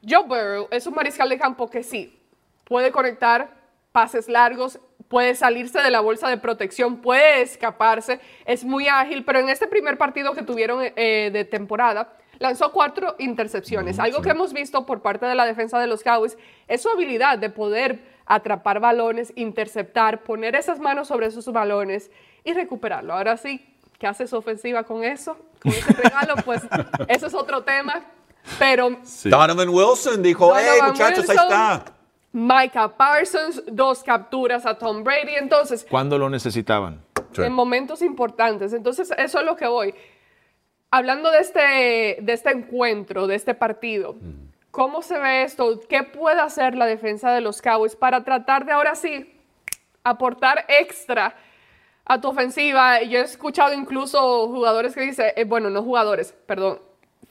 Joe 0.09 0.25
Burrow 0.25 0.68
es 0.70 0.87
un 0.87 0.94
mariscal 0.94 1.29
de 1.29 1.38
campo 1.38 1.68
que 1.68 1.83
sí, 1.83 2.18
puede 2.64 2.90
conectar 2.90 3.51
pases 3.92 4.29
largos, 4.29 4.79
puede 5.11 5.35
salirse 5.35 5.81
de 5.81 5.90
la 5.90 5.99
bolsa 5.99 6.29
de 6.29 6.38
protección, 6.38 6.99
puede 6.99 7.42
escaparse, 7.42 8.20
es 8.44 8.64
muy 8.64 8.87
ágil, 8.87 9.25
pero 9.25 9.40
en 9.40 9.49
este 9.49 9.66
primer 9.66 9.99
partido 9.99 10.35
que 10.35 10.44
tuvieron 10.44 10.81
eh, 10.85 11.31
de 11.33 11.44
temporada, 11.44 12.12
lanzó 12.38 12.70
cuatro 12.70 13.16
intercepciones. 13.18 13.99
Algo 13.99 14.23
que 14.23 14.31
hemos 14.31 14.53
visto 14.53 14.87
por 14.87 15.03
parte 15.03 15.27
de 15.27 15.35
la 15.35 15.44
defensa 15.46 15.81
de 15.81 15.88
los 15.88 16.05
Cowboys 16.05 16.38
es 16.68 16.83
su 16.83 16.88
habilidad 16.88 17.38
de 17.38 17.51
poder 17.51 17.99
atrapar 18.25 18.79
balones, 18.79 19.33
interceptar, 19.35 20.23
poner 20.23 20.55
esas 20.55 20.79
manos 20.79 21.09
sobre 21.09 21.27
esos 21.27 21.44
balones 21.46 22.09
y 22.44 22.53
recuperarlo. 22.53 23.12
Ahora 23.12 23.37
sí, 23.37 23.66
¿qué 23.99 24.07
hace 24.07 24.29
su 24.29 24.37
ofensiva 24.37 24.85
con 24.85 25.03
eso? 25.03 25.37
Con 25.61 25.73
ese 25.73 25.92
regalo, 26.05 26.37
pues 26.44 26.62
eso 27.09 27.27
es 27.27 27.35
otro 27.35 27.64
tema. 27.64 28.01
Pero 28.61 28.96
Donovan 29.25 29.68
Wilson 29.70 30.23
dijo, 30.23 30.53
hey, 30.57 30.79
muchachos, 30.87 31.29
ahí 31.29 31.37
está. 31.37 31.85
Micah 32.33 32.97
Parsons, 32.97 33.62
dos 33.66 34.03
capturas 34.03 34.64
a 34.66 34.79
Tom 34.79 35.03
Brady. 35.03 35.35
Entonces, 35.37 35.87
¿Cuándo 35.88 36.19
lo 36.19 36.31
necesitaban? 36.31 37.03
Sí. 37.33 37.43
en 37.43 37.53
momentos 37.53 38.03
importantes. 38.03 38.73
Entonces, 38.73 39.12
eso 39.16 39.40
es 39.40 39.45
lo 39.45 39.57
que 39.57 39.66
voy. 39.66 39.95
Hablando 40.90 41.31
de 41.31 41.38
este, 41.38 42.19
de 42.21 42.33
este 42.33 42.51
encuentro, 42.51 43.27
de 43.27 43.37
este 43.37 43.55
partido, 43.55 44.16
¿cómo 44.71 45.03
se 45.03 45.19
ve 45.19 45.45
esto? 45.45 45.81
¿Qué 45.88 46.03
puede 46.03 46.40
hacer 46.40 46.75
la 46.75 46.87
defensa 46.87 47.33
de 47.33 47.40
los 47.40 47.62
Cowboys 47.62 47.95
para 47.95 48.25
tratar 48.25 48.64
de 48.64 48.73
ahora 48.73 48.97
sí 48.97 49.33
aportar 50.03 50.64
extra 50.69 51.37
a 52.05 52.21
tu 52.21 52.29
ofensiva? 52.29 53.03
Yo 53.03 53.21
he 53.21 53.23
escuchado 53.23 53.73
incluso 53.73 54.49
jugadores 54.49 54.95
que 54.95 55.03
dicen, 55.03 55.27
eh, 55.37 55.45
bueno, 55.45 55.71
no 55.71 55.83
jugadores, 55.85 56.35
perdón, 56.47 56.81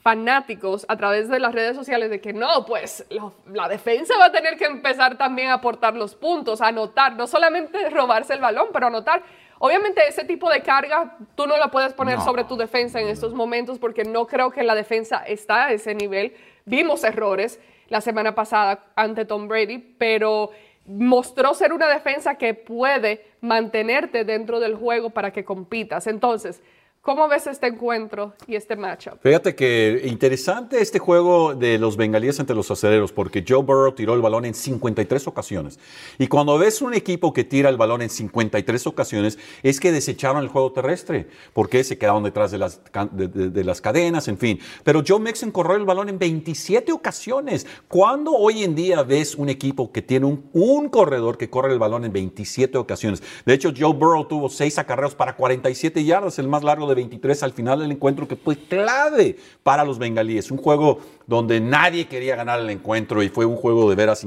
fanáticos 0.02 0.86
a 0.88 0.96
través 0.96 1.28
de 1.28 1.38
las 1.38 1.54
redes 1.54 1.76
sociales 1.76 2.10
de 2.10 2.20
que 2.20 2.32
no, 2.32 2.64
pues 2.66 3.04
lo- 3.10 3.34
la 3.52 3.68
defensa 3.68 4.14
va 4.18 4.26
a 4.26 4.32
tener 4.32 4.56
que 4.56 4.64
empezar 4.64 5.16
también 5.18 5.48
a 5.48 5.54
aportar 5.54 5.94
los 5.94 6.14
puntos, 6.14 6.60
a 6.60 6.68
anotar, 6.68 7.14
no 7.16 7.26
solamente 7.26 7.78
robarse 7.90 8.32
el 8.34 8.40
balón, 8.40 8.68
pero 8.72 8.86
anotar. 8.86 9.22
Obviamente 9.58 10.00
ese 10.08 10.24
tipo 10.24 10.48
de 10.50 10.62
carga 10.62 11.16
tú 11.34 11.46
no 11.46 11.56
la 11.58 11.68
puedes 11.68 11.92
poner 11.92 12.18
sobre 12.22 12.44
tu 12.44 12.56
defensa 12.56 12.98
en 12.98 13.08
estos 13.08 13.34
momentos 13.34 13.78
porque 13.78 14.04
no 14.04 14.26
creo 14.26 14.50
que 14.50 14.62
la 14.62 14.74
defensa 14.74 15.18
está 15.26 15.66
a 15.66 15.72
ese 15.72 15.94
nivel. 15.94 16.34
Vimos 16.64 17.04
errores 17.04 17.60
la 17.88 18.00
semana 18.00 18.34
pasada 18.34 18.84
ante 18.96 19.26
Tom 19.26 19.48
Brady, 19.48 19.76
pero 19.98 20.50
mostró 20.86 21.52
ser 21.52 21.74
una 21.74 21.88
defensa 21.88 22.36
que 22.36 22.54
puede 22.54 23.22
mantenerte 23.42 24.24
dentro 24.24 24.60
del 24.60 24.76
juego 24.76 25.10
para 25.10 25.30
que 25.30 25.44
compitas. 25.44 26.06
Entonces, 26.06 26.62
¿cómo 27.02 27.28
ves 27.28 27.46
este 27.46 27.66
encuentro 27.66 28.34
y 28.46 28.56
este 28.56 28.76
matchup? 28.76 29.20
Fíjate 29.22 29.54
que 29.54 30.02
interesante 30.04 30.80
este 30.80 30.98
juego 30.98 31.54
de 31.54 31.78
los 31.78 31.96
bengalíes 31.96 32.40
ante 32.40 32.54
los 32.54 32.70
aceleros, 32.70 33.12
porque 33.12 33.44
Joe 33.46 33.62
Burrow 33.62 33.92
tiró 33.92 34.14
el 34.14 34.20
balón 34.20 34.44
en 34.44 34.54
53 34.54 35.26
ocasiones. 35.26 35.78
Y 36.18 36.26
cuando 36.26 36.58
ves 36.58 36.82
un 36.82 36.94
equipo 36.94 37.32
que 37.32 37.44
tira 37.44 37.68
el 37.68 37.76
balón 37.76 38.02
en 38.02 38.10
53 38.10 38.86
ocasiones, 38.86 39.38
es 39.62 39.80
que 39.80 39.92
desecharon 39.92 40.42
el 40.42 40.48
juego 40.48 40.72
terrestre, 40.72 41.28
porque 41.52 41.84
se 41.84 41.98
quedaron 41.98 42.22
detrás 42.22 42.50
de 42.50 42.58
las, 42.58 42.80
de, 43.12 43.64
las 43.64 43.80
cadenas, 43.80 44.28
en 44.28 44.38
fin. 44.38 44.60
Pero 44.84 45.02
Joe 45.06 45.20
Mixon 45.20 45.50
corrió 45.50 45.76
el 45.76 45.84
balón 45.84 46.08
en 46.08 46.18
27 46.18 46.92
ocasiones. 46.92 47.66
¿Cuándo 47.88 48.32
hoy 48.32 48.64
en 48.64 48.74
día 48.74 49.02
ves 49.02 49.34
un 49.34 49.48
equipo 49.48 49.90
que 49.92 50.02
tiene 50.02 50.26
un, 50.26 50.88
corredor 50.90 51.38
que 51.38 51.48
corre 51.48 51.72
el 51.72 51.78
balón 51.78 52.04
en 52.04 52.12
27 52.12 52.76
ocasiones? 52.78 53.22
De 53.46 53.54
hecho, 53.54 53.72
Joe 53.76 53.92
Burrow 53.92 54.26
tuvo 54.26 54.48
6 54.48 54.78
acarreos 54.78 55.14
para 55.14 55.36
47 55.36 56.04
yardas, 56.04 56.38
el 56.38 56.48
más 56.48 56.62
largo 56.62 56.89
23 56.94 57.42
al 57.42 57.52
final 57.52 57.80
del 57.80 57.92
encuentro, 57.92 58.28
que 58.28 58.36
fue 58.36 58.56
clave 58.56 59.36
para 59.62 59.84
los 59.84 59.98
bengalíes. 59.98 60.50
Un 60.50 60.58
juego 60.58 61.00
donde 61.26 61.60
nadie 61.60 62.06
quería 62.06 62.36
ganar 62.36 62.60
el 62.60 62.70
encuentro 62.70 63.22
y 63.22 63.28
fue 63.28 63.44
un 63.44 63.56
juego 63.56 63.88
de 63.88 63.96
veras 63.96 64.26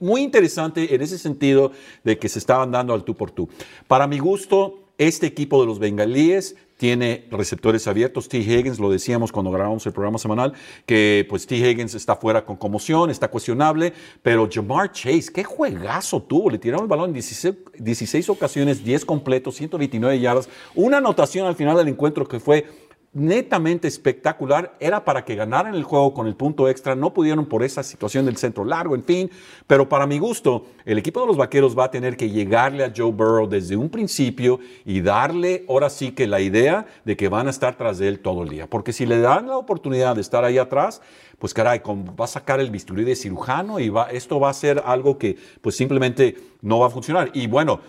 muy 0.00 0.22
interesante 0.22 0.94
en 0.94 1.02
ese 1.02 1.18
sentido 1.18 1.72
de 2.04 2.18
que 2.18 2.28
se 2.28 2.38
estaban 2.38 2.70
dando 2.70 2.94
al 2.94 3.04
tú 3.04 3.14
por 3.14 3.30
tú. 3.30 3.48
Para 3.86 4.06
mi 4.06 4.18
gusto, 4.18 4.78
este 4.98 5.26
equipo 5.26 5.60
de 5.60 5.66
los 5.66 5.78
bengalíes 5.78 6.56
tiene 6.82 7.28
receptores 7.30 7.86
abiertos. 7.86 8.28
T. 8.28 8.38
Higgins, 8.38 8.80
lo 8.80 8.90
decíamos 8.90 9.30
cuando 9.30 9.52
grabamos 9.52 9.86
el 9.86 9.92
programa 9.92 10.18
semanal, 10.18 10.52
que 10.84 11.24
pues 11.28 11.46
T. 11.46 11.54
Higgins 11.54 11.94
está 11.94 12.16
fuera 12.16 12.44
con 12.44 12.56
conmoción, 12.56 13.08
está 13.08 13.28
cuestionable, 13.28 13.92
pero 14.20 14.48
Jamar 14.52 14.90
Chase, 14.90 15.30
qué 15.32 15.44
juegazo 15.44 16.20
tuvo. 16.20 16.50
Le 16.50 16.58
tiraron 16.58 16.82
el 16.82 16.88
balón 16.88 17.10
en 17.10 17.12
16, 17.12 17.54
16 17.78 18.28
ocasiones, 18.30 18.82
10 18.82 19.04
completos, 19.04 19.54
129 19.54 20.18
yardas, 20.18 20.48
una 20.74 20.96
anotación 20.96 21.46
al 21.46 21.54
final 21.54 21.76
del 21.76 21.86
encuentro 21.86 22.26
que 22.26 22.40
fue 22.40 22.66
netamente 23.14 23.88
espectacular, 23.88 24.74
era 24.80 25.04
para 25.04 25.24
que 25.24 25.34
ganaran 25.34 25.74
el 25.74 25.84
juego 25.84 26.14
con 26.14 26.26
el 26.26 26.34
punto 26.34 26.68
extra, 26.68 26.94
no 26.94 27.12
pudieron 27.12 27.44
por 27.44 27.62
esa 27.62 27.82
situación 27.82 28.24
del 28.24 28.38
centro 28.38 28.64
largo, 28.64 28.94
en 28.94 29.04
fin, 29.04 29.30
pero 29.66 29.88
para 29.88 30.06
mi 30.06 30.18
gusto, 30.18 30.64
el 30.86 30.96
equipo 30.96 31.20
de 31.20 31.26
los 31.26 31.36
Vaqueros 31.36 31.78
va 31.78 31.84
a 31.84 31.90
tener 31.90 32.16
que 32.16 32.30
llegarle 32.30 32.84
a 32.84 32.92
Joe 32.96 33.12
Burrow 33.12 33.46
desde 33.46 33.76
un 33.76 33.90
principio 33.90 34.60
y 34.86 35.02
darle 35.02 35.66
ahora 35.68 35.90
sí 35.90 36.12
que 36.12 36.26
la 36.26 36.40
idea 36.40 36.86
de 37.04 37.16
que 37.16 37.28
van 37.28 37.48
a 37.48 37.50
estar 37.50 37.76
tras 37.76 37.98
de 37.98 38.08
él 38.08 38.20
todo 38.20 38.44
el 38.44 38.48
día, 38.48 38.66
porque 38.66 38.94
si 38.94 39.04
le 39.04 39.20
dan 39.20 39.48
la 39.48 39.58
oportunidad 39.58 40.14
de 40.14 40.22
estar 40.22 40.44
ahí 40.44 40.56
atrás, 40.56 41.02
pues 41.38 41.52
caray, 41.52 41.82
va 41.84 42.24
a 42.24 42.28
sacar 42.28 42.60
el 42.60 42.70
bisturí 42.70 43.04
de 43.04 43.16
cirujano 43.16 43.78
y 43.78 43.88
va, 43.88 44.10
esto 44.10 44.40
va 44.40 44.48
a 44.48 44.54
ser 44.54 44.82
algo 44.86 45.18
que 45.18 45.36
pues 45.60 45.76
simplemente 45.76 46.36
no 46.62 46.78
va 46.78 46.86
a 46.86 46.90
funcionar. 46.90 47.30
Y 47.34 47.46
bueno, 47.48 47.80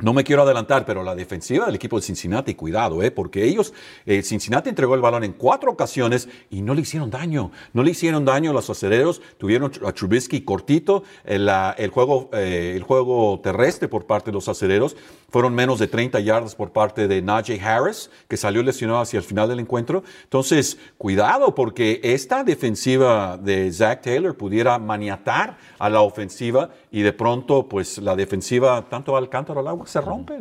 no 0.00 0.12
me 0.12 0.22
quiero 0.22 0.42
adelantar, 0.42 0.84
pero 0.86 1.02
la 1.02 1.16
defensiva 1.16 1.66
del 1.66 1.74
equipo 1.74 1.96
de 1.96 2.02
Cincinnati, 2.02 2.54
cuidado, 2.54 3.02
¿eh? 3.02 3.10
porque 3.10 3.44
ellos, 3.44 3.74
eh, 4.06 4.22
Cincinnati 4.22 4.68
entregó 4.68 4.94
el 4.94 5.00
balón 5.00 5.24
en 5.24 5.32
cuatro 5.32 5.72
ocasiones 5.72 6.28
y 6.50 6.62
no 6.62 6.74
le 6.74 6.82
hicieron 6.82 7.10
daño. 7.10 7.50
No 7.72 7.82
le 7.82 7.90
hicieron 7.90 8.24
daño 8.24 8.50
a 8.50 8.54
los 8.54 8.70
aceleros. 8.70 9.20
Tuvieron 9.38 9.72
a 9.84 9.92
Trubisky 9.92 10.42
cortito. 10.42 11.02
El, 11.24 11.50
el 11.78 11.90
juego, 11.90 12.30
eh, 12.32 12.74
el 12.76 12.82
juego 12.84 13.40
terrestre 13.42 13.88
por 13.88 14.06
parte 14.06 14.30
de 14.30 14.34
los 14.34 14.48
aceleros 14.48 14.96
fueron 15.30 15.54
menos 15.54 15.78
de 15.78 15.88
30 15.88 16.20
yardas 16.20 16.54
por 16.54 16.70
parte 16.70 17.08
de 17.08 17.20
Najee 17.20 17.60
Harris, 17.60 18.10
que 18.28 18.36
salió 18.36 18.62
lesionado 18.62 19.00
hacia 19.00 19.18
el 19.18 19.24
final 19.24 19.48
del 19.48 19.58
encuentro. 19.58 20.04
Entonces, 20.22 20.78
cuidado, 20.96 21.54
porque 21.54 22.00
esta 22.02 22.44
defensiva 22.44 23.36
de 23.36 23.70
Zach 23.72 24.00
Taylor 24.02 24.36
pudiera 24.36 24.78
maniatar 24.78 25.58
a 25.78 25.90
la 25.90 26.02
ofensiva 26.02 26.70
y 26.90 27.02
de 27.02 27.12
pronto, 27.12 27.68
pues 27.68 27.98
la 27.98 28.16
defensiva 28.16 28.88
tanto 28.88 29.16
al 29.16 29.28
cántaro 29.28 29.60
al 29.60 29.66
agua 29.66 29.87
se 29.88 30.00
rompe. 30.00 30.40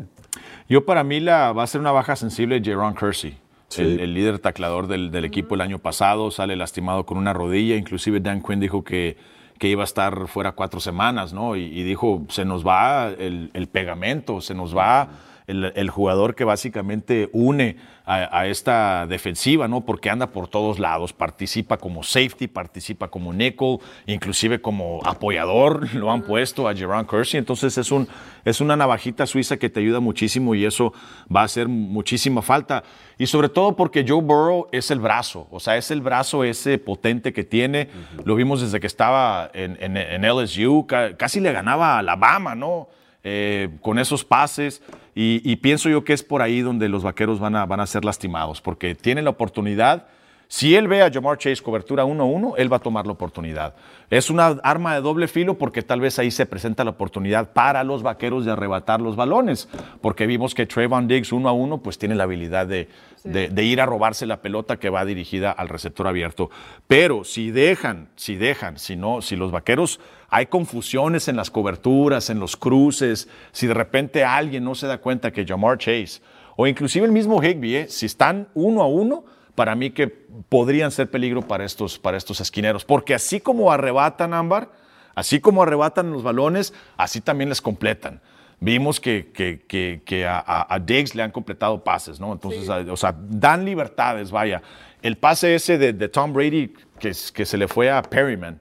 Yo 0.69 0.85
para 0.85 1.03
mí 1.03 1.19
la, 1.19 1.53
va 1.53 1.63
a 1.63 1.67
ser 1.67 1.81
una 1.81 1.91
baja 1.91 2.15
sensible 2.15 2.61
Jaron 2.63 2.93
Kersey. 2.93 3.37
El, 3.77 4.13
líder 4.13 4.39
taclador 4.39 4.87
del, 4.87 5.13
equipo 5.25 5.55
el 5.55 5.61
año 5.61 5.79
pasado 5.79 6.31
sale 6.31 6.55
lastimado 6.55 7.05
con 7.05 7.17
una 7.17 7.33
rodilla. 7.33 7.75
Inclusive 7.75 8.19
Dan 8.19 8.41
Quinn 8.41 8.59
dijo 8.59 8.83
que, 8.83 9.17
que 9.59 9.67
iba 9.67 9.83
a 9.83 9.85
estar 9.85 10.27
fuera 10.27 10.53
cuatro 10.53 10.79
semanas, 10.79 11.33
¿no? 11.33 11.55
Y, 11.55 11.83
dijo, 11.83 12.25
se 12.29 12.45
nos 12.45 12.65
va 12.65 13.09
el, 13.09 13.51
el, 13.53 13.67
pegamento, 13.67 14.39
se 14.39 14.53
nos 14.53 14.75
va 14.75 15.09
el, 15.47 15.89
jugador 15.89 16.35
que 16.35 16.43
básicamente 16.43 17.29
une 17.33 17.77
a, 18.09 18.47
esta 18.47 19.05
defensiva, 19.05 19.67
¿no? 19.67 19.81
Porque 19.81 20.09
anda 20.09 20.27
por 20.27 20.47
todos 20.47 20.79
lados, 20.79 21.11
participa 21.11 21.75
como 21.75 22.03
safety, 22.03 22.47
participa 22.47 23.09
como 23.09 23.33
nickel, 23.33 23.79
inclusive 24.05 24.61
como 24.61 25.01
apoyador, 25.03 25.93
lo 25.93 26.09
han 26.09 26.21
puesto 26.21 26.69
a 26.69 26.73
Jerron 26.73 27.05
Kersey, 27.05 27.37
entonces 27.37 27.77
es, 27.77 27.91
un, 27.91 28.07
es 28.45 28.61
una 28.61 28.77
navajita 28.77 29.25
suiza 29.27 29.57
que 29.57 29.69
te 29.69 29.81
ayuda 29.81 29.99
muchísimo 29.99 30.55
y 30.55 30.63
eso 30.63 30.93
va 31.33 31.41
a 31.41 31.43
hacer 31.43 31.67
muchísima 31.67 32.41
falta. 32.41 32.83
Y 33.17 33.27
sobre 33.27 33.49
todo 33.49 33.75
porque 33.75 34.05
Joe 34.07 34.21
Burrow 34.21 34.67
es 34.71 34.89
el 34.89 34.99
brazo, 34.99 35.49
o 35.51 35.59
sea, 35.59 35.75
es 35.75 35.91
el 35.91 35.99
brazo 35.99 36.45
ese 36.45 36.77
potente 36.77 37.33
que 37.33 37.43
tiene, 37.43 37.89
lo 38.23 38.35
vimos 38.35 38.61
desde 38.61 38.79
que 38.79 38.87
estaba 38.87 39.51
en, 39.53 39.77
en 39.97 40.21
LSU, 40.25 40.87
casi 41.17 41.41
le 41.41 41.51
ganaba 41.51 41.95
a 41.95 41.99
Alabama, 41.99 42.55
¿no? 42.55 42.87
Eh, 43.23 43.69
con 43.81 43.99
esos 43.99 44.23
pases. 44.23 44.81
Y, 45.13 45.55
pienso 45.57 45.89
yo 45.89 46.03
que 46.03 46.13
es 46.13 46.21
por 46.21 46.43
ahí 46.43 46.61
donde 46.61 46.89
los 46.89 47.01
vaqueros 47.01 47.39
van 47.39 47.55
a, 47.55 47.65
van 47.65 47.79
a 47.79 47.87
ser 47.87 48.05
lastimados, 48.05 48.61
porque 48.61 48.93
tienen 48.93 49.23
la 49.23 49.31
oportunidad. 49.31 50.07
Si 50.49 50.75
él 50.75 50.87
ve 50.87 51.01
a 51.01 51.11
Jamar 51.11 51.37
Chase 51.37 51.61
cobertura 51.61 52.05
1-1, 52.05 52.53
él 52.57 52.71
va 52.71 52.77
a 52.77 52.81
tomar 52.81 53.05
la 53.05 53.11
oportunidad. 53.11 53.75
Es 54.09 54.29
una 54.29 54.47
arma 54.63 54.95
de 54.95 55.01
doble 55.01 55.27
filo 55.27 55.57
porque 55.57 55.81
tal 55.81 55.99
vez 55.99 56.19
ahí 56.19 56.31
se 56.31 56.45
presenta 56.45 56.85
la 56.85 56.91
oportunidad 56.91 57.51
para 57.51 57.83
los 57.83 58.01
vaqueros 58.01 58.45
de 58.45 58.51
arrebatar 58.51 59.01
los 59.01 59.17
balones, 59.17 59.67
porque 59.99 60.25
vimos 60.25 60.55
que 60.55 60.65
Trayvon 60.65 61.07
Diggs 61.09 61.33
1 61.33 61.49
a 61.49 61.51
1 61.51 61.79
pues 61.79 61.97
tiene 61.97 62.15
la 62.15 62.23
habilidad 62.23 62.65
de, 62.65 62.87
de, 63.25 63.63
ir 63.63 63.81
a 63.81 63.85
robarse 63.85 64.25
la 64.25 64.41
pelota 64.41 64.77
que 64.77 64.89
va 64.89 65.03
dirigida 65.03 65.51
al 65.51 65.67
receptor 65.67 66.07
abierto. 66.07 66.49
Pero 66.87 67.25
si 67.25 67.51
dejan, 67.51 68.07
si 68.15 68.37
dejan, 68.37 68.79
si 68.79 68.95
no, 68.95 69.21
si 69.21 69.35
los 69.35 69.51
vaqueros 69.51 69.99
hay 70.29 70.45
confusiones 70.45 71.27
en 71.27 71.35
las 71.35 71.51
coberturas, 71.51 72.29
en 72.29 72.39
los 72.39 72.55
cruces, 72.55 73.27
si 73.51 73.67
de 73.67 73.73
repente 73.73 74.23
alguien 74.23 74.63
no 74.63 74.75
se 74.75 74.87
da 74.87 74.99
cuenta 74.99 75.31
que 75.31 75.45
Jamar 75.45 75.77
Chase 75.77 76.21
o 76.55 76.67
inclusive 76.67 77.05
el 77.05 77.11
mismo 77.11 77.43
Higby, 77.43 77.75
¿eh? 77.75 77.87
si 77.87 78.05
están 78.05 78.47
uno 78.55 78.81
a 78.81 78.87
uno, 78.87 79.25
para 79.57 79.75
mí 79.75 79.89
que 79.89 80.07
podrían 80.07 80.91
ser 80.91 81.09
peligro 81.09 81.41
para 81.41 81.65
estos, 81.65 81.97
para 81.97 82.15
estos 82.15 82.39
esquineros, 82.41 82.85
porque 82.85 83.15
así 83.15 83.39
como 83.41 83.71
arrebatan 83.71 84.35
Ámbar, 84.35 84.71
así 85.15 85.39
como 85.39 85.63
arrebatan 85.63 86.11
los 86.11 86.21
balones, 86.21 86.75
así 86.95 87.21
también 87.21 87.49
les 87.49 87.59
completan 87.59 88.21
vimos 88.59 88.99
que, 88.99 89.31
que, 89.33 90.27
a, 90.27 90.79
Diggs 90.83 91.15
le 91.15 91.23
han 91.23 91.31
completado 91.31 91.83
pases, 91.83 92.19
¿no? 92.19 92.33
Entonces, 92.33 92.67
o 92.69 92.97
sea, 92.97 93.15
dan 93.17 93.65
libertades, 93.65 94.31
vaya. 94.31 94.61
El 95.01 95.17
pase 95.17 95.55
ese 95.55 95.77
de, 95.77 96.09
Tom 96.09 96.33
Brady 96.33 96.73
que, 96.99 97.11
que, 97.33 97.45
se 97.45 97.57
le 97.57 97.67
fue 97.67 97.91
a 97.91 98.01
Perryman 98.01 98.59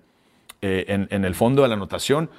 eh, 0.63 1.07
en, 1.11 1.25
el 1.25 1.35
fondo 1.35 1.63
de 1.63 1.69
la 1.69 1.75
anotación, 1.75 2.31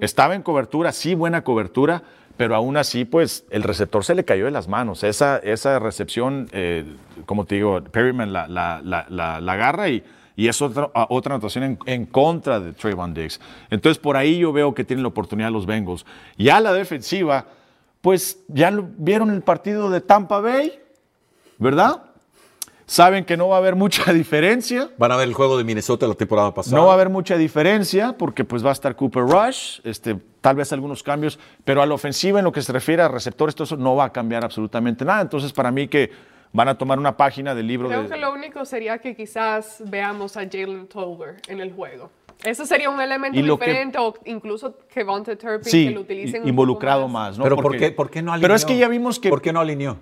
estaba 0.00 0.34
en 0.34 0.42
cobertura, 0.42 0.92
sí, 0.92 1.14
buena 1.14 1.44
cobertura, 1.44 2.02
pero 2.38 2.56
aún 2.56 2.78
así, 2.78 3.04
pues, 3.04 3.44
el 3.50 3.62
receptor 3.62 4.02
se 4.04 4.14
le 4.14 4.24
cayó 4.24 4.46
de 4.46 4.50
las 4.50 4.66
manos. 4.68 5.04
Esa, 5.04 5.36
esa 5.38 5.78
recepción, 5.78 6.48
eh, 6.52 6.86
como 7.26 7.44
te 7.44 7.56
digo, 7.56 7.82
Perryman 7.82 8.32
la, 8.32 8.48
la, 8.48 8.80
la, 8.82 9.40
la 9.40 9.52
agarra 9.52 9.90
y 9.90 10.02
y 10.38 10.46
es 10.46 10.62
otra, 10.62 10.88
otra 11.08 11.34
anotación 11.34 11.80
en, 11.84 12.06
contra 12.06 12.60
de 12.60 12.72
Trayvon 12.72 13.12
Diggs. 13.12 13.40
Entonces, 13.70 13.98
por 13.98 14.16
ahí 14.16 14.38
yo 14.38 14.52
veo 14.52 14.72
que 14.72 14.84
tienen 14.84 15.02
la 15.02 15.08
oportunidad 15.08 15.50
los 15.50 15.66
Bengals. 15.66 16.06
Ya 16.36 16.60
la 16.60 16.72
defensiva, 16.72 17.46
pues 18.00 18.38
ya 18.46 18.70
vieron 18.98 19.30
el 19.30 19.42
partido 19.42 19.90
de 19.90 20.00
Tampa 20.00 20.38
Bay, 20.38 20.78
¿verdad? 21.58 22.04
Saben 22.86 23.24
que 23.24 23.36
no 23.36 23.48
va 23.48 23.56
a 23.56 23.58
haber 23.58 23.74
mucha 23.74 24.12
diferencia. 24.12 24.88
Van 24.96 25.10
a 25.10 25.16
ver 25.16 25.26
el 25.26 25.34
juego 25.34 25.58
de 25.58 25.64
Minnesota 25.64 26.06
la 26.06 26.14
temporada 26.14 26.54
pasada. 26.54 26.76
No 26.76 26.86
va 26.86 26.92
a 26.92 26.94
haber 26.94 27.08
mucha 27.08 27.36
diferencia 27.36 28.14
porque 28.16 28.44
pues 28.44 28.64
va 28.64 28.68
a 28.68 28.74
estar 28.74 28.94
Cooper 28.94 29.24
Rush, 29.24 29.80
este, 29.82 30.16
tal 30.40 30.56
vez 30.56 30.72
algunos 30.72 31.02
cambios, 31.02 31.38
pero 31.64 31.82
a 31.82 31.86
la 31.86 31.94
ofensiva 31.94 32.38
en 32.38 32.44
lo 32.44 32.52
que 32.52 32.62
se 32.62 32.72
refiere 32.72 33.02
a 33.02 33.08
receptores, 33.08 33.54
todo 33.54 33.64
eso 33.64 33.76
no 33.76 33.96
va 33.96 34.04
a 34.04 34.12
cambiar 34.12 34.44
absolutamente 34.44 35.04
nada. 35.04 35.22
Entonces, 35.22 35.52
para 35.52 35.70
mí 35.70 35.88
que 35.88 36.10
van 36.52 36.68
a 36.68 36.76
tomar 36.76 36.98
una 36.98 37.16
página 37.16 37.54
del 37.54 37.66
libro. 37.66 37.88
Creo 37.88 38.08
que 38.08 38.16
lo 38.16 38.32
único 38.32 38.64
sería 38.64 38.98
que 38.98 39.14
quizás 39.14 39.82
veamos 39.86 40.36
a 40.36 40.40
Jalen 40.40 40.86
Tolbert 40.86 41.48
en 41.48 41.60
el 41.60 41.72
juego. 41.72 42.10
Eso 42.44 42.64
sería 42.64 42.88
un 42.88 43.00
elemento 43.00 43.40
diferente 43.40 43.98
o 43.98 44.14
incluso 44.24 44.76
que 44.88 45.02
Vontae 45.02 45.34
Turpin 45.34 45.70
que 45.70 45.90
lo 45.90 46.02
utilicen 46.02 46.46
involucrado 46.46 47.08
más. 47.08 47.36
¿no? 47.36 47.44
Pero 47.44 47.56
¿por 47.56 47.76
qué, 47.76 47.90
¿por 47.90 48.10
qué 48.10 48.22
no 48.22 48.32
alineó? 48.32 48.44
Pero 48.44 48.54
es 48.54 48.64
que 48.64 48.78
ya 48.78 48.88
vimos 48.88 49.18
que... 49.18 49.28
¿Por 49.28 49.42
qué 49.42 49.52
no 49.52 49.60
alineó? 49.60 49.98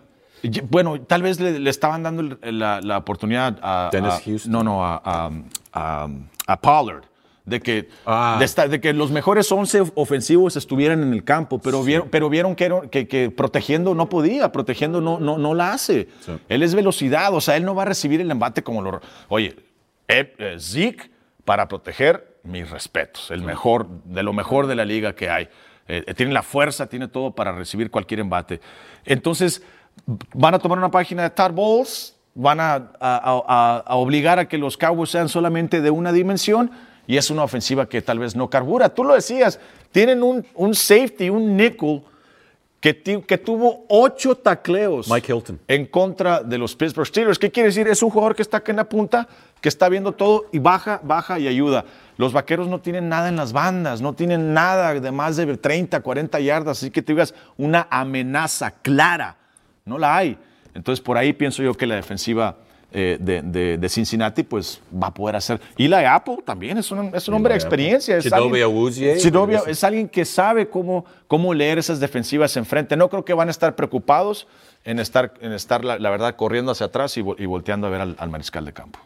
Bueno, 0.68 1.01
tal 1.01 1.22
vez 1.22 1.40
le, 1.40 1.68
estaban 1.70 2.03
dando 2.03 2.37
la, 2.42 2.99
oportunidad 2.99 3.59
a... 3.62 3.88
Dennis 3.90 4.20
Houston. 4.25 4.53
No, 4.53 4.62
no, 4.62 4.85
a, 4.85 5.31
a 5.72 6.61
Pollard 6.61 7.05
de 7.46 7.61
que, 7.61 7.88
ah. 8.04 8.38
de, 8.68 8.80
que 8.80 8.92
los 8.92 9.12
mejores 9.12 9.50
11 9.50 9.92
ofensivos 9.94 10.56
estuvieran 10.56 11.02
en 11.02 11.14
el 11.14 11.22
campo, 11.22 11.61
pero 11.61 11.82
vieron, 11.85 12.09
pero 12.11 12.28
vieron 12.28 12.56
que, 12.56 13.06
que, 13.09 13.30
protegiendo 13.30 13.94
no 13.94 14.09
podía, 14.09 14.50
protegiendo 14.50 15.00
no, 15.00 15.20
no, 15.20 15.38
no 15.38 15.54
la 15.54 15.72
hace. 15.72 16.09
Él 16.48 16.64
es 16.64 16.74
velocidad, 16.74 17.32
o 17.32 17.40
sea, 17.40 17.56
él 17.56 17.64
no 17.64 17.74
va 17.74 17.82
a 17.82 17.87
recibir 17.87 18.20
el 18.20 18.30
embate 18.30 18.62
como 18.62 18.82
lo... 18.82 19.00
Oye, 19.29 19.56
eh, 20.08 20.56
Zeke, 20.58 21.08
para 21.44 21.68
proteger, 21.68 22.37
mis 22.42 22.68
respetos, 22.68 23.31
el 23.31 23.42
mejor, 23.42 23.88
de 24.04 24.23
lo 24.25 24.33
mejor 24.33 24.66
de 24.66 24.75
la 24.75 24.85
liga 24.85 25.14
que 25.14 25.31
hay. 25.31 25.48
Eh, 25.88 26.14
tiene 26.14 26.33
la 26.33 26.42
fuerza, 26.42 26.88
tiene 26.88 27.06
todo 27.06 27.33
para 27.33 27.52
recibir 27.52 27.92
cualquier 27.92 28.21
embate. 28.21 28.60
Entonces, 29.04 29.62
van 30.35 30.54
a 30.54 30.58
tomar 30.58 30.79
una 30.79 30.90
página 30.90 31.23
de 31.23 31.31
Tar 31.31 31.52
Balls, 31.52 32.16
van 32.35 32.58
a, 32.58 32.90
a, 33.00 33.83
a 33.87 33.94
obligar 33.94 34.40
a 34.40 34.48
que 34.48 34.58
los 34.58 34.77
Cowboys 34.77 35.10
sean 35.10 35.29
solamente 35.29 35.81
de 35.81 35.90
una 35.90 36.12
dimensión 36.12 36.73
y 37.07 37.17
es 37.17 37.31
una 37.31 37.44
ofensiva 37.44 37.88
que 37.88 38.02
tal 38.02 38.19
vez 38.19 38.35
no 38.35 38.50
carbura. 38.50 38.88
Tú 38.88 39.04
lo 39.04 39.15
decías, 39.15 39.61
tienen 39.92 40.23
un, 40.23 40.44
un 40.54 40.75
safety, 40.75 41.31
un 41.31 41.57
nickel 41.57 42.02
que, 42.81 43.23
que, 43.27 43.38
tuvo 43.38 43.85
ocho 43.88 44.37
tacleos 44.37 45.11
Mike 45.11 45.33
Hilton. 45.33 45.59
en 45.67 45.87
contra 45.87 46.42
de 46.42 46.59
los 46.59 46.77
Pittsburgh 46.77 47.07
Steelers. 47.07 47.38
¿Qué 47.38 47.50
quiere 47.50 47.69
decir? 47.69 47.88
Es 47.88 48.02
un 48.02 48.11
jugador 48.11 48.37
que 48.37 48.42
está 48.42 48.59
acá 48.59 48.71
en 48.71 48.77
la 48.77 48.88
punta, 48.88 49.27
que 49.61 49.69
está 49.69 49.88
viendo 49.88 50.13
todo 50.13 50.46
y 50.52 50.59
baja, 50.59 51.00
baja 51.02 51.38
y 51.38 51.48
ayuda. 51.48 51.85
Los 52.17 52.33
vaqueros 52.33 52.69
no 52.69 52.81
tienen 52.81 53.09
nada 53.09 53.29
en 53.29 53.37
las 53.37 53.52
bandas, 53.52 54.00
no 54.00 54.13
tienen 54.13 54.54
nada 54.54 54.94
de 55.00 55.11
más 55.11 55.37
de 55.37 55.57
30, 55.57 56.00
40 56.00 56.40
yardas, 56.40 56.79
así 56.79 56.90
que 56.90 57.02
te 57.02 57.13
digas 57.13 57.35
una 57.57 57.88
amenaza 57.90 58.71
clara. 58.71 59.37
No 59.85 59.98
la 59.98 60.17
hay. 60.17 60.38
Entonces, 60.75 61.02
por 61.02 61.17
ahí 61.17 61.33
pienso 61.33 61.63
yo 61.63 61.75
que 61.75 61.87
la 61.87 61.94
defensiva 61.94 62.59
eh, 62.92 63.18
de, 63.20 63.88
Cincinnati, 63.88 64.42
pues 64.42 64.80
va 64.92 65.08
a 65.08 65.14
poder 65.14 65.37
hacer. 65.37 65.60
Y 65.76 65.88
la 65.88 66.14
Apple 66.14 66.38
también 66.44 66.78
es 66.78 66.90
un, 66.90 67.14
es 67.14 67.28
un 67.28 67.34
hombre 67.34 67.52
de 67.52 67.58
experiencia. 67.58 68.16
Es 68.16 68.32
alguien, 68.32 69.60
es 69.66 69.84
alguien 69.84 70.08
que 70.08 70.24
sabe 70.24 70.68
cómo, 70.68 71.04
cómo 71.26 71.52
leer 71.52 71.78
esas 71.78 72.00
defensivas 72.00 72.56
enfrente. 72.56 72.96
No 72.96 73.08
creo 73.08 73.24
que 73.24 73.34
van 73.34 73.48
a 73.48 73.50
estar 73.50 73.74
preocupados 73.74 74.46
en 74.84 75.00
estar, 75.00 75.34
en 75.40 75.52
estar 75.52 75.84
la, 75.84 76.10
verdad, 76.10 76.37
corriendo 76.37 76.72
hacia 76.72 76.87
atrás 76.87 77.16
y, 77.16 77.22
volteando 77.22 77.88
a 77.88 77.90
ver 77.90 78.00
al, 78.00 78.30
mariscal 78.30 78.64
de 78.64 78.72
campo. 78.72 78.98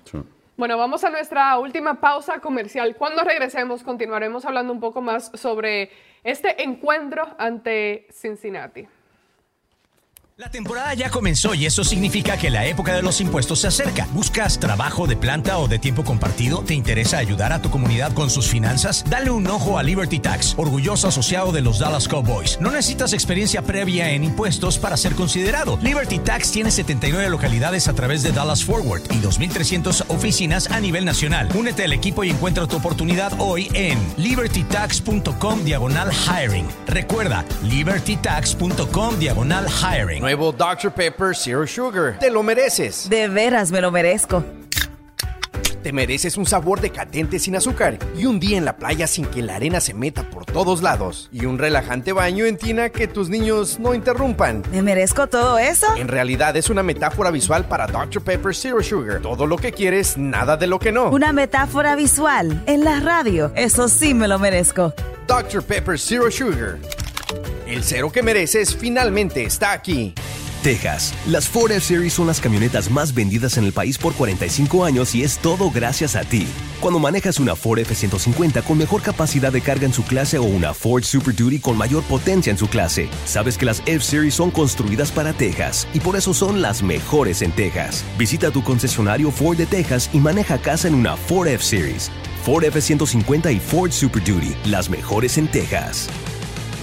Bueno, 0.57 0.77
vamos 0.77 1.03
a 1.05 1.11
nuestra 1.11 1.59
última 1.59 2.01
pausa 2.01 2.39
comercial. 2.41 2.95
Cuando 2.97 3.25
regresemos 3.25 3.83
continuaremos 3.83 4.45
hablando 4.45 4.75
un 4.75 4.81
poco 4.81 5.01
más 5.01 5.31
sobre 5.35 5.91
este 6.23 6.63
encuentro 6.63 7.27
ante 7.39 8.07
Cincinnati. 8.13 8.87
La 10.41 10.51
temporada 10.51 10.95
ya 10.95 11.11
comenzó 11.11 11.53
y 11.53 11.67
eso 11.67 11.85
significa 11.85 12.39
que 12.39 12.49
la 12.49 12.65
época 12.65 12.95
de 12.95 13.03
los 13.03 13.21
impuestos 13.21 13.59
se 13.61 13.67
acerca. 13.67 14.09
¿Buscas 14.15 14.59
trabajo 14.59 15.07
de 15.07 15.15
planta 15.15 15.59
o 15.59 15.69
de 15.69 15.79
tiempo 15.79 16.03
compartido? 16.03 16.63
¿Te 16.63 16.73
interesa 16.73 17.19
ayudar 17.19 17.53
a 17.53 17.61
tu 17.61 17.69
comunidad 17.69 18.15
con 18.15 18.31
sus 18.31 18.49
finanzas? 18.49 19.05
Dale 19.11 19.31
un 19.31 19.47
ojo 19.49 19.77
a 19.77 19.83
Liberty 19.83 20.19
Tax, 20.19 20.55
orgulloso 20.57 21.09
asociado 21.09 21.53
de 21.53 21.61
los 21.61 21.79
Dallas 21.79 22.09
Cowboys. 22.09 22.59
No 22.59 22.71
necesitas 22.71 23.13
experiencia 23.13 23.61
previa 23.61 24.13
en 24.13 24.25
impuestos 24.25 24.79
para 24.79 24.97
ser 24.97 25.15
considerado. 25.15 25.79
Liberty 25.83 26.19
Tax 26.21 26.53
tiene 26.53 26.71
79 26.71 27.29
localidades 27.29 27.87
a 27.87 27.93
través 27.93 28.23
de 28.23 28.33
Dallas 28.33 28.65
Forward 28.65 29.03
y 29.11 29.21
2.300 29.21 30.07
oficinas 30.09 30.71
a 30.71 30.81
nivel 30.81 31.05
nacional. 31.05 31.51
Únete 31.55 31.85
al 31.85 31.93
equipo 31.93 32.25
y 32.25 32.31
encuentra 32.31 32.67
tu 32.67 32.77
oportunidad 32.77 33.35
hoy 33.37 33.71
en 33.75 33.99
libertytax.com 34.17 35.65
diagonal 35.65 36.11
hiring. 36.11 36.67
Recuerda, 36.87 37.45
libertytax.com 37.63 39.19
diagonal 39.19 39.67
hiring. 39.69 40.30
Nuevo 40.31 40.53
Dr. 40.53 40.93
Pepper 40.93 41.35
Zero 41.35 41.67
Sugar. 41.67 42.17
Te 42.21 42.31
lo 42.31 42.45
mereces. 42.45 43.11
De 43.11 43.27
veras 43.27 43.73
me 43.73 43.81
lo 43.81 43.91
merezco. 43.91 44.45
Te 45.83 45.93
mereces 45.93 46.37
un 46.37 46.47
sabor 46.47 46.81
decadente 46.81 47.41
sin 47.41 47.57
azúcar 47.57 47.99
y 48.17 48.27
un 48.27 48.39
día 48.39 48.57
en 48.57 48.65
la 48.65 48.77
playa 48.77 49.09
sin 49.09 49.25
que 49.25 49.43
la 49.43 49.57
arena 49.57 49.81
se 49.81 49.93
meta 49.93 50.23
por 50.31 50.47
todos 50.47 50.83
lados 50.83 51.29
y 51.33 51.47
un 51.47 51.59
relajante 51.59 52.13
baño 52.13 52.45
en 52.45 52.59
tina 52.59 52.91
que 52.91 53.09
tus 53.09 53.29
niños 53.29 53.81
no 53.81 53.93
interrumpan. 53.93 54.63
¿Me 54.71 54.83
merezco 54.83 55.27
todo 55.27 55.59
eso? 55.59 55.89
En 55.97 56.07
realidad 56.07 56.57
es 56.57 56.71
una 56.71 56.85
metáfora 56.85 57.33
visual 57.33 57.65
para 57.65 57.89
Dr. 57.89 58.23
Pepper 58.23 58.55
Zero 58.55 58.85
Sugar. 58.85 59.21
Todo 59.23 59.47
lo 59.47 59.57
que 59.57 59.73
quieres, 59.73 60.17
nada 60.17 60.57
de 60.57 60.69
lo 60.69 60.79
que 60.79 60.93
no. 60.93 61.11
Una 61.11 61.33
metáfora 61.33 61.97
visual 61.97 62.63
en 62.67 62.85
la 62.85 63.01
radio. 63.01 63.51
Eso 63.57 63.89
sí 63.89 64.15
me 64.15 64.29
lo 64.29 64.39
merezco. 64.39 64.95
Dr. 65.27 65.61
Pepper 65.65 65.99
Zero 65.99 66.31
Sugar. 66.31 66.79
El 67.71 67.85
cero 67.85 68.11
que 68.11 68.25
mereces 68.25 68.75
finalmente 68.75 69.45
está 69.45 69.71
aquí. 69.71 70.13
Texas. 70.65 71.15
Las 71.29 71.49
Ford 71.49 71.71
F-Series 71.71 72.13
son 72.13 72.27
las 72.27 72.41
camionetas 72.41 72.91
más 72.91 73.15
vendidas 73.15 73.59
en 73.59 73.65
el 73.65 73.73
país 73.73 73.97
por 73.97 74.13
45 74.15 74.85
años 74.85 75.15
y 75.15 75.23
es 75.23 75.39
todo 75.39 75.71
gracias 75.71 76.17
a 76.17 76.23
ti. 76.23 76.49
Cuando 76.81 76.99
manejas 76.99 77.39
una 77.39 77.55
Ford 77.55 77.79
F-150 77.79 78.65
con 78.65 78.77
mejor 78.77 79.03
capacidad 79.03 79.53
de 79.53 79.61
carga 79.61 79.87
en 79.87 79.93
su 79.93 80.03
clase 80.03 80.37
o 80.37 80.43
una 80.43 80.75
Ford 80.75 81.05
Super 81.05 81.33
Duty 81.33 81.61
con 81.61 81.79
mayor 81.79 82.03
potencia 82.03 82.51
en 82.51 82.59
su 82.59 82.67
clase, 82.67 83.09
sabes 83.25 83.57
que 83.57 83.67
las 83.67 83.85
F-Series 83.87 84.35
son 84.35 84.51
construidas 84.51 85.13
para 85.13 85.33
Texas 85.33 85.87
y 85.95 86.01
por 86.01 86.17
eso 86.17 86.35
son 86.35 86.61
las 86.61 86.83
mejores 86.83 87.41
en 87.41 87.53
Texas. 87.53 88.05
Visita 88.19 88.51
tu 88.51 88.65
concesionario 88.65 89.31
Ford 89.31 89.57
de 89.57 89.67
Texas 89.67 90.11
y 90.13 90.19
maneja 90.19 90.59
casa 90.59 90.89
en 90.89 90.95
una 90.95 91.17
Ford 91.17 91.47
F-Series. 91.47 92.11
Ford 92.45 92.65
F-150 92.65 93.55
y 93.55 93.61
Ford 93.61 93.93
Super 93.93 94.25
Duty, 94.25 94.57
las 94.65 94.91
mejores 94.91 95.39
en 95.39 95.47
Texas. 95.47 96.09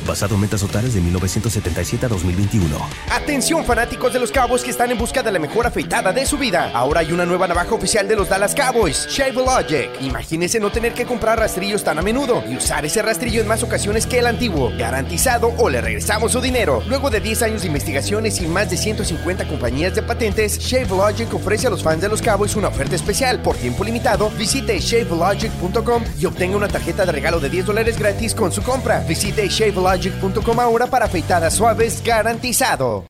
Basado 0.08 0.36
en 0.36 0.42
metas 0.42 0.62
totales 0.62 0.94
de 0.94 1.02
1977 1.02 2.06
a 2.06 2.10
2021. 2.10 2.78
Atención 3.12 3.66
fanáticos 3.66 4.14
de 4.14 4.20
los 4.20 4.32
Cowboys 4.32 4.64
que 4.64 4.72
están 4.72 4.90
en 4.90 4.98
busca 4.98 5.22
de 5.22 5.32
la 5.32 5.40
mejor 5.40 5.68
afeitada 5.68 6.14
de 6.14 6.26
su 6.26 6.38
vida. 6.38 6.72
Ahora 6.74 7.02
hay 7.02 7.12
una 7.12 7.26
nueva 7.26 7.46
navaja 7.46 7.76
oficial 7.76 8.08
de 8.08 8.16
los 8.16 8.30
Dallas 8.30 8.56
Cowboys, 8.56 9.06
Shave 9.10 9.34
Logic. 9.34 9.90
Imagínese 10.00 10.62
no 10.62 10.72
tener 10.72 10.94
que 10.94 11.06
comprar 11.06 11.38
rastrillos 11.38 11.84
tan 11.84 12.00
a 12.00 12.02
menudo 12.02 12.42
y 12.50 12.56
usar 12.56 12.86
ese 12.86 13.02
rastrillo 13.02 13.42
en 13.42 13.48
más 13.48 13.64
ocasiones 13.64 14.08
que 14.08 14.20
el 14.20 14.28
antiguo. 14.28 14.72
Garantizado 14.78 15.54
o 15.58 15.70
le 15.70 15.82
regresamos 15.82 16.32
su 16.32 16.40
dinero. 16.40 16.82
Luego 16.88 17.10
de 17.10 17.20
10 17.20 17.42
años 17.42 17.62
de 17.64 17.68
investigaciones 17.68 18.40
y 18.40 18.48
más 18.48 18.70
de 18.70 18.78
150 18.78 19.46
compañías 19.46 19.94
de 19.94 20.04
patentes, 20.04 20.58
Shave 20.60 20.88
Logic 20.88 21.34
ofrece 21.34 21.68
a 21.68 21.70
los 21.70 21.84
fans 21.84 22.02
de 22.02 22.08
los 22.08 22.22
Cowboys 22.22 22.56
una 22.56 22.70
oferta 22.70 22.96
especial. 22.96 23.42
Por 23.42 23.58
tiempo 23.58 23.84
limitado, 23.84 24.30
visite 24.30 24.80
shavelogic.com 24.80 26.04
y 26.18 26.26
obtenga 26.26 26.56
una 26.56 26.70
tarjeta 26.70 27.06
de 27.06 27.12
regalo 27.12 27.42
de 27.42 27.50
10 27.50 27.66
dólares 27.66 28.00
gratis 28.00 28.34
con 28.34 28.54
su 28.54 28.62
compra. 28.64 29.00
Visite 29.02 29.50
shavelogic.com 29.98 30.60
ahora 30.60 30.88
para 30.88 31.06
afeitadas 31.06 31.56
suaves 31.56 32.04
garantizado. 32.04 33.06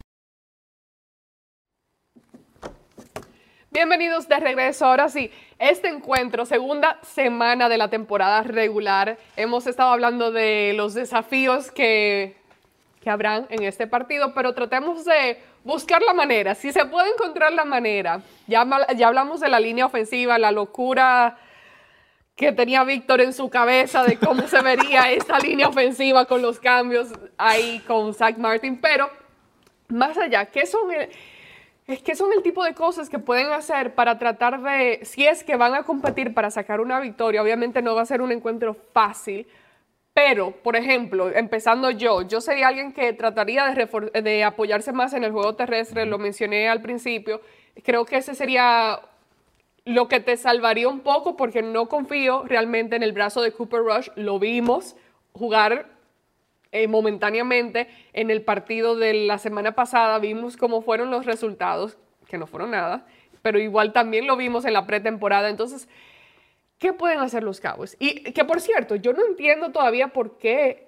Bienvenidos 3.70 4.28
de 4.28 4.40
regreso. 4.40 4.86
Ahora 4.86 5.10
sí, 5.10 5.30
este 5.60 5.88
encuentro, 5.90 6.46
segunda 6.46 7.00
semana 7.04 7.70
de 7.70 7.78
la 7.78 7.90
temporada 7.90 8.42
regular, 8.42 9.18
hemos 9.36 9.68
estado 9.68 9.92
hablando 9.92 10.32
de 10.32 10.74
los 10.76 10.94
desafíos 10.96 11.70
que, 11.70 12.36
que 13.02 13.10
habrán 13.10 13.46
en 13.50 13.64
este 13.64 13.86
partido, 13.86 14.34
pero 14.34 14.54
tratemos 14.54 15.06
de 15.06 15.40
buscar 15.64 16.02
la 16.02 16.14
manera, 16.14 16.56
si 16.56 16.72
se 16.72 16.86
puede 16.86 17.10
encontrar 17.10 17.52
la 17.52 17.66
manera. 17.66 18.22
Ya, 18.48 18.66
ya 18.96 19.08
hablamos 19.08 19.42
de 19.42 19.50
la 19.50 19.60
línea 19.60 19.86
ofensiva, 19.86 20.40
la 20.40 20.52
locura 20.52 21.38
que 22.38 22.52
tenía 22.52 22.84
Víctor 22.84 23.20
en 23.20 23.34
su 23.34 23.50
cabeza 23.50 24.04
de 24.04 24.18
cómo 24.18 24.48
se 24.48 24.62
vería 24.62 25.12
esta 25.12 25.40
línea 25.40 25.68
ofensiva 25.68 26.26
con 26.26 26.42
los 26.42 26.60
cambios 26.60 27.12
ahí 27.36 27.80
con 27.88 28.14
Zach 28.14 28.38
Martin, 28.38 28.80
pero 28.80 29.10
más 29.90 30.18
allá, 30.18 30.46
¿qué 30.46 30.68
son 30.68 30.92
el, 30.92 31.10
es 31.88 32.04
que 32.04 32.16
son 32.16 32.32
el 32.32 32.44
tipo 32.44 32.64
de 32.64 32.76
cosas 32.76 33.10
que 33.10 33.18
pueden 33.18 33.48
hacer 33.52 33.96
para 33.96 34.20
tratar 34.20 34.62
de, 34.62 35.00
si 35.04 35.26
es 35.26 35.44
que 35.44 35.56
van 35.56 35.74
a 35.74 35.82
competir 35.84 36.36
para 36.36 36.52
sacar 36.52 36.80
una 36.80 37.00
victoria, 37.00 37.42
obviamente 37.42 37.82
no 37.82 37.96
va 37.96 38.04
a 38.04 38.06
ser 38.06 38.22
un 38.22 38.32
encuentro 38.32 38.76
fácil, 38.94 39.48
pero, 40.14 40.52
por 40.52 40.76
ejemplo, 40.76 41.30
empezando 41.36 41.90
yo, 41.90 42.22
yo 42.22 42.40
sería 42.40 42.68
alguien 42.68 42.94
que 42.94 43.14
trataría 43.14 43.66
de, 43.66 44.22
de 44.22 44.44
apoyarse 44.44 44.92
más 44.92 45.14
en 45.14 45.24
el 45.24 45.32
juego 45.32 45.56
terrestre, 45.56 46.06
lo 46.06 46.20
mencioné 46.20 46.70
al 46.70 46.82
principio, 46.82 47.42
creo 47.84 48.06
que 48.06 48.18
ese 48.18 48.36
sería 48.36 49.00
lo 49.88 50.10
que 50.10 50.20
te 50.20 50.36
salvaría 50.36 50.90
un 50.90 51.00
poco 51.00 51.38
porque 51.38 51.62
no 51.62 51.88
confío 51.88 52.44
realmente 52.44 52.98
en 52.98 53.04
el 53.04 53.14
brazo 53.14 53.42
de 53.42 53.54
Cooper 53.54 53.80
Rush. 53.80 54.10
Lo 54.16 54.38
vimos 54.38 54.98
jugar 55.32 55.88
eh, 56.74 56.88
momentáneamente 56.88 57.88
en 58.12 58.30
el 58.30 58.42
partido 58.42 58.98
de 58.98 59.14
la 59.14 59.38
semana 59.38 59.76
pasada. 59.76 60.20
Vimos 60.20 60.58
cómo 60.58 60.82
fueron 60.82 61.10
los 61.10 61.26
resultados, 61.26 61.98
que 62.28 62.38
no 62.38 62.48
fueron 62.48 62.72
nada, 62.72 63.08
pero 63.42 63.60
igual 63.60 63.94
también 63.94 64.28
lo 64.28 64.36
vimos 64.36 64.66
en 64.66 64.74
la 64.74 64.86
pretemporada. 64.86 65.50
Entonces, 65.50 65.88
¿qué 66.80 66.92
pueden 66.92 67.20
hacer 67.20 67.44
los 67.44 67.62
Cowboys? 67.62 67.96
Y 67.98 68.34
que 68.34 68.44
por 68.44 68.60
cierto, 68.60 68.96
yo 68.96 69.14
no 69.14 69.26
entiendo 69.26 69.72
todavía 69.72 70.10
por 70.10 70.38
qué 70.38 70.86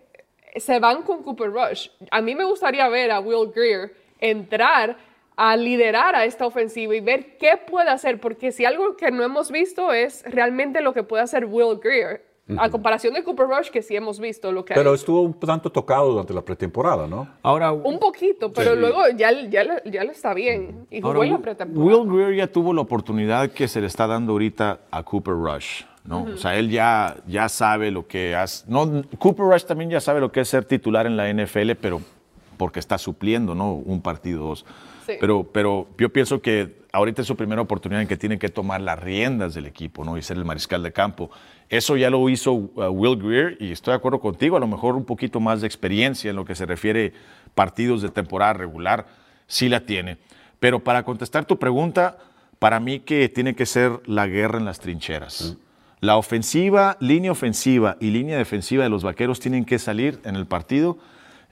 se 0.58 0.78
van 0.80 1.04
con 1.04 1.24
Cooper 1.24 1.52
Rush. 1.52 1.88
A 2.12 2.22
mí 2.22 2.36
me 2.36 2.44
gustaría 2.44 2.90
ver 2.90 3.12
a 3.12 3.22
Will 3.22 3.52
Greer 3.56 3.96
entrar 4.20 4.98
a 5.42 5.56
liderar 5.56 6.16
a 6.16 6.26
esta 6.26 6.46
ofensiva 6.46 6.94
y 6.94 7.00
ver 7.00 7.38
qué 7.38 7.54
puede 7.56 7.90
hacer, 7.90 8.20
porque 8.20 8.52
si 8.52 8.66
algo 8.66 8.98
que 8.98 9.10
no 9.10 9.24
hemos 9.24 9.52
visto 9.52 9.94
es 9.94 10.22
realmente 10.26 10.82
lo 10.82 10.94
que 10.94 11.04
puede 11.04 11.24
hacer 11.24 11.46
Will 11.46 11.80
Greer, 11.82 12.26
a 12.58 12.70
comparación 12.70 13.14
de 13.14 13.24
Cooper 13.24 13.48
Rush, 13.48 13.70
que 13.70 13.82
sí 13.82 13.96
hemos 13.96 14.20
visto 14.20 14.52
lo 14.52 14.66
que 14.66 14.74
Pero 14.74 14.94
estuvo 14.94 15.22
un 15.22 15.40
tanto 15.40 15.72
tocado 15.72 16.12
durante 16.12 16.34
la 16.34 16.42
pretemporada, 16.42 17.08
¿no? 17.08 17.26
Ahora, 17.42 17.72
un 17.72 18.00
poquito, 18.00 18.52
pero 18.52 18.76
luego 18.76 19.00
ya, 19.16 19.32
ya, 19.48 19.82
ya 19.86 20.04
le 20.04 20.12
está 20.12 20.34
bien. 20.34 20.86
Y 20.92 21.00
jugó 21.00 21.24
en 21.24 21.32
la 21.32 21.38
pretemporada. 21.40 21.86
Will 21.86 22.12
Greer 22.12 22.36
ya 22.36 22.48
tuvo 22.48 22.74
la 22.74 22.82
oportunidad 22.82 23.50
que 23.50 23.70
se 23.70 23.80
le 23.80 23.88
está 23.88 24.08
dando 24.08 24.34
ahorita 24.34 24.82
a 24.92 25.04
Cooper 25.04 25.36
Rush. 25.36 25.84
¿no? 26.04 26.24
O 26.24 26.38
sea, 26.38 26.58
él 26.58 26.70
ya, 26.70 27.16
ya 27.28 27.48
sabe 27.48 27.92
lo 27.92 28.06
que 28.08 28.36
hace. 28.36 28.66
No, 28.68 29.04
Cooper 29.20 29.46
Rush 29.46 29.64
también 29.64 29.90
ya 29.90 30.02
sabe 30.02 30.20
lo 30.20 30.34
que 30.34 30.42
es 30.42 30.50
ser 30.50 30.66
titular 30.66 31.06
en 31.06 31.16
la 31.16 31.32
NFL, 31.32 31.76
pero 31.80 32.02
porque 32.58 32.80
está 32.80 32.98
supliendo, 32.98 33.56
¿no? 33.56 33.72
Un 33.74 34.02
partido, 34.02 34.48
dos. 34.48 34.66
Pero, 35.20 35.44
pero 35.52 35.88
yo 35.98 36.10
pienso 36.10 36.42
que 36.42 36.80
ahorita 36.92 37.22
es 37.22 37.28
su 37.28 37.36
primera 37.36 37.62
oportunidad 37.62 38.02
en 38.02 38.08
que 38.08 38.18
tiene 38.18 38.40
que 38.40 38.50
tomar 38.50 38.82
las 38.82 39.00
riendas 39.00 39.54
del 39.54 39.66
equipo 39.66 40.04
¿no? 40.04 40.18
y 40.18 40.22
ser 40.22 40.38
el 40.38 40.46
mariscal 40.46 40.84
de 40.84 40.92
campo. 40.92 41.30
Eso 41.70 41.98
ya 41.98 42.10
lo 42.10 42.28
hizo 42.30 42.54
uh, 42.54 42.88
Will 42.90 43.18
Greer 43.18 43.58
y 43.60 43.72
estoy 43.72 43.92
de 43.92 43.98
acuerdo 43.98 44.20
contigo, 44.20 44.58
a 44.58 44.60
lo 44.60 44.68
mejor 44.68 44.96
un 44.96 45.06
poquito 45.06 45.40
más 45.40 45.62
de 45.62 45.68
experiencia 45.68 46.30
en 46.30 46.36
lo 46.36 46.46
que 46.46 46.56
se 46.56 46.66
refiere 46.66 47.14
partidos 47.54 48.02
de 48.02 48.10
temporada 48.10 48.54
regular, 48.54 49.08
sí 49.48 49.70
la 49.70 49.86
tiene. 49.86 50.18
Pero 50.60 50.84
para 50.84 51.04
contestar 51.04 51.46
tu 51.46 51.58
pregunta, 51.58 52.18
para 52.58 52.80
mí 52.80 53.00
que 53.00 53.30
tiene 53.30 53.56
que 53.56 53.66
ser 53.66 54.02
la 54.06 54.28
guerra 54.28 54.60
en 54.60 54.66
las 54.66 54.80
trincheras. 54.80 55.58
La 56.02 56.18
ofensiva, 56.18 56.98
línea 57.00 57.32
ofensiva 57.32 57.98
y 58.00 58.12
línea 58.12 58.38
defensiva 58.38 58.84
de 58.84 58.90
los 58.90 59.04
vaqueros 59.04 59.40
tienen 59.40 59.66
que 59.66 59.80
salir 59.80 60.20
en 60.24 60.36
el 60.36 60.46
partido 60.46 60.98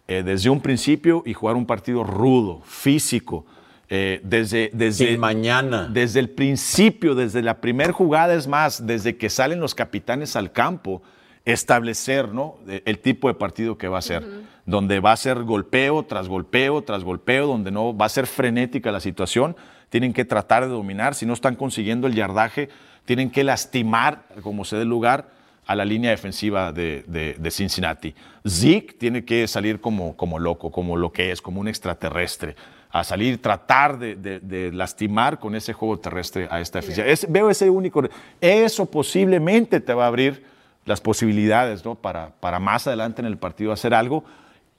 eh, 0.08 0.24
desde 0.24 0.50
un 0.50 0.62
principio 0.62 1.24
y 1.26 1.34
jugar 1.34 1.56
un 1.56 1.66
partido 1.66 2.04
rudo, 2.04 2.62
físico. 2.66 3.46
Eh, 3.90 4.20
desde, 4.24 4.70
desde 4.74 5.18
mañana. 5.18 5.88
Desde 5.92 6.20
el 6.20 6.30
principio, 6.30 7.16
desde 7.16 7.42
la 7.42 7.62
primera 7.62 7.94
jugada, 7.94 8.34
es 8.34 8.48
más, 8.48 8.86
desde 8.86 9.16
que 9.16 9.30
salen 9.30 9.62
los 9.62 9.76
capitanes 9.76 10.36
al 10.36 10.52
campo, 10.52 11.02
establecer 11.46 12.34
¿no? 12.34 12.58
el 12.68 13.00
tipo 13.00 13.30
de 13.30 13.34
partido 13.34 13.78
que 13.78 13.88
va 13.88 14.00
a 14.00 14.02
ser, 14.02 14.26
donde 14.66 15.00
va 15.00 15.14
a 15.14 15.18
ser 15.18 15.44
golpeo 15.44 16.04
tras 16.04 16.28
golpeo 16.28 16.82
tras 16.82 17.06
golpeo, 17.06 17.48
donde 17.48 17.72
no 17.72 17.96
va 17.96 18.08
a 18.08 18.10
ser 18.10 18.28
frenética 18.28 18.92
la 18.92 19.00
situación, 19.00 19.56
tienen 19.90 20.12
que 20.12 20.26
tratar 20.26 20.66
de 20.66 20.72
dominar, 20.72 21.16
si 21.16 21.26
no 21.26 21.32
están 21.32 21.56
consiguiendo 21.56 22.08
el 22.08 22.16
yardaje, 22.16 22.68
tienen 23.06 23.32
que 23.32 23.46
lastimar 23.46 24.24
como 24.42 24.66
se 24.66 24.76
dé 24.76 24.84
lugar 24.84 25.37
a 25.68 25.76
la 25.76 25.84
línea 25.84 26.12
defensiva 26.12 26.72
de, 26.72 27.50
Cincinnati. 27.52 28.16
Zeke 28.48 28.94
tiene 28.94 29.26
que 29.26 29.48
salir 29.48 29.82
como, 29.82 30.16
como 30.16 30.40
loco, 30.40 30.72
como 30.72 30.96
lo 30.96 31.12
que 31.12 31.32
es, 31.32 31.42
como 31.42 31.60
un 31.60 31.68
extraterrestre, 31.68 32.56
a 32.90 33.04
salir, 33.04 33.42
tratar 33.42 34.00
de, 34.00 34.72
lastimar 34.74 35.40
con 35.40 35.56
ese 35.56 35.74
juego 35.74 36.00
terrestre 36.00 36.48
a 36.50 36.62
esta 36.62 36.80
defensiva. 36.80 37.08
veo 37.30 37.50
ese 37.50 37.70
único. 37.70 38.02
Eso 38.40 38.86
posiblemente 38.86 39.82
te 39.82 39.94
va 39.94 40.06
a 40.06 40.08
abrir 40.08 40.46
las 40.86 41.02
posibilidades 41.02 41.84
¿no? 41.84 41.96
para, 41.96 42.30
para 42.40 42.60
más 42.60 42.88
adelante 42.88 43.22
en 43.22 43.28
el 43.28 43.38
partido 43.38 43.74
hacer 43.74 43.94
algo. 43.94 44.24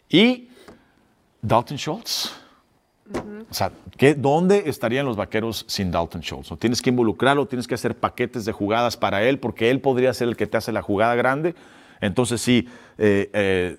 Y 0.09 0.49
Dalton 1.43 1.77
Schultz. 1.77 2.33
O 3.51 3.55
sea, 3.55 3.73
¿qué, 3.97 4.15
¿dónde 4.15 4.65
estarían 4.67 5.07
los 5.07 5.17
vaqueros 5.17 5.65
sin 5.69 5.91
Dalton 5.91 6.21
Schultz? 6.21 6.51
¿No? 6.51 6.57
Tienes 6.57 6.83
que 6.83 6.91
involucrarlo, 6.91 7.47
tienes 7.47 7.67
que 7.67 7.75
hacer 7.75 7.95
paquetes 7.95 8.45
de 8.45 8.53
jugadas 8.53 8.97
para 8.97 9.23
él, 9.23 9.39
porque 9.39 9.71
él 9.71 9.81
podría 9.81 10.13
ser 10.13 10.29
el 10.29 10.37
que 10.37 10.47
te 10.47 10.57
hace 10.57 10.73
la 10.73 10.83
jugada 10.83 11.15
grande. 11.15 11.55
Entonces, 12.01 12.41
sí, 12.41 12.69
eh, 12.99 13.31
eh, 13.33 13.77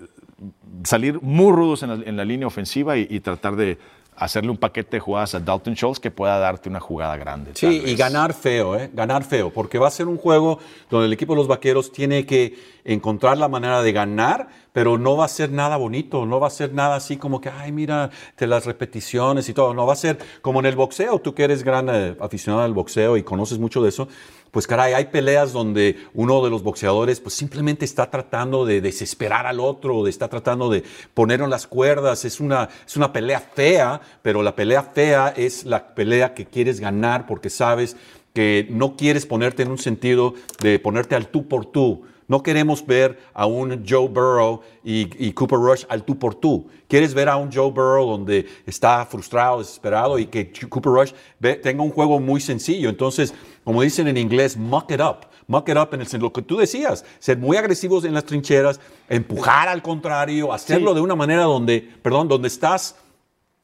salir 0.83 1.21
muy 1.21 1.51
rudos 1.51 1.83
en 1.83 1.89
la, 1.89 1.95
en 2.09 2.17
la 2.17 2.25
línea 2.25 2.47
ofensiva 2.47 2.97
y, 2.97 3.07
y 3.09 3.19
tratar 3.19 3.55
de 3.55 3.77
hacerle 4.19 4.51
un 4.51 4.57
paquete 4.57 4.97
de 4.97 4.99
jugadas 4.99 5.33
a 5.33 5.39
Dalton 5.39 5.75
Schultz 5.75 5.99
que 5.99 6.11
pueda 6.11 6.37
darte 6.39 6.67
una 6.67 6.81
jugada 6.81 7.15
grande. 7.15 7.51
Sí, 7.53 7.83
y 7.85 7.95
ganar 7.95 8.33
feo, 8.33 8.75
¿eh? 8.75 8.89
Ganar 8.93 9.23
feo, 9.23 9.49
porque 9.49 9.79
va 9.79 9.87
a 9.87 9.91
ser 9.91 10.07
un 10.07 10.17
juego 10.17 10.59
donde 10.89 11.07
el 11.07 11.13
equipo 11.13 11.33
de 11.33 11.37
los 11.37 11.47
vaqueros 11.47 11.91
tiene 11.91 12.25
que 12.25 12.57
encontrar 12.83 13.37
la 13.37 13.47
manera 13.47 13.81
de 13.81 13.91
ganar, 13.93 14.49
pero 14.79 14.97
no 14.97 15.17
va 15.17 15.25
a 15.25 15.27
ser 15.27 15.51
nada 15.51 15.75
bonito, 15.75 16.25
no 16.25 16.39
va 16.39 16.47
a 16.47 16.49
ser 16.49 16.73
nada 16.73 16.95
así 16.95 17.17
como 17.17 17.41
que, 17.41 17.49
ay, 17.49 17.69
mira, 17.69 18.11
de 18.37 18.47
las 18.47 18.65
repeticiones 18.65 19.49
y 19.49 19.53
todo. 19.53 19.73
No 19.73 19.85
va 19.85 19.91
a 19.91 19.97
ser 19.97 20.17
como 20.41 20.61
en 20.61 20.67
el 20.67 20.77
boxeo, 20.77 21.19
tú 21.19 21.35
que 21.35 21.43
eres 21.43 21.63
gran 21.63 21.89
eh, 21.89 22.15
aficionado 22.21 22.63
al 22.63 22.73
boxeo 22.73 23.17
y 23.17 23.23
conoces 23.23 23.59
mucho 23.59 23.83
de 23.83 23.89
eso. 23.89 24.07
Pues 24.51 24.67
caray, 24.67 24.93
hay 24.93 25.07
peleas 25.07 25.51
donde 25.51 25.97
uno 26.13 26.41
de 26.41 26.49
los 26.49 26.63
boxeadores 26.63 27.19
pues 27.19 27.35
simplemente 27.35 27.83
está 27.83 28.09
tratando 28.09 28.65
de 28.65 28.79
desesperar 28.79 29.47
al 29.47 29.59
otro, 29.59 30.05
de 30.05 30.11
está 30.11 30.29
tratando 30.29 30.69
de 30.69 30.85
ponerlo 31.13 31.43
en 31.43 31.51
las 31.51 31.67
cuerdas. 31.67 32.23
Es 32.23 32.39
una, 32.39 32.69
es 32.87 32.95
una 32.95 33.11
pelea 33.11 33.41
fea, 33.41 33.99
pero 34.21 34.41
la 34.43 34.55
pelea 34.55 34.83
fea 34.83 35.33
es 35.35 35.65
la 35.65 35.93
pelea 35.93 36.33
que 36.33 36.45
quieres 36.45 36.79
ganar 36.79 37.27
porque 37.27 37.49
sabes 37.49 37.97
que 38.33 38.65
no 38.69 38.95
quieres 38.95 39.25
ponerte 39.25 39.63
en 39.63 39.71
un 39.71 39.77
sentido 39.77 40.35
de 40.61 40.79
ponerte 40.79 41.15
al 41.15 41.27
tú 41.27 41.49
por 41.49 41.65
tú. 41.65 42.05
No 42.29 42.41
queremos 42.41 42.85
ver 42.85 43.19
a 43.33 43.45
un 43.45 43.83
Joe 43.85 44.07
Burrow 44.07 44.61
y, 44.83 45.09
y 45.27 45.33
Cooper 45.33 45.59
Rush 45.59 45.83
al 45.89 46.03
tú 46.05 46.17
por 46.17 46.35
tú. 46.35 46.67
Quieres 46.87 47.13
ver 47.13 47.27
a 47.27 47.35
un 47.35 47.51
Joe 47.51 47.71
Burrow 47.71 48.07
donde 48.07 48.47
está 48.65 49.05
frustrado, 49.05 49.59
desesperado 49.59 50.17
y 50.17 50.27
que 50.27 50.51
Cooper 50.69 50.93
Rush 50.93 51.11
ve- 51.39 51.55
tenga 51.55 51.83
un 51.83 51.89
juego 51.91 52.19
muy 52.19 52.39
sencillo. 52.39 52.87
Entonces, 52.89 53.33
como 53.65 53.81
dicen 53.81 54.07
en 54.07 54.15
inglés, 54.15 54.55
muck 54.55 54.89
it 54.91 55.01
up. 55.01 55.27
Muck 55.47 55.67
it 55.69 55.77
up 55.77 55.89
en 55.93 56.01
el 56.01 56.21
lo 56.21 56.31
que 56.31 56.43
tú 56.43 56.57
decías, 56.57 57.03
ser 57.17 57.39
muy 57.39 57.57
agresivos 57.57 58.05
en 58.05 58.13
las 58.13 58.23
trincheras, 58.23 58.79
empujar 59.09 59.67
al 59.67 59.81
contrario, 59.81 60.53
hacerlo 60.53 60.93
de 60.93 61.01
una 61.01 61.15
manera 61.15 61.43
donde, 61.43 61.81
perdón, 62.03 62.27
donde 62.27 62.47
estás 62.47 62.95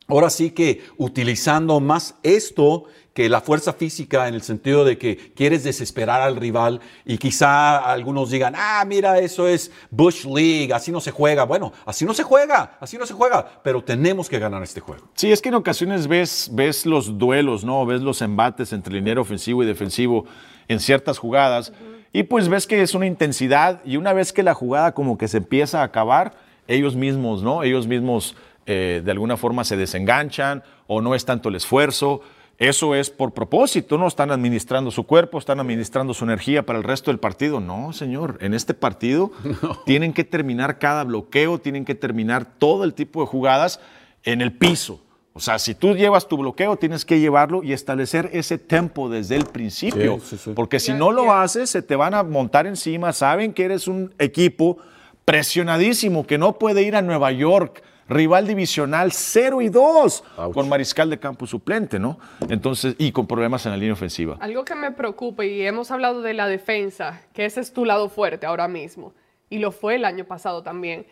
ahora 0.08 0.32
sí 0.32 0.50
que 0.50 0.82
utilizando 0.98 1.80
más 1.80 2.16
esto 2.24 2.86
que 3.16 3.30
la 3.30 3.40
fuerza 3.40 3.72
física 3.72 4.28
en 4.28 4.34
el 4.34 4.42
sentido 4.42 4.84
de 4.84 4.98
que 4.98 5.32
quieres 5.34 5.64
desesperar 5.64 6.20
al 6.20 6.36
rival 6.36 6.82
y 7.06 7.18
quizá 7.18 7.78
algunos 7.78 8.30
digan, 8.30 8.56
ah, 8.58 8.84
mira, 8.86 9.20
eso 9.20 9.48
es 9.48 9.72
Bush 9.90 10.26
League, 10.26 10.74
así 10.74 10.92
no 10.92 11.00
se 11.00 11.12
juega. 11.12 11.46
Bueno, 11.46 11.72
así 11.86 12.04
no 12.04 12.14
se 12.14 12.24
juega, 12.24 12.76
así 12.82 12.98
no 12.98 13.06
se 13.06 13.14
juega, 13.14 13.62
pero 13.64 13.82
tenemos 13.82 14.28
que 14.28 14.38
ganar 14.38 14.62
este 14.64 14.82
juego. 14.82 15.08
Sí, 15.14 15.32
es 15.32 15.42
que 15.42 15.48
en 15.48 15.56
ocasiones 15.56 16.10
ves, 16.10 16.50
ves 16.52 16.86
los 16.86 17.18
duelos, 17.18 17.64
¿no? 17.64 17.86
Ves 17.86 18.02
los 18.02 18.22
embates 18.22 18.74
entre 18.74 18.96
liniero 18.96 19.22
ofensivo 19.22 19.64
y 19.64 19.66
defensivo 19.66 20.26
en 20.68 20.82
ciertas 20.82 21.18
jugadas. 21.18 21.72
Y 22.12 22.24
pues 22.24 22.50
ves 22.50 22.68
que 22.68 22.82
es 22.82 22.96
una 22.96 23.06
intensidad 23.06 23.80
y 23.86 23.96
una 23.96 24.12
vez 24.12 24.34
que 24.34 24.44
la 24.44 24.54
jugada 24.54 24.94
como 24.94 25.18
que 25.18 25.30
se 25.30 25.38
empieza 25.38 25.80
a 25.80 25.84
acabar, 25.86 26.34
ellos 26.68 26.98
mismos, 26.98 27.42
¿no? 27.42 27.64
Ellos 27.64 27.88
mismos 27.88 28.36
eh, 28.66 29.02
de 29.06 29.12
alguna 29.12 29.38
forma 29.38 29.64
se 29.64 29.78
desenganchan 29.78 30.64
o 30.88 31.00
no 31.00 31.16
es 31.16 31.24
tanto 31.24 31.48
el 31.48 31.56
esfuerzo. 31.56 32.22
Eso 32.58 32.96
es 32.96 33.10
por 33.10 33.34
propósito, 33.34 33.98
no 33.98 34.08
están 34.08 34.32
administrando 34.32 34.90
su 34.90 35.04
cuerpo, 35.04 35.38
están 35.38 35.60
administrando 35.60 36.14
su 36.14 36.24
energía 36.24 36.66
para 36.66 36.80
el 36.80 36.86
resto 36.86 37.12
del 37.12 37.20
partido. 37.20 37.60
No, 37.60 37.92
señor, 37.92 38.38
en 38.40 38.54
este 38.54 38.74
partido 38.74 39.32
tienen 39.86 40.14
que 40.14 40.24
terminar 40.24 40.80
cada 40.80 41.04
bloqueo, 41.04 41.60
tienen 41.60 41.84
que 41.84 41.96
terminar 41.96 42.46
todo 42.58 42.86
el 42.86 42.94
tipo 42.94 43.22
de 43.22 43.28
jugadas 43.28 43.82
en 44.24 44.42
el 44.42 44.54
piso. 44.54 45.02
O 45.34 45.42
sea, 45.42 45.60
si 45.60 45.76
tú 45.76 45.96
llevas 45.96 46.30
tu 46.30 46.38
bloqueo, 46.38 46.78
tienes 46.78 47.04
que 47.04 47.20
llevarlo 47.20 47.62
y 47.62 47.74
establecer 47.74 48.30
ese 48.32 48.58
tempo 48.58 49.10
desde 49.10 49.36
el 49.36 49.44
principio. 49.44 50.20
Sí, 50.22 50.28
sí, 50.30 50.38
sí. 50.46 50.52
Porque 50.56 50.80
si 50.80 50.94
no 50.94 51.12
lo 51.12 51.34
haces, 51.34 51.70
se 51.70 51.82
te 51.82 51.98
van 51.98 52.14
a 52.14 52.24
montar 52.24 52.68
encima. 52.68 53.12
Saben 53.12 53.52
que 53.52 53.66
eres 53.66 53.90
un 53.90 54.14
equipo 54.18 54.78
presionadísimo, 55.26 56.26
que 56.26 56.38
no 56.38 56.58
puede 56.58 56.84
ir 56.84 56.96
a 56.96 57.02
Nueva 57.02 57.34
York, 57.34 57.84
rival 58.08 58.48
divisional 58.48 59.12
0 59.12 59.62
y 59.62 59.70
2, 59.70 60.24
con 60.54 60.70
mariscal 60.70 61.10
de 61.10 61.20
campo 61.20 61.48
suplente, 61.48 62.00
¿no? 62.00 62.20
Entonces, 62.50 62.96
y 62.98 63.12
con 63.12 63.28
problemas 63.28 63.66
en 63.66 63.72
la 63.72 63.78
línea 63.78 63.94
ofensiva. 63.94 64.38
Algo 64.40 64.64
que 64.66 64.76
me 64.76 64.92
preocupa, 64.92 65.46
y 65.46 65.62
hemos 65.66 65.92
hablado 65.92 66.22
de 66.22 66.34
la 66.34 66.48
defensa, 66.48 67.22
que 67.34 67.46
ese 67.46 67.62
es 67.62 67.74
tu 67.74 67.86
lado 67.86 68.10
fuerte 68.10 68.46
ahora 68.46 68.68
mismo, 68.68 69.14
y 69.50 69.60
lo 69.60 69.72
fue 69.72 69.96
el 69.96 70.06
año 70.06 70.26
pasado 70.26 70.64
también. 70.64 71.06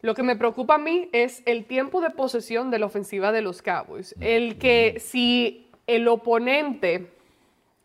Lo 0.00 0.14
que 0.14 0.22
me 0.22 0.36
preocupa 0.36 0.76
a 0.76 0.78
mí 0.78 1.08
es 1.12 1.42
el 1.44 1.64
tiempo 1.64 2.00
de 2.00 2.10
posesión 2.10 2.70
de 2.70 2.78
la 2.78 2.86
ofensiva 2.86 3.32
de 3.32 3.42
los 3.42 3.62
Cowboys. 3.62 4.14
El 4.20 4.58
que 4.58 5.00
si 5.00 5.70
el 5.88 6.06
oponente 6.06 7.17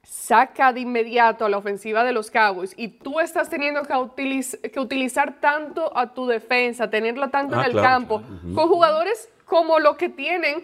saca 0.04 0.74
de 0.74 0.82
inmediato 0.82 1.46
a 1.46 1.50
la 1.50 1.58
ofensiva 1.58 2.04
de 2.04 2.12
los 2.14 2.30
Cowboys 2.30 2.74
y 2.78 2.90
tú 2.90 3.20
estás 3.20 3.50
teniendo 3.50 3.84
que, 3.84 3.94
utiliz- 3.94 4.60
que 4.72 4.80
utilizar 4.80 5.40
tanto 5.40 5.96
a 5.98 6.14
tu 6.14 6.28
defensa, 6.28 6.90
tenerla 6.90 7.30
tanto 7.30 7.56
Ah, 7.56 7.62
en 7.62 7.66
el 7.68 7.72
claro, 7.72 7.88
campo, 7.88 8.22
con 8.54 8.68
jugadores 8.68 9.30
como 9.46 9.80
lo 9.80 9.96
que 9.98 10.10
tienen 10.10 10.62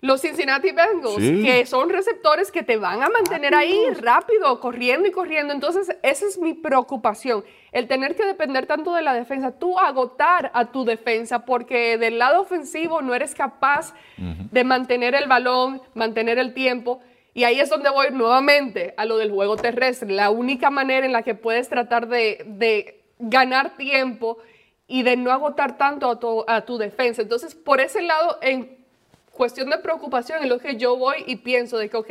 los 0.00 0.20
Cincinnati 0.20 0.70
Bengals, 0.70 1.16
Sí. 1.16 1.42
que 1.42 1.64
son 1.64 1.88
receptores 1.88 2.52
que 2.52 2.62
te 2.62 2.76
van 2.76 3.02
a 3.02 3.08
mantener 3.08 3.54
ahí 3.54 3.78
rápido, 4.02 4.60
corriendo 4.60 5.08
y 5.08 5.10
corriendo. 5.12 5.54
Entonces, 5.54 5.96
esa 6.02 6.26
es 6.26 6.36
mi 6.38 6.52
preocupación, 6.52 7.42
el 7.72 7.88
tener 7.88 8.14
que 8.14 8.26
depender 8.26 8.66
tanto 8.66 8.92
de 8.94 9.00
la 9.00 9.14
defensa, 9.14 9.52
tú 9.52 9.78
agotar 9.78 10.50
a 10.52 10.66
tu 10.66 10.84
defensa, 10.84 11.46
porque 11.46 11.96
del 11.96 12.18
lado 12.18 12.42
ofensivo 12.42 13.00
no 13.00 13.14
eres 13.14 13.34
capaz 13.34 13.94
de 14.18 14.62
mantener 14.64 15.14
el 15.14 15.26
balón, 15.26 15.80
mantener 15.94 16.38
el 16.38 16.52
tiempo. 16.52 17.00
Y 17.34 17.42
ahí 17.42 17.58
es 17.58 17.68
donde 17.68 17.90
voy 17.90 18.06
nuevamente 18.12 18.94
a 18.96 19.04
lo 19.04 19.16
del 19.16 19.32
juego 19.32 19.56
terrestre. 19.56 20.08
La 20.12 20.30
única 20.30 20.70
manera 20.70 21.04
en 21.04 21.12
la 21.12 21.22
que 21.22 21.34
puedes 21.34 21.68
tratar 21.68 22.06
de, 22.06 23.02
ganar 23.18 23.76
tiempo 23.76 24.38
y 24.86 25.02
de 25.02 25.16
no 25.16 25.32
agotar 25.32 25.76
tanto 25.76 26.10
a 26.46 26.64
tu, 26.64 26.78
defensa. 26.78 27.22
Entonces, 27.22 27.56
por 27.56 27.80
ese 27.80 28.02
lado, 28.02 28.38
en 28.40 28.78
cuestión 29.32 29.68
de 29.70 29.78
preocupación 29.78 30.42
en 30.42 30.48
lo 30.48 30.60
que 30.60 30.76
yo 30.76 30.96
voy 30.96 31.24
y 31.26 31.36
pienso 31.36 31.76
de 31.76 31.90
que, 31.90 31.96
ok, 31.96 32.10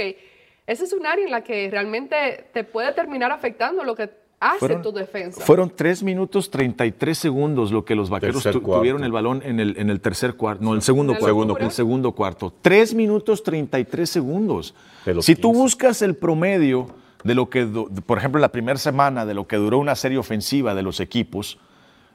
ese 0.68 0.84
es 0.84 0.92
un 0.92 1.06
área 1.06 1.24
en 1.24 1.32
la 1.32 1.42
que 1.42 1.70
realmente 1.70 2.46
te 2.52 2.66
puede 2.66 2.92
terminar 2.92 3.32
afectando 3.32 3.86
lo 3.86 3.96
que 3.96 4.10
hace 4.52 4.76
tu 4.78 4.92
defensa. 4.92 5.42
Fueron 5.42 5.72
3 5.76 6.04
minutos 6.04 6.50
33 6.50 7.18
segundos 7.18 7.72
lo 7.72 7.86
que 7.86 7.96
los 7.96 8.10
vaqueros 8.10 8.44
tu- 8.44 8.60
tuvieron 8.62 9.04
el 9.04 9.12
balón 9.12 9.42
en 9.46 9.60
el, 9.60 9.78
en 9.78 9.90
el 9.90 10.00
tercer 10.02 10.36
cuarto, 10.36 10.64
no, 10.64 10.74
el 10.74 10.82
segundo 10.82 11.14
cuarto. 11.18 11.58
El 11.60 11.72
segundo 11.72 12.12
cuarto. 12.12 12.54
3 12.62 12.94
minutos 12.94 13.44
33 13.44 14.10
segundos. 14.10 14.74
Si 15.22 15.36
tú 15.36 15.50
15. 15.52 15.62
buscas 15.64 16.02
el 16.02 16.16
promedio 16.16 16.88
de 17.24 17.36
lo 17.36 17.50
que, 17.50 17.66
por 18.06 18.18
ejemplo, 18.18 18.42
la 18.42 18.50
primera 18.52 18.78
semana 18.78 19.26
de 19.26 19.34
lo 19.34 19.48
que 19.48 19.56
duró 19.56 19.80
una 19.80 19.96
serie 19.96 20.18
ofensiva 20.18 20.76
de 20.76 20.82
los 20.84 21.00
equipos, 21.00 21.58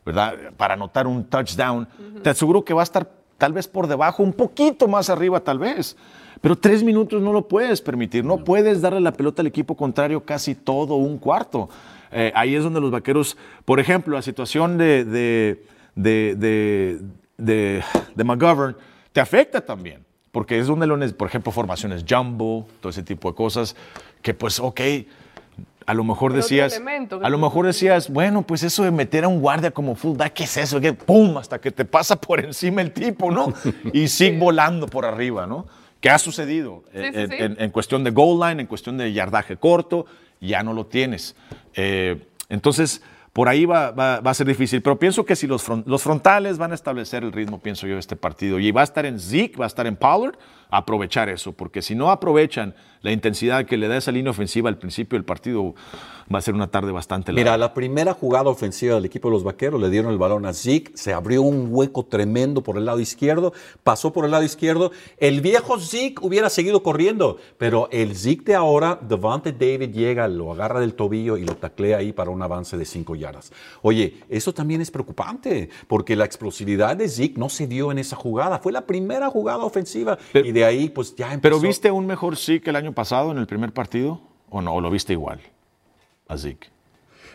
¿verdad? 0.05 0.35
Para 0.57 0.75
anotar 0.75 1.07
un 1.07 1.25
touchdown, 1.25 1.89
te 2.23 2.31
aseguro 2.31 2.65
que 2.65 2.75
va 2.75 2.83
a 2.83 2.85
estar 2.85 3.11
tal 3.39 3.53
vez 3.53 3.69
por 3.69 3.87
debajo, 3.87 4.23
un 4.23 4.33
poquito 4.33 4.89
más 4.89 5.09
arriba 5.11 5.41
tal 5.41 5.59
vez. 5.59 5.97
Pero 6.41 6.57
tres 6.57 6.85
minutos 6.85 7.21
no 7.21 7.33
lo 7.33 7.49
puedes 7.49 7.81
permitir, 7.81 8.25
no 8.25 8.45
puedes 8.45 8.81
darle 8.81 9.01
la 9.01 9.13
pelota 9.13 9.43
al 9.43 9.47
equipo 9.49 9.77
contrario 9.77 10.25
casi 10.25 10.55
todo 10.55 10.95
un 10.95 11.19
cuarto. 11.19 11.69
Eh, 12.13 12.33
ahí 12.35 12.55
es 12.55 12.63
donde 12.65 12.81
los 12.81 12.91
vaqueros, 12.91 13.37
por 13.65 13.81
ejemplo, 13.81 14.15
la 14.15 14.23
situación 14.23 14.79
de, 14.79 15.05
de, 15.05 15.65
de, 15.95 17.03
de, 17.37 18.25
McGovern 18.25 18.77
te 19.13 19.21
afecta 19.21 19.61
también, 19.61 20.05
porque 20.33 20.59
es 20.59 20.67
donde 20.67 20.87
lo, 20.87 20.99
por 21.17 21.29
ejemplo, 21.29 21.53
formaciones 21.53 22.05
jumbo, 22.09 22.67
todo 22.81 22.91
ese 22.91 23.03
tipo 23.03 23.31
de 23.31 23.37
cosas, 23.37 23.77
que 24.23 24.35
pues, 24.35 24.59
ok, 24.61 24.81
a 25.87 25.95
lo 25.95 26.05
mejor 26.05 26.35
decías, 26.35 26.75
elemento 26.75 27.21
a 27.23 27.31
lo 27.31 27.39
mejor 27.39 27.67
decías, 27.67 28.11
bueno, 28.11 28.43
pues 28.43 28.63
eso 28.63 28.85
de 28.85 28.91
meter 28.91 29.25
a 29.25 29.29
un 29.29 29.41
guardia 29.41 29.71
como 29.71 29.95
fullback, 29.95 30.35
¿qué 30.35 30.45
es 30.45 30.57
eso? 30.59 30.81
Que 30.81 30.93
pum, 30.93 31.39
hasta 31.39 31.59
que 31.61 31.71
te 31.71 31.85
pasa 31.85 32.17
por 32.17 32.41
encima 32.41 32.83
el 32.83 32.93
tipo, 32.93 33.31
¿no? 33.31 33.53
Y 33.93 34.09
sigue 34.09 34.39
volando 34.39 34.87
por 34.87 35.07
arriba, 35.07 35.47
¿no? 35.47 35.67
¿Qué 36.01 36.11
ha 36.11 36.19
sucedido? 36.19 36.85
Sí, 36.93 36.99
en, 36.99 37.15
sí, 37.15 37.21
sí. 37.37 37.43
en- 37.43 37.57
en 37.61 37.71
cuestión 37.71 38.05
de 38.05 38.11
goal 38.11 38.39
line, 38.49 38.63
en 38.63 38.67
cuestión 38.69 38.97
de 38.99 39.13
yardaje 39.13 39.57
corto, 39.57 40.07
ya 40.41 40.63
no 40.63 40.73
lo 40.73 40.87
tienes. 40.87 41.35
Eh, 41.75 42.25
entonces, 42.49 43.03
por 43.33 43.49
ahí 43.49 43.65
va, 43.67 43.91
va- 43.91 44.21
va 44.21 44.31
a 44.31 44.35
ser 44.35 44.47
difícil. 44.47 44.81
Pero 44.83 44.99
pienso 44.99 45.25
que 45.25 45.35
si 45.37 45.47
los, 45.47 45.63
fron- 45.69 45.85
los 45.87 46.03
frontales 46.03 46.59
van 46.59 46.73
a 46.73 46.75
establecer 46.75 47.25
el 47.25 47.33
ritmo, 47.33 47.61
pienso 47.61 47.87
yo, 47.87 47.95
de 47.95 48.01
este 48.01 48.17
partido. 48.17 48.59
Y 48.59 48.71
va 48.71 48.81
a 48.83 48.85
estar 48.85 49.07
en 49.07 49.19
Zeke, 49.19 49.57
va 49.59 49.65
a 49.65 49.69
estar 49.69 49.87
en 49.87 49.97
Pollard, 49.97 50.37
aprovechar 50.71 51.29
eso. 51.29 51.53
Porque 51.53 51.83
si 51.83 51.95
no 51.95 52.11
aprovechan 52.11 52.75
la 53.03 53.13
intensidad 53.13 53.65
que 53.65 53.77
le 53.77 53.89
da 53.89 53.97
esa 53.97 54.13
línea 54.13 54.31
ofensiva 54.31 54.69
al 54.69 54.79
principio 54.79 55.17
del 55.17 55.25
partido, 55.25 55.75
va 56.33 56.39
a 56.39 56.43
ser 56.43 56.55
una 56.55 56.67
tarde 56.67 56.93
bastante 56.93 57.33
larga. 57.33 57.53
Mira, 57.53 57.57
la 57.57 57.75
primera 57.75 58.13
jugada 58.13 58.51
ofensiva 58.51 58.97
del 58.97 59.05
equipo 59.05 59.29
de 59.29 59.35
los 59.35 59.45
Vaqueros 59.45 59.81
le 59.81 59.89
dieron 59.89 60.13
el 60.13 60.19
balón 60.19 60.47
a 60.47 60.53
Zeke, 60.53 60.93
se 60.95 61.13
abrió 61.13 61.43
un 61.43 61.69
hueco 61.71 62.05
tremendo 62.05 62.63
por 62.63 62.77
el 62.77 62.85
lado 62.85 63.01
izquierdo, 63.01 63.53
pasó 63.83 64.13
por 64.13 64.25
el 64.25 64.33
lado 64.33 64.45
izquierdo. 64.45 64.91
El 65.19 65.41
viejo 65.41 65.79
Zeke 65.79 66.17
hubiera 66.21 66.51
seguido 66.51 66.83
corriendo, 66.83 67.39
pero 67.57 67.89
el 67.93 68.17
Zeke 68.17 68.45
de 68.45 68.55
ahora, 68.57 68.99
Devante 69.01 69.53
David 69.53 69.91
llega, 69.91 70.29
lo 70.29 70.53
agarra 70.53 70.81
del 70.81 70.95
tobillo 70.95 71.37
y 71.37 71.45
lo 71.45 71.57
taclea 71.57 71.99
ahí 71.99 72.13
para 72.13 72.31
un 72.31 72.43
avance 72.43 72.77
de 72.77 72.85
cinco 72.85 73.15
yardas. 73.15 73.53
Oye, 73.83 74.19
eso 74.29 74.53
también 74.53 74.81
es 74.81 74.91
preocupante, 74.91 75.71
porque 75.87 76.17
la 76.17 76.25
explosividad 76.25 76.97
de 76.97 77.09
Zeke 77.09 77.39
no 77.39 77.49
se 77.49 77.67
dio 77.67 77.93
en 77.93 77.99
esa 77.99 78.17
jugada. 78.17 78.59
Fue 78.59 78.73
la 78.73 78.87
primera 78.87 79.31
jugada 79.31 79.65
ofensiva 79.65 80.19
y 80.35 80.53
de 80.59 80.65
ahí 80.65 80.89
pues 80.89 81.15
ya 81.17 81.27
empezó. 81.33 81.41
¿Pero 81.43 81.61
viste 81.61 81.91
un 81.91 82.07
mejor 82.07 82.37
Zeke 82.37 82.71
el 82.71 82.77
año 82.77 82.93
pasado 82.93 83.33
en 83.33 83.39
el 83.39 83.47
primer 83.47 83.73
partido? 83.73 84.21
¿O 84.51 84.61
no? 84.63 84.75
¿O 84.75 84.81
lo 84.81 84.91
viste 84.91 85.13
igual 85.13 85.41
a 86.29 86.37
Zeke? 86.39 86.69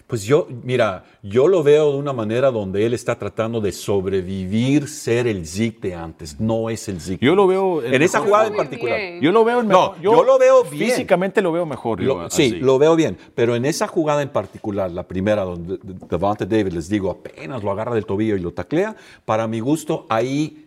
Pues 0.07 0.25
yo, 0.25 0.47
mira, 0.63 1.05
yo 1.23 1.47
lo 1.47 1.63
veo 1.63 1.93
de 1.93 1.97
una 1.97 2.11
manera 2.11 2.51
donde 2.51 2.85
él 2.85 2.93
está 2.93 3.17
tratando 3.17 3.61
de 3.61 3.71
sobrevivir, 3.71 4.87
ser 4.89 5.27
el 5.27 5.47
Zeke 5.47 5.87
de 5.89 5.95
antes. 5.95 6.39
No 6.41 6.69
es 6.69 6.87
el 6.89 6.99
Zeke. 6.99 7.25
Yo 7.25 7.35
lo 7.35 7.47
veo 7.47 7.81
en 7.83 8.01
esa 8.01 8.19
jugada 8.19 8.47
en 8.47 8.55
particular. 8.55 8.97
bien. 8.99 9.21
Yo 9.21 9.31
lo 9.31 9.45
veo 9.45 9.61
en 9.61 9.69
No, 9.69 9.91
mejor- 9.93 10.01
yo 10.01 10.23
lo 10.23 10.37
veo 10.37 10.63
bien. 10.65 10.89
Físicamente 10.89 11.41
lo 11.41 11.51
veo 11.53 11.65
mejor. 11.65 12.01
Lo- 12.01 12.29
sí, 12.29 12.51
lo 12.51 12.77
veo 12.77 12.95
bien, 12.97 13.17
pero 13.33 13.55
en 13.55 13.63
esa 13.65 13.87
jugada 13.87 14.21
en 14.21 14.29
particular, 14.29 14.91
la 14.91 15.03
primera 15.07 15.43
donde 15.43 15.79
Devonta 16.09 16.45
David, 16.45 16.73
les 16.73 16.89
digo, 16.89 17.09
apenas 17.09 17.63
lo 17.63 17.71
agarra 17.71 17.95
del 17.95 18.05
tobillo 18.05 18.35
y 18.35 18.39
lo 18.39 18.51
taclea, 18.51 18.95
para 19.25 19.47
mi 19.47 19.61
gusto, 19.61 20.05
ahí 20.09 20.62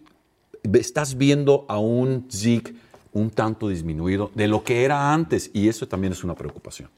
estás 0.74 1.16
viendo 1.16 1.64
a 1.68 1.78
un 1.78 2.28
Zeke 2.30 2.74
un 3.12 3.30
tanto 3.30 3.68
disminuido 3.68 4.30
de 4.34 4.46
lo 4.46 4.62
que 4.62 4.84
era 4.84 5.12
antes 5.12 5.50
y 5.54 5.68
eso 5.68 5.88
también 5.88 6.12
es 6.12 6.22
una 6.22 6.34
preocupación. 6.34 6.90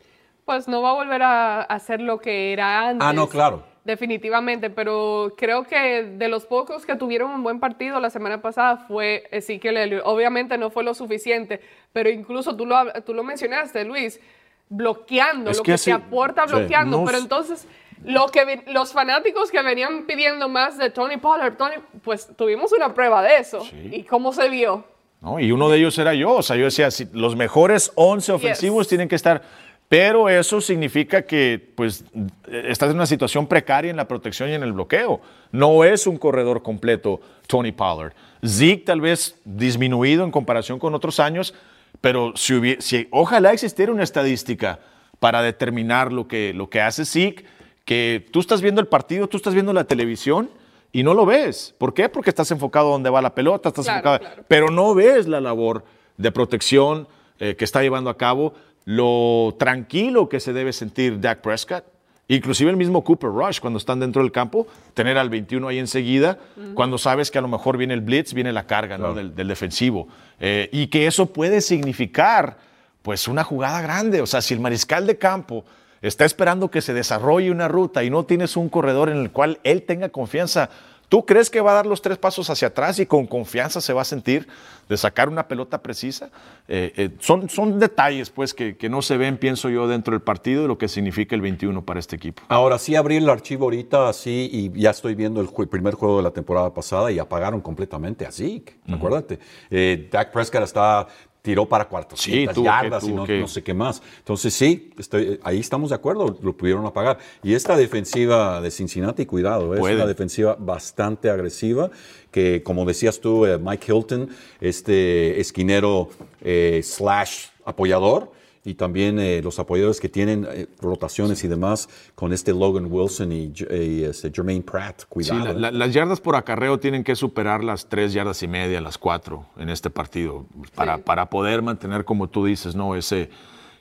Pues 0.45 0.67
no 0.67 0.83
va 0.83 0.91
a 0.91 0.95
volver 0.95 1.23
a 1.23 1.63
hacer 1.63 2.01
lo 2.01 2.19
que 2.21 2.53
era 2.53 2.89
antes. 2.89 3.07
Ah, 3.07 3.13
no, 3.13 3.29
claro. 3.29 3.63
Definitivamente, 3.85 4.69
pero 4.69 5.35
creo 5.37 5.65
que 5.65 6.03
de 6.03 6.29
los 6.29 6.45
pocos 6.45 6.85
que 6.85 6.97
tuvieron 6.97 7.31
un 7.31 7.43
buen 7.43 7.61
partido 7.61 8.01
la 8.01 8.11
semana 8.11 8.43
pasada 8.43 8.79
fue 8.89 9.29
Ezekiel 9.31 9.77
Elliott. 9.77 10.03
Obviamente 10.05 10.59
no 10.59 10.71
fue 10.71 10.85
lo 10.85 10.93
suficiente, 10.95 11.61
pero 11.93 12.11
incluso 12.11 12.57
tú 12.57 12.67
lo, 12.67 12.77
tú 13.05 13.15
lo 13.15 13.23
mencionaste, 13.23 13.85
Luis, 13.85 14.21
bloqueando, 14.69 15.51
Es 15.51 15.59
lo 15.59 15.63
que 15.63 15.79
se 15.79 15.93
aporta 15.93 16.47
sí, 16.47 16.55
bloqueando. 16.55 16.99
no 16.99 17.05
pero 17.05 17.19
entonces, 17.19 17.67
lo 18.05 18.27
que 18.29 18.65
los 18.69 18.93
fanáticos 18.93 19.51
que 19.51 19.63
venían 19.63 20.05
pidiendo 20.07 20.49
más 20.49 20.79
de 20.79 20.91
Tony 20.91 21.17
Pollard, 21.17 21.57
Tony, 21.57 21.75
pues 22.03 22.29
tuvimos 22.37 22.73
una 22.73 22.95
prueba 22.95 23.23
de 23.23 23.37
eso. 23.37 23.67
¿Y 23.91 24.03
cómo 24.05 24.33
se 24.33 24.49
vio? 24.49 24.85
¿no? 25.21 25.41
Y 25.41 25.51
uno 25.53 25.69
de 25.69 25.79
ellos 25.79 25.99
era 25.99 26.15
yo. 26.15 26.33
O 26.33 26.43
sea, 26.43 26.57
yo 26.57 26.65
decía, 26.67 26.91
si 26.91 27.07
los 27.13 27.35
mejores 27.37 27.91
11 27.97 28.33
ofensivos 28.33 28.85
Yes. 28.85 28.89
tienen 28.89 29.09
que 29.09 29.17
estar. 29.17 29.43
Pero 29.89 30.29
eso 30.29 30.61
significa 30.61 31.23
que 31.23 31.73
pues, 31.75 32.05
estás 32.53 32.91
en 32.91 32.97
una 32.97 33.07
situación 33.07 33.47
precaria 33.47 33.91
en 33.91 33.97
la 33.97 34.07
protección 34.07 34.51
y 34.51 34.53
en 34.53 34.63
el 34.63 34.75
bloqueo. 34.75 35.23
No 35.51 35.83
es 35.83 36.07
un 36.07 36.19
corredor 36.19 36.63
completo 36.63 37.21
Tony 37.47 37.73
Pollard. 37.73 38.13
Zeke 38.47 38.85
tal 38.85 39.01
vez 39.01 39.41
disminuido 39.47 40.25
en 40.25 40.31
comparación 40.31 40.79
con 40.79 40.95
otros 40.95 41.19
años, 41.21 41.55
pero 42.03 42.37
si, 42.37 42.53
hubie- 42.53 42.81
si 42.81 43.09
ojalá 43.11 43.53
existiera 43.53 43.91
una 43.91 44.03
estadística 44.05 44.79
para 45.21 45.41
determinar 45.41 46.13
lo 46.13 46.29
que, 46.29 46.53
lo 46.53 46.69
que 46.69 46.83
hace 46.83 47.07
Zeke, 47.07 47.47
que 47.89 48.27
tú 48.31 48.41
estás 48.41 48.61
viendo 48.61 48.83
el 48.83 48.87
partido, 48.87 49.29
tú 49.29 49.39
estás 49.39 49.55
viendo 49.55 49.73
la 49.73 49.85
televisión 49.85 50.51
y 50.93 51.03
no 51.03 51.15
lo 51.15 51.25
ves. 51.25 51.75
¿Por 51.79 51.95
qué? 51.95 52.11
Porque 52.11 52.29
estás 52.29 52.51
enfocado 52.51 52.91
donde 52.91 53.09
va 53.09 53.23
la 53.23 53.35
pelota, 53.35 53.71
estás 53.71 53.87
Claro, 53.87 53.99
enfocado, 54.01 54.19
claro. 54.21 54.45
pero 54.47 54.69
no 54.71 54.95
ves 54.95 55.27
la 55.27 55.41
labor 55.41 55.85
de 56.19 56.31
protección 56.31 57.09
eh, 57.41 57.57
que 57.57 57.65
está 57.65 57.81
llevando 57.81 58.11
a 58.11 58.19
cabo, 58.19 58.53
lo 58.85 59.57
tranquilo 59.59 60.29
que 60.29 60.39
se 60.39 60.53
debe 60.53 60.75
sentir 60.75 61.19
Dak 61.19 61.41
Prescott, 61.41 61.83
inclusive 62.29 62.71
el 62.71 62.77
mismo 62.77 63.03
Cooper 63.05 63.31
Rush 63.31 63.59
cuando 63.59 63.79
están 63.79 64.01
dentro 64.01 64.21
del 64.21 64.33
campo, 64.33 64.67
tener 64.93 65.17
al 65.17 65.31
21 65.31 65.67
ahí 65.69 65.79
enseguida, 65.79 66.37
cuando 66.75 66.99
sabes 66.99 67.31
que 67.31 67.39
a 67.39 67.41
lo 67.41 67.49
mejor 67.49 67.79
viene 67.79 67.95
el 67.95 68.03
blitz, 68.03 68.35
viene 68.35 68.53
la 68.53 68.67
carga 68.67 68.99
¿no? 68.99 69.15
del, 69.15 69.35
del 69.35 69.49
defensivo, 69.49 70.09
Eh, 70.41 70.69
y 70.73 70.89
que 70.89 71.07
eso 71.07 71.25
puede 71.33 71.63
significar 71.63 72.59
pues 73.01 73.29
una 73.29 73.45
jugada 73.45 73.81
grande, 73.81 74.21
o 74.21 74.27
sea, 74.27 74.43
si 74.43 74.53
el 74.53 74.61
mariscal 74.61 75.07
de 75.07 75.17
campo 75.17 75.65
está 76.03 76.25
esperando 76.25 76.71
que 76.71 76.83
se 76.83 76.95
desarrolle 76.95 77.51
una 77.51 77.69
ruta 77.69 78.05
y 78.05 78.11
no 78.11 78.25
tienes 78.25 78.57
un 78.57 78.69
corredor 78.69 79.09
en 79.09 79.19
el 79.19 79.31
cual 79.31 79.59
él 79.65 79.83
tenga 79.83 80.09
confianza, 80.09 80.71
¿tú 81.09 81.25
crees 81.25 81.51
que 81.51 81.61
va 81.61 81.73
a 81.73 81.75
dar 81.75 81.87
los 81.87 82.03
tres 82.03 82.19
pasos 82.19 82.51
hacia 82.51 82.69
atrás 82.69 82.99
y 82.99 83.07
con 83.07 83.27
confianza 83.27 83.81
se 83.81 83.93
va 83.93 84.03
a 84.03 84.05
sentir 84.05 84.47
de 84.89 84.97
sacar 84.97 85.29
una 85.29 85.49
pelota 85.49 85.83
precisa? 85.83 86.31
Eh, 86.69 86.93
eh, 86.97 87.11
son, 87.19 87.49
son 87.49 87.79
detalles 87.79 88.31
pues 88.31 88.55
que, 88.55 88.77
que 88.77 88.89
no 88.89 89.03
se 89.03 89.17
ven, 89.17 89.39
pienso 89.39 89.71
yo, 89.71 89.89
dentro 89.89 90.13
del 90.13 90.21
partido 90.21 90.63
de 90.63 90.69
lo 90.69 90.79
que 90.79 90.89
significa 90.89 91.35
el 91.35 91.41
21 91.41 91.85
para 91.85 92.01
este 92.01 92.17
equipo. 92.17 92.43
Ahora 92.49 92.79
sí 92.79 92.95
abrí 92.95 93.17
el 93.17 93.29
archivo 93.29 93.65
ahorita 93.65 94.09
así 94.09 94.49
y 94.53 94.81
ya 94.81 94.91
estoy 94.91 95.15
viendo 95.15 95.41
el, 95.41 95.49
primer 95.69 95.95
juego 95.95 96.19
de 96.19 96.23
la 96.23 96.31
temporada 96.31 96.73
pasada 96.73 97.11
y 97.11 97.19
apagaron 97.19 97.61
completamente 97.61 98.27
a 98.27 98.33
Zeke. 98.33 98.79
Acuérdate, 98.91 99.39
eh, 99.71 100.09
Dak 100.11 100.33
Prescott 100.33 100.63
está 100.63 101.07
tiró 101.49 101.65
para 101.65 101.87
400 101.89 102.21
Sí, 102.21 102.55
tuvo 102.55 102.65
que- 102.65 102.69
yardas 102.69 103.05
y 103.05 103.13
no, 103.13 103.25
que- 103.25 103.41
no 103.41 103.49
sé 103.49 103.63
qué 103.63 103.73
más. 103.73 104.03
Entonces 104.19 104.53
sí, 104.53 104.91
estoy, 104.99 105.41
ahí 105.43 105.59
estamos 105.59 105.89
de 105.89 105.95
acuerdo, 105.95 106.37
lo 106.43 106.55
pudieron 106.55 106.85
apagar. 106.85 107.17
Y 107.43 107.55
esta 107.55 107.75
defensiva 107.75 108.61
de 108.61 108.71
Cincinnati, 108.71 109.25
cuidado, 109.25 109.73
es 109.73 109.81
Puede. 109.81 109.95
una 109.95 110.05
defensiva 110.05 110.57
bastante 110.59 111.31
agresiva 111.31 111.91
que, 112.31 112.63
como 112.63 112.85
decías 112.85 113.19
tú, 113.21 113.47
eh, 113.47 113.57
Mike 113.59 113.91
Hilton, 113.91 114.29
este 114.61 115.41
esquinero 115.41 116.11
eh, 116.43 116.83
slash 116.85 117.47
apoyador, 117.65 118.31
y 118.65 118.75
también 118.75 119.19
eh, 119.19 119.41
los 119.43 119.59
apoyadores 119.59 120.01
que 120.01 120.09
tienen 120.09 120.47
eh, 120.51 120.67
rotaciones 120.81 121.43
y 121.45 121.49
demás 121.49 121.89
con 122.15 122.33
este 122.33 122.53
Logan 122.53 122.87
Wilson 122.91 123.33
y, 123.33 123.53
y, 123.71 124.05
este 124.05 124.31
Jermaine 124.31 124.63
Pratt. 124.63 125.01
Sí, 125.01 125.07
Cuidado. 125.09 125.45
la- 125.45 125.51
eh. 125.53 125.55
la- 125.55 125.71
las 125.71 125.93
yardas 125.95 126.21
por 126.21 126.37
acarreo 126.37 126.79
tienen 126.79 127.05
que 127.05 127.15
superar 127.17 127.63
las 127.65 127.89
tres 127.89 128.13
yardas 128.13 128.43
y 128.43 128.49
media, 128.49 128.81
las 128.81 128.99
cuatro 128.99 129.47
en 129.57 129.69
este 129.71 129.91
partido, 129.91 130.47
para, 130.75 130.99
para 130.99 131.31
poder 131.31 131.63
mantener, 131.63 132.05
como 132.05 132.29
tú 132.29 132.45
dices, 132.45 132.75
¿no? 132.75 132.95
ese, 132.97 133.31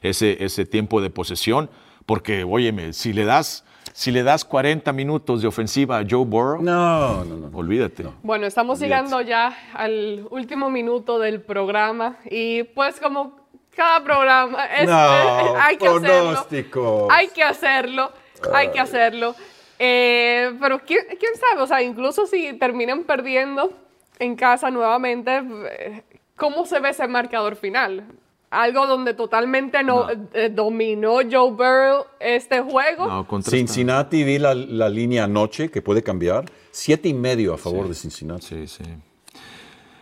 ese, 0.01 0.43
ese 0.43 0.65
tiempo 0.65 1.01
de 1.01 1.09
posesión. 1.09 1.69
Porque, 2.05 2.45
óyeme, 2.45 2.93
si 2.93 3.11
le 3.11 3.25
das, 3.25 3.65
si 3.91 4.11
le 4.11 4.23
das 4.23 4.45
40 4.45 4.93
minutos 4.93 5.41
de 5.41 5.47
ofensiva 5.49 5.97
a 5.99 6.05
Joe 6.09 6.23
Burrow, 6.23 6.61
no, 6.63 7.25
no, 7.25 7.35
no. 7.49 7.57
olvídate. 7.57 8.05
Bueno, 8.23 8.45
estamos 8.45 8.79
llegando 8.79 9.19
ya 9.19 9.53
al 9.73 10.25
último 10.31 10.69
minuto 10.69 11.19
del 11.19 11.41
programa 11.41 12.17
y 12.31 12.63
pues 12.63 13.01
como 13.01 13.35
cada 13.77 14.03
programa 14.03 14.65
es, 14.65 14.89
No, 14.89 15.55
hay 15.61 15.77
que 15.77 15.87
hacerlo. 15.87 17.07
Hay 17.11 17.27
que 17.29 17.43
hacerlo, 17.43 18.11
hay 18.53 18.71
que 18.71 18.79
hacerlo. 18.79 19.35
Eh, 19.79 20.53
pero 20.59 20.79
¿quién, 20.79 21.05
quién 21.19 21.35
sabe, 21.35 21.61
o 21.61 21.67
sea, 21.67 21.83
incluso 21.83 22.25
si 22.25 22.53
terminan 22.53 23.03
perdiendo 23.03 23.71
en 24.17 24.35
casa 24.35 24.71
nuevamente, 24.71 25.43
eh, 25.69 26.03
¿cómo 26.35 26.65
se 26.65 26.79
ve 26.79 26.89
ese 26.89 27.07
marcador 27.07 27.55
final? 27.55 28.05
Algo 28.49 28.87
donde 28.87 29.13
totalmente 29.13 29.83
no, 29.83 30.07
eh, 30.33 30.49
dominó 30.49 31.19
Joe 31.29 31.51
Burrow 31.51 32.05
este 32.19 32.61
juego. 32.61 33.05
No, 33.05 33.41
Cincinnati, 33.43 34.23
vi 34.23 34.39
la, 34.39 34.55
la 34.55 34.89
línea 34.89 35.25
anoche 35.25 35.69
que 35.69 35.83
puede 35.83 36.01
cambiar. 36.01 36.45
Siete 36.71 37.09
y 37.09 37.13
medio 37.13 37.53
a 37.53 37.57
favor 37.57 37.87
de 37.87 37.93
Cincinnati. 37.93 38.47
Sí, 38.47 38.67
sí. 38.67 38.83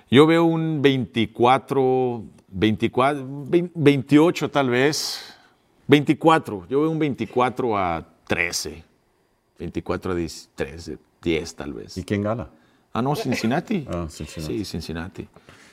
Yo 0.09 0.27
veo 0.27 0.45
un 0.45 0.81
24, 0.81 2.23
24, 2.55 3.25
20 3.47 3.71
28 3.75 4.49
tal 4.49 4.69
vez. 4.69 5.35
24. 5.87 6.67
Yo 6.69 6.81
veo 6.81 6.89
un 6.89 6.97
24 6.97 7.77
a 7.77 8.07
13. 8.27 8.83
24 9.59 10.11
a 10.11 10.15
10, 10.15 10.49
13, 10.55 10.97
10 11.21 11.55
tal 11.55 11.73
vez. 11.73 11.97
¿Y 11.97 12.03
quién 12.03 12.23
gana? 12.23 12.49
Ah, 12.93 13.01
no, 13.01 13.15
Cincinnati. 13.15 13.85
Ah, 13.91 14.07
Cincinnati. 14.09 14.57
Sí, 14.57 14.65
Cincinnati. 14.65 15.27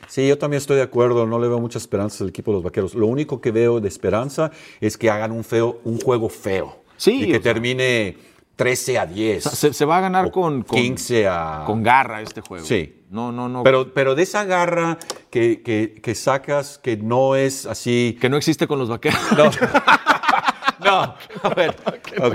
Sí, 0.09 0.27
yo 0.27 0.37
también 0.37 0.59
estoy 0.59 0.77
de 0.77 0.83
acuerdo, 0.83 1.27
no 1.27 1.39
le 1.39 1.49
veo 1.49 1.61
muchas 1.61 1.83
esperanzas 1.83 2.21
al 2.21 2.29
equipo 2.29 2.51
de 2.51 2.57
los 2.57 2.65
vaqueros. 2.65 2.95
Lo 2.95 3.07
único 3.07 3.41
que 3.41 3.53
veo 3.53 3.81
de 3.81 3.89
esperanza 3.89 4.51
es 4.81 4.99
que 4.99 5.09
hagan 5.09 5.31
un, 5.31 5.45
feo, 5.45 5.81
un 5.85 5.99
juego 5.99 6.29
feo. 6.29 6.83
Sí, 6.97 7.23
Y 7.23 7.27
que 7.31 7.39
o 7.39 7.43
sea. 7.43 8.17
Termine 8.57 8.77
13 8.77 8.99
a 8.99 9.07
10. 9.07 9.47
O 9.47 9.51
sea, 9.51 9.57
se, 9.57 9.73
se 9.73 9.85
va 9.85 9.99
a 9.99 10.01
ganar 10.01 10.27
O 10.27 10.31
con, 10.33 10.63
con, 10.63 10.79
15 10.79 11.27
a. 11.29 11.63
con 11.67 11.83
garra 11.83 12.21
este 12.23 12.41
juego. 12.41 12.65
Sí. 12.65 13.01
No, 13.11 13.31
no, 13.33 13.49
no. 13.49 13.63
Pero, 13.63 13.93
pero 13.93 14.15
de 14.15 14.23
esa 14.23 14.45
garra 14.45 14.99
que, 15.31 15.63
que, 15.63 16.01
que 16.03 16.15
sacas 16.15 16.79
que 16.79 16.97
no 16.97 17.35
es 17.37 17.67
así. 17.67 18.17
que 18.21 18.29
no 18.29 18.37
existe 18.37 18.67
con 18.67 18.79
los 18.79 18.89
vaqueros. 18.89 19.21
No. 19.37 19.51
no. 20.85 21.15
A 21.43 21.49
ver. 21.55 21.77
Ok. 22.21 22.35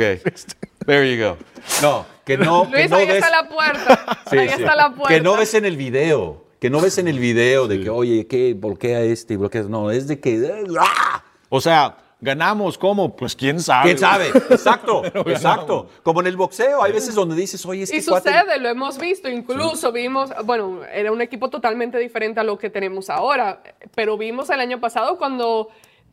There 0.86 1.15
you 1.18 1.24
go. 1.24 1.38
No, 1.82 2.05
que 2.26 2.38
no. 2.38 2.70
que 2.70 2.78
Luis, 2.78 2.89
no 2.89 2.97
ahí 2.97 3.07
ves- 3.07 3.15
está 3.18 3.30
la 3.30 3.49
puerta. 3.49 4.20
Sí, 4.30 4.38
ahí 4.38 4.47
sí. 4.49 4.55
está 4.59 4.76
la 4.76 4.89
puerta. 4.93 5.13
Que 5.13 5.22
no 5.22 5.36
ves 5.36 5.53
en 5.53 5.65
el 5.65 5.76
video. 5.78 6.45
Que 6.59 6.70
no 6.70 6.80
ves 6.82 6.97
en 6.97 7.07
el 7.07 7.20
video 7.20 7.68
de 7.68 7.82
que, 7.84 7.89
oye, 7.89 8.26
¿qué? 8.26 8.53
Bloquea 8.55 9.01
este 9.01 9.34
y 9.36 9.38
bloquea. 9.38 9.63
No, 9.63 9.91
es 9.91 10.07
de 10.07 10.20
que. 10.20 10.63
¡ah! 10.80 11.24
O 11.49 11.61
sea, 11.61 11.97
ganamos, 12.20 12.78
¿cómo? 12.78 13.15
Pues 13.15 13.36
quién 13.36 13.59
sabe. 13.59 13.86
¿Quién 13.89 13.97
sabe? 13.99 14.28
Exacto, 14.49 15.03
exacto. 15.05 15.88
Como 16.03 16.22
en 16.22 16.28
el 16.28 16.36
boxeo, 16.38 16.82
hay 16.84 16.91
veces 16.91 17.13
donde 17.13 17.36
dices, 17.36 17.63
oye, 17.65 17.84
es 17.84 17.91
que 17.91 17.97
Y 17.97 18.01
cuate- 18.01 18.32
sucede, 18.32 18.59
lo 18.59 18.70
hemos 18.70 18.97
visto, 18.97 19.30
incluso 19.30 19.91
vimos, 19.91 20.32
bueno, 20.45 20.82
era 20.91 21.11
un 21.11 21.22
equipo 21.22 21.49
totalmente 21.49 21.97
diferente 21.99 22.39
a 22.39 22.43
lo 22.43 22.57
que 22.57 22.70
tenemos 22.70 23.09
ahora, 23.09 23.61
pero 23.93 24.18
vimos 24.18 24.49
el 24.49 24.59
año 24.59 24.80
pasado 24.80 25.18
cuando 25.18 25.70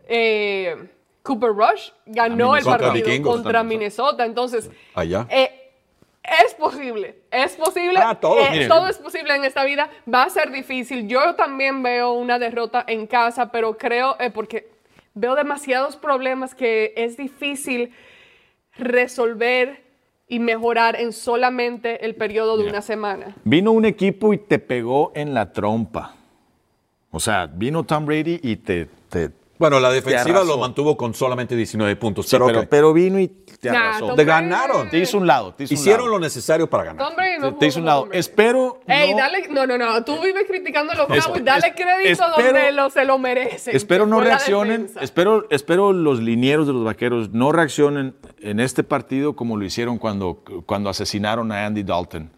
eh, 0.07 0.77
Cooper 1.23 1.51
Rush 1.51 1.91
ganó 2.07 2.55
el 2.57 2.65
partido 2.65 2.91
Contra 2.91 2.93
Vikingos. 2.93 3.35
contra 3.37 3.63
Minnesota, 3.63 4.25
entonces 4.27 4.71
Allá. 4.95 5.27
eh, 5.31 5.73
es 6.45 6.55
posible, 6.55 7.21
es 7.31 7.53
posible, 7.57 7.99
Ah, 8.03 8.15
todo, 8.21 8.39
eh, 8.41 8.67
todo 8.69 8.89
es 8.89 8.99
posible 8.99 9.35
en 9.35 9.45
esta 9.45 9.65
vida, 9.65 9.89
va 10.13 10.25
a 10.25 10.31
ser 10.31 10.51
difícil, 10.51 11.09
yo 11.09 11.35
también 11.35 11.83
veo 11.83 12.13
una 12.13 12.39
derrota 12.39 12.85
en 12.87 13.07
casa, 13.07 13.51
pero 13.51 13.77
creo, 13.79 14.17
eh, 14.21 14.31
porque 14.31 14.74
veo 15.15 15.35
demasiados 15.35 15.97
problemas 15.97 16.55
que 16.55 16.93
es 16.97 17.17
difícil 17.17 17.93
resolver 18.77 19.83
y 20.27 20.39
mejorar 20.39 21.01
en 21.01 21.13
solamente 21.13 22.05
el 22.05 22.15
periodo 22.15 22.57
de 22.57 22.69
una 22.69 22.83
semana. 22.83 23.37
Vino 23.45 23.73
un 23.73 23.85
equipo 23.85 24.33
y 24.33 24.39
te 24.39 24.59
pegó 24.59 25.13
en 25.15 25.35
la 25.35 25.53
trompa. 25.53 26.17
O 27.11 27.21
sea, 27.21 27.47
vino 27.47 27.85
Tom 27.85 28.07
Brady 28.07 28.41
y 28.43 28.57
te... 28.57 28.87
te 29.09 29.44
Bueno, 29.57 29.79
la 29.79 29.91
defensiva 29.91 30.43
lo 30.43 30.59
mantuvo 30.59 30.97
con 30.97 31.15
solamente 31.15 31.55
19 31.55 31.95
puntos. 31.97 32.27
sí, 32.27 32.33
pero, 32.33 32.47
pero, 32.47 32.61
ok. 32.61 32.67
pero 32.69 32.93
vino 32.93 33.21
y 33.21 33.29
te 33.29 33.71
Nah, 33.71 33.91
arrasó. 33.91 34.15
Te 34.15 34.25
ganaron. 34.25 34.91
Te 34.91 34.99
hizo 34.99 35.17
un 35.17 35.27
lado. 35.27 35.55
Te 35.55 35.65
hizo 35.65 35.75
un 35.75 35.81
Hicieron 35.81 36.01
lado. 36.07 36.11
lo 36.19 36.21
necesario 36.21 36.69
para 36.69 36.85
ganar. 36.85 37.07
Tom 37.07 37.17
Brady 37.17 37.39
no 37.41 37.55
Te- 37.55 37.67
hizo 37.67 37.79
un 37.79 37.87
lado. 37.87 38.09
Espero. 38.13 38.81
Ey, 38.87 39.13
no- 39.13 39.17
dale, 39.19 39.49
no, 39.49 39.67
no, 39.67 39.79
no, 39.79 40.05
tú 40.05 40.21
vives 40.21 40.45
criticando 40.49 40.93
a 40.93 40.97
los 40.97 41.07
Cowboys, 41.07 41.45
dale 41.45 41.73
crédito 41.75 42.25
espero- 42.25 42.33
donde 42.53 42.73
lo, 42.73 42.91
se 42.91 43.05
lo 43.05 43.19
merecen. 43.19 43.77
Espero 43.77 44.07
no 44.07 44.21
reaccionen, 44.21 44.91
espero, 45.01 45.47
espero 45.51 45.93
los 45.93 46.21
linieros 46.21 46.67
de 46.67 46.73
los 46.73 46.85
vaqueros 46.85 47.31
no 47.31 47.53
reaccionen 47.53 48.17
en 48.41 48.59
este 48.61 48.83
partido 48.83 49.35
como 49.37 49.57
lo 49.57 49.65
hicieron 49.65 49.99
cuando, 49.99 50.43
cuando 50.67 50.91
asesinaron 50.91 51.53
a 51.53 51.65
Andy 51.67 51.85
Dalton 51.85 52.31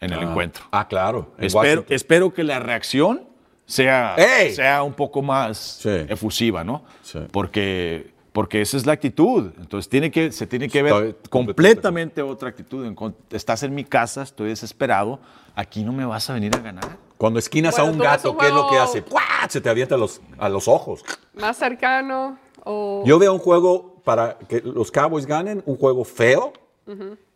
en 0.00 0.12
el 0.12 0.22
encuentro. 0.22 0.64
Ah, 0.72 0.88
claro. 0.88 1.32
Espero, 1.38 1.84
espero 1.90 2.32
que 2.34 2.42
la 2.44 2.58
reacción 2.60 3.30
sea, 3.66 4.14
¡Ey! 4.16 4.54
sea 4.54 4.82
un 4.82 4.92
poco 4.94 5.22
más 5.22 5.58
Sí. 5.82 5.90
efusiva, 6.08 6.64
¿no? 6.64 6.84
Sí. 7.02 7.20
Porque, 7.30 8.12
porque 8.32 8.60
esa 8.60 8.76
es 8.76 8.86
la 8.86 8.92
actitud. 8.92 9.50
Entonces 9.58 9.88
tiene 9.88 10.10
que, 10.10 10.32
se 10.32 10.46
tiene 10.46 10.68
que 10.68 10.82
ver 10.82 10.92
Estoy 10.92 11.14
completamente 11.30 12.22
otra 12.22 12.48
actitud. 12.50 12.86
Estás 13.30 13.62
en 13.62 13.74
mi 13.74 13.84
casa, 13.84 14.22
estoy 14.22 14.48
desesperado. 14.50 15.20
Aquí 15.54 15.84
no 15.84 15.92
me 15.92 16.04
vas 16.04 16.28
a 16.30 16.34
venir 16.34 16.54
a 16.56 16.60
ganar. 16.60 16.96
Cuando 17.18 17.38
esquinas 17.38 17.76
Bueno, 17.76 17.88
a 17.88 17.92
un 17.92 17.98
gato, 17.98 18.32
un 18.32 18.38
¿qué 18.38 18.46
es 18.48 18.52
lo 18.52 18.68
que 18.68 18.78
hace? 18.78 19.02
¡Pua! 19.02 19.22
Se 19.48 19.60
te 19.60 19.68
avienta 19.70 19.94
a 19.94 19.98
los, 19.98 20.20
a 20.38 20.48
los 20.48 20.66
ojos. 20.66 21.04
Más 21.34 21.56
cercano 21.56 22.38
o... 22.64 23.04
Yo 23.06 23.18
veo 23.18 23.32
un 23.32 23.38
juego 23.38 24.00
para 24.02 24.38
que 24.48 24.60
los 24.60 24.90
Cowboys 24.90 25.26
ganen, 25.26 25.62
un 25.66 25.76
juego 25.76 26.04
feo. 26.04 26.52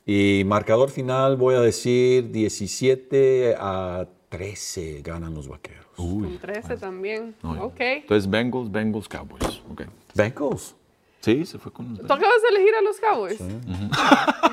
Y 0.04 0.42
marcador 0.46 0.90
final, 0.90 1.36
voy 1.36 1.54
a 1.54 1.60
decir 1.60 2.30
17 2.32 3.54
a 3.58 4.06
13 4.28 5.02
ganan 5.02 5.34
los 5.34 5.48
vaqueros. 5.48 5.85
Con 5.96 6.38
13 6.38 6.76
también. 6.76 7.34
ok. 7.42 7.80
Entonces 7.80 8.28
Bengals, 8.30 8.70
Bengals, 8.70 9.08
Cowboys. 9.08 9.62
Ok. 9.70 9.82
Bengals. 10.14 10.74
Sí, 11.20 11.44
se 11.44 11.58
fue 11.58 11.72
con 11.72 11.88
los 11.96 12.06
¿Tú 12.06 12.12
acabas 12.12 12.40
de 12.42 12.48
elegir 12.50 12.74
a 12.76 12.80
los 12.82 13.00
Cowboys? 13.00 13.38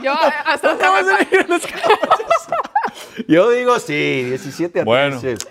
Yo 0.01 0.11
eh, 0.13 0.33
hasta 0.45 0.75
se 0.75 1.45
me, 1.45 1.57
Yo 3.27 3.49
digo 3.51 3.77
sí, 3.79 4.23
17 4.23 4.79
a 4.79 4.83
Bueno. 4.83 5.19
13. 5.19 5.45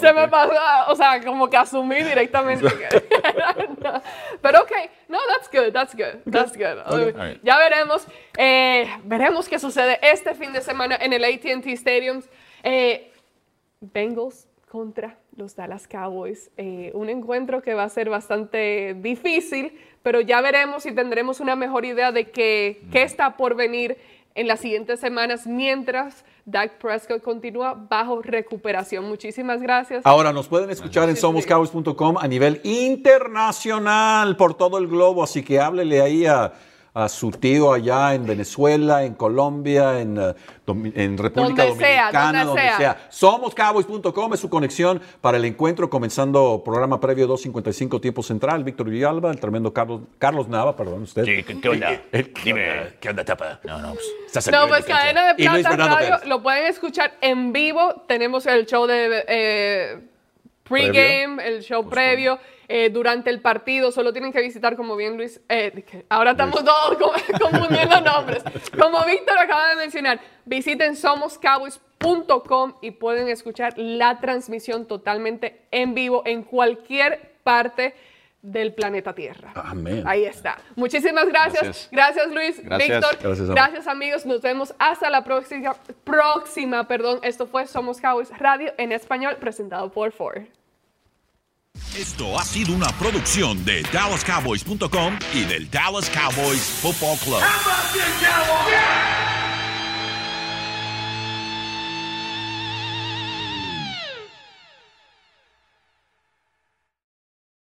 se 0.00 0.12
me 0.12 0.26
pasó, 0.26 0.52
o 0.88 0.96
sea, 0.96 1.22
como 1.22 1.48
que 1.48 1.56
asumí 1.56 2.02
directamente. 2.02 2.66
que- 2.66 3.04
No. 3.82 4.02
Pero 4.42 4.62
ok, 4.62 4.72
no, 5.08 5.18
that's 5.28 5.48
good, 5.52 5.72
that's 5.72 5.94
good, 5.94 6.32
that's 6.32 6.56
good. 6.56 6.78
Alright. 6.84 7.40
Ya 7.44 7.58
veremos, 7.58 8.04
eh, 8.36 8.88
veremos 9.04 9.48
qué 9.48 9.58
sucede 9.60 9.98
este 10.02 10.34
fin 10.34 10.52
de 10.52 10.62
semana 10.62 10.96
en 10.96 11.12
el 11.12 11.22
AT&T 11.24 11.70
Stadium. 11.74 12.22
Eh, 12.64 13.12
Bengals 13.80 14.48
contra 14.76 15.16
los 15.34 15.56
Dallas 15.56 15.88
Cowboys. 15.88 16.50
Eh, 16.58 16.90
un 16.92 17.08
encuentro 17.08 17.62
que 17.62 17.72
va 17.72 17.84
a 17.84 17.88
ser 17.88 18.10
bastante 18.10 18.94
difícil, 19.00 19.72
pero 20.02 20.20
ya 20.20 20.42
veremos 20.42 20.84
y 20.84 20.92
tendremos 20.92 21.40
una 21.40 21.56
mejor 21.56 21.86
idea 21.86 22.12
de 22.12 22.30
qué, 22.30 22.82
qué 22.92 23.02
está 23.02 23.38
por 23.38 23.54
venir 23.56 23.96
en 24.34 24.46
las 24.46 24.60
siguientes 24.60 25.00
semanas 25.00 25.46
mientras 25.46 26.26
Dak 26.44 26.76
Prescott 26.76 27.22
continúa 27.22 27.72
bajo 27.72 28.20
recuperación. 28.20 29.08
Muchísimas 29.08 29.62
gracias. 29.62 30.04
Ahora 30.04 30.30
nos 30.30 30.46
pueden 30.46 30.68
escuchar 30.68 31.08
en 31.08 31.16
somoscowboys.com 31.16 32.18
a 32.18 32.28
nivel 32.28 32.60
internacional 32.62 34.36
por 34.36 34.52
todo 34.52 34.76
el 34.76 34.88
globo, 34.88 35.22
así 35.22 35.42
que 35.42 35.58
háblele 35.58 36.02
ahí 36.02 36.26
a, 36.26 36.52
a 36.96 37.10
su 37.10 37.30
tío 37.30 37.74
allá 37.74 38.14
en 38.14 38.24
Venezuela, 38.24 39.04
en 39.04 39.12
Colombia, 39.12 40.00
en, 40.00 40.16
eh, 40.16 40.34
en 40.66 41.18
República 41.18 41.66
Donde 41.66 41.84
sea, 41.84 42.04
Dominicana, 42.06 42.44
donde 42.44 42.62
donde 42.62 42.62
sea. 42.62 42.78
sea. 42.78 43.06
Somoscowboys.com 43.10 44.32
es 44.32 44.40
su 44.40 44.48
conexión 44.48 45.02
para 45.20 45.36
el 45.36 45.44
encuentro, 45.44 45.90
comenzando 45.90 46.62
programa 46.64 46.98
previo 46.98 47.28
2.55 47.28 48.00
tiempo 48.00 48.22
central. 48.22 48.64
Víctor 48.64 48.88
Villalba, 48.88 49.30
el 49.30 49.38
tremendo 49.38 49.74
Carlos, 49.74 50.00
Carlos 50.16 50.48
Nava, 50.48 50.74
perdón 50.74 51.02
usted. 51.02 51.26
Sí, 51.26 51.42
¿qué, 51.42 51.60
qué 51.60 51.68
onda? 51.68 52.00
Dime, 52.44 52.94
¿qué 52.98 53.10
onda, 53.10 53.26
tapa? 53.26 53.60
No, 53.64 53.78
no, 53.78 53.92
pues, 53.92 54.06
estás 54.24 54.50
No, 54.50 54.66
pues 54.66 54.86
de 54.86 54.92
Cadena 54.92 55.34
de 55.34 55.42
Y 55.42 55.48
Luis 55.48 55.66
Plata 55.66 55.76
Fernando 55.76 55.96
Radio 55.96 56.28
lo 56.30 56.42
pueden 56.42 56.64
escuchar 56.64 57.12
en 57.20 57.52
vivo. 57.52 58.04
Tenemos 58.08 58.46
el 58.46 58.64
show 58.64 58.86
de 58.86 59.22
eh, 59.28 60.00
pregame, 60.62 61.46
el 61.46 61.62
show 61.62 61.86
previo, 61.86 62.38
eh, 62.68 62.90
durante 62.90 63.30
el 63.30 63.40
partido. 63.40 63.92
Solo 63.92 64.12
tienen 64.12 64.32
que 64.32 64.40
visitar, 64.40 64.76
como 64.76 64.96
bien 64.96 65.16
Luis, 65.16 65.40
eh, 65.48 65.84
ahora 66.08 66.32
estamos 66.32 66.64
todos 66.64 66.96
co- 66.98 67.12
confundiendo 67.40 68.00
nombres. 68.00 68.42
Como 68.78 69.04
Víctor 69.04 69.38
acaba 69.38 69.68
de 69.68 69.76
mencionar, 69.76 70.20
visiten 70.44 70.96
somoscowboys.com 70.96 72.74
y 72.82 72.90
pueden 72.92 73.28
escuchar 73.28 73.74
la 73.76 74.18
transmisión 74.20 74.86
totalmente 74.86 75.62
en 75.70 75.94
vivo 75.94 76.22
en 76.26 76.42
cualquier 76.42 77.36
parte 77.42 77.94
del 78.42 78.72
planeta 78.74 79.12
Tierra. 79.12 79.52
Amén. 79.56 80.04
Ahí 80.06 80.24
está. 80.24 80.58
Muchísimas 80.76 81.26
gracias. 81.26 81.62
Gracias. 81.62 81.88
Gracias, 81.90 82.32
Luis. 82.32 82.62
Gracias. 82.64 82.88
Víctor. 83.00 83.18
Gracias. 83.20 83.50
Gracias, 83.50 83.86
amigos. 83.88 84.24
Nos 84.26 84.40
vemos 84.40 84.72
hasta 84.78 85.10
la 85.10 85.24
próxima. 85.24 85.74
Próxima, 86.04 86.86
perdón. 86.86 87.18
Esto 87.22 87.46
fue 87.46 87.66
Somos 87.66 88.00
Cowboys 88.00 88.30
Radio 88.38 88.72
en 88.78 88.92
español, 88.92 89.36
presentado 89.40 89.90
por 89.90 90.12
Ford. 90.12 90.42
Esto 91.96 92.38
ha 92.38 92.44
sido 92.44 92.74
una 92.74 92.88
producción 92.98 93.64
de 93.64 93.82
DallasCowboys.com 93.92 95.18
y 95.34 95.44
del 95.44 95.70
Dallas 95.70 96.10
Cowboys 96.10 96.60
Football 96.60 97.18
Club. 97.18 97.42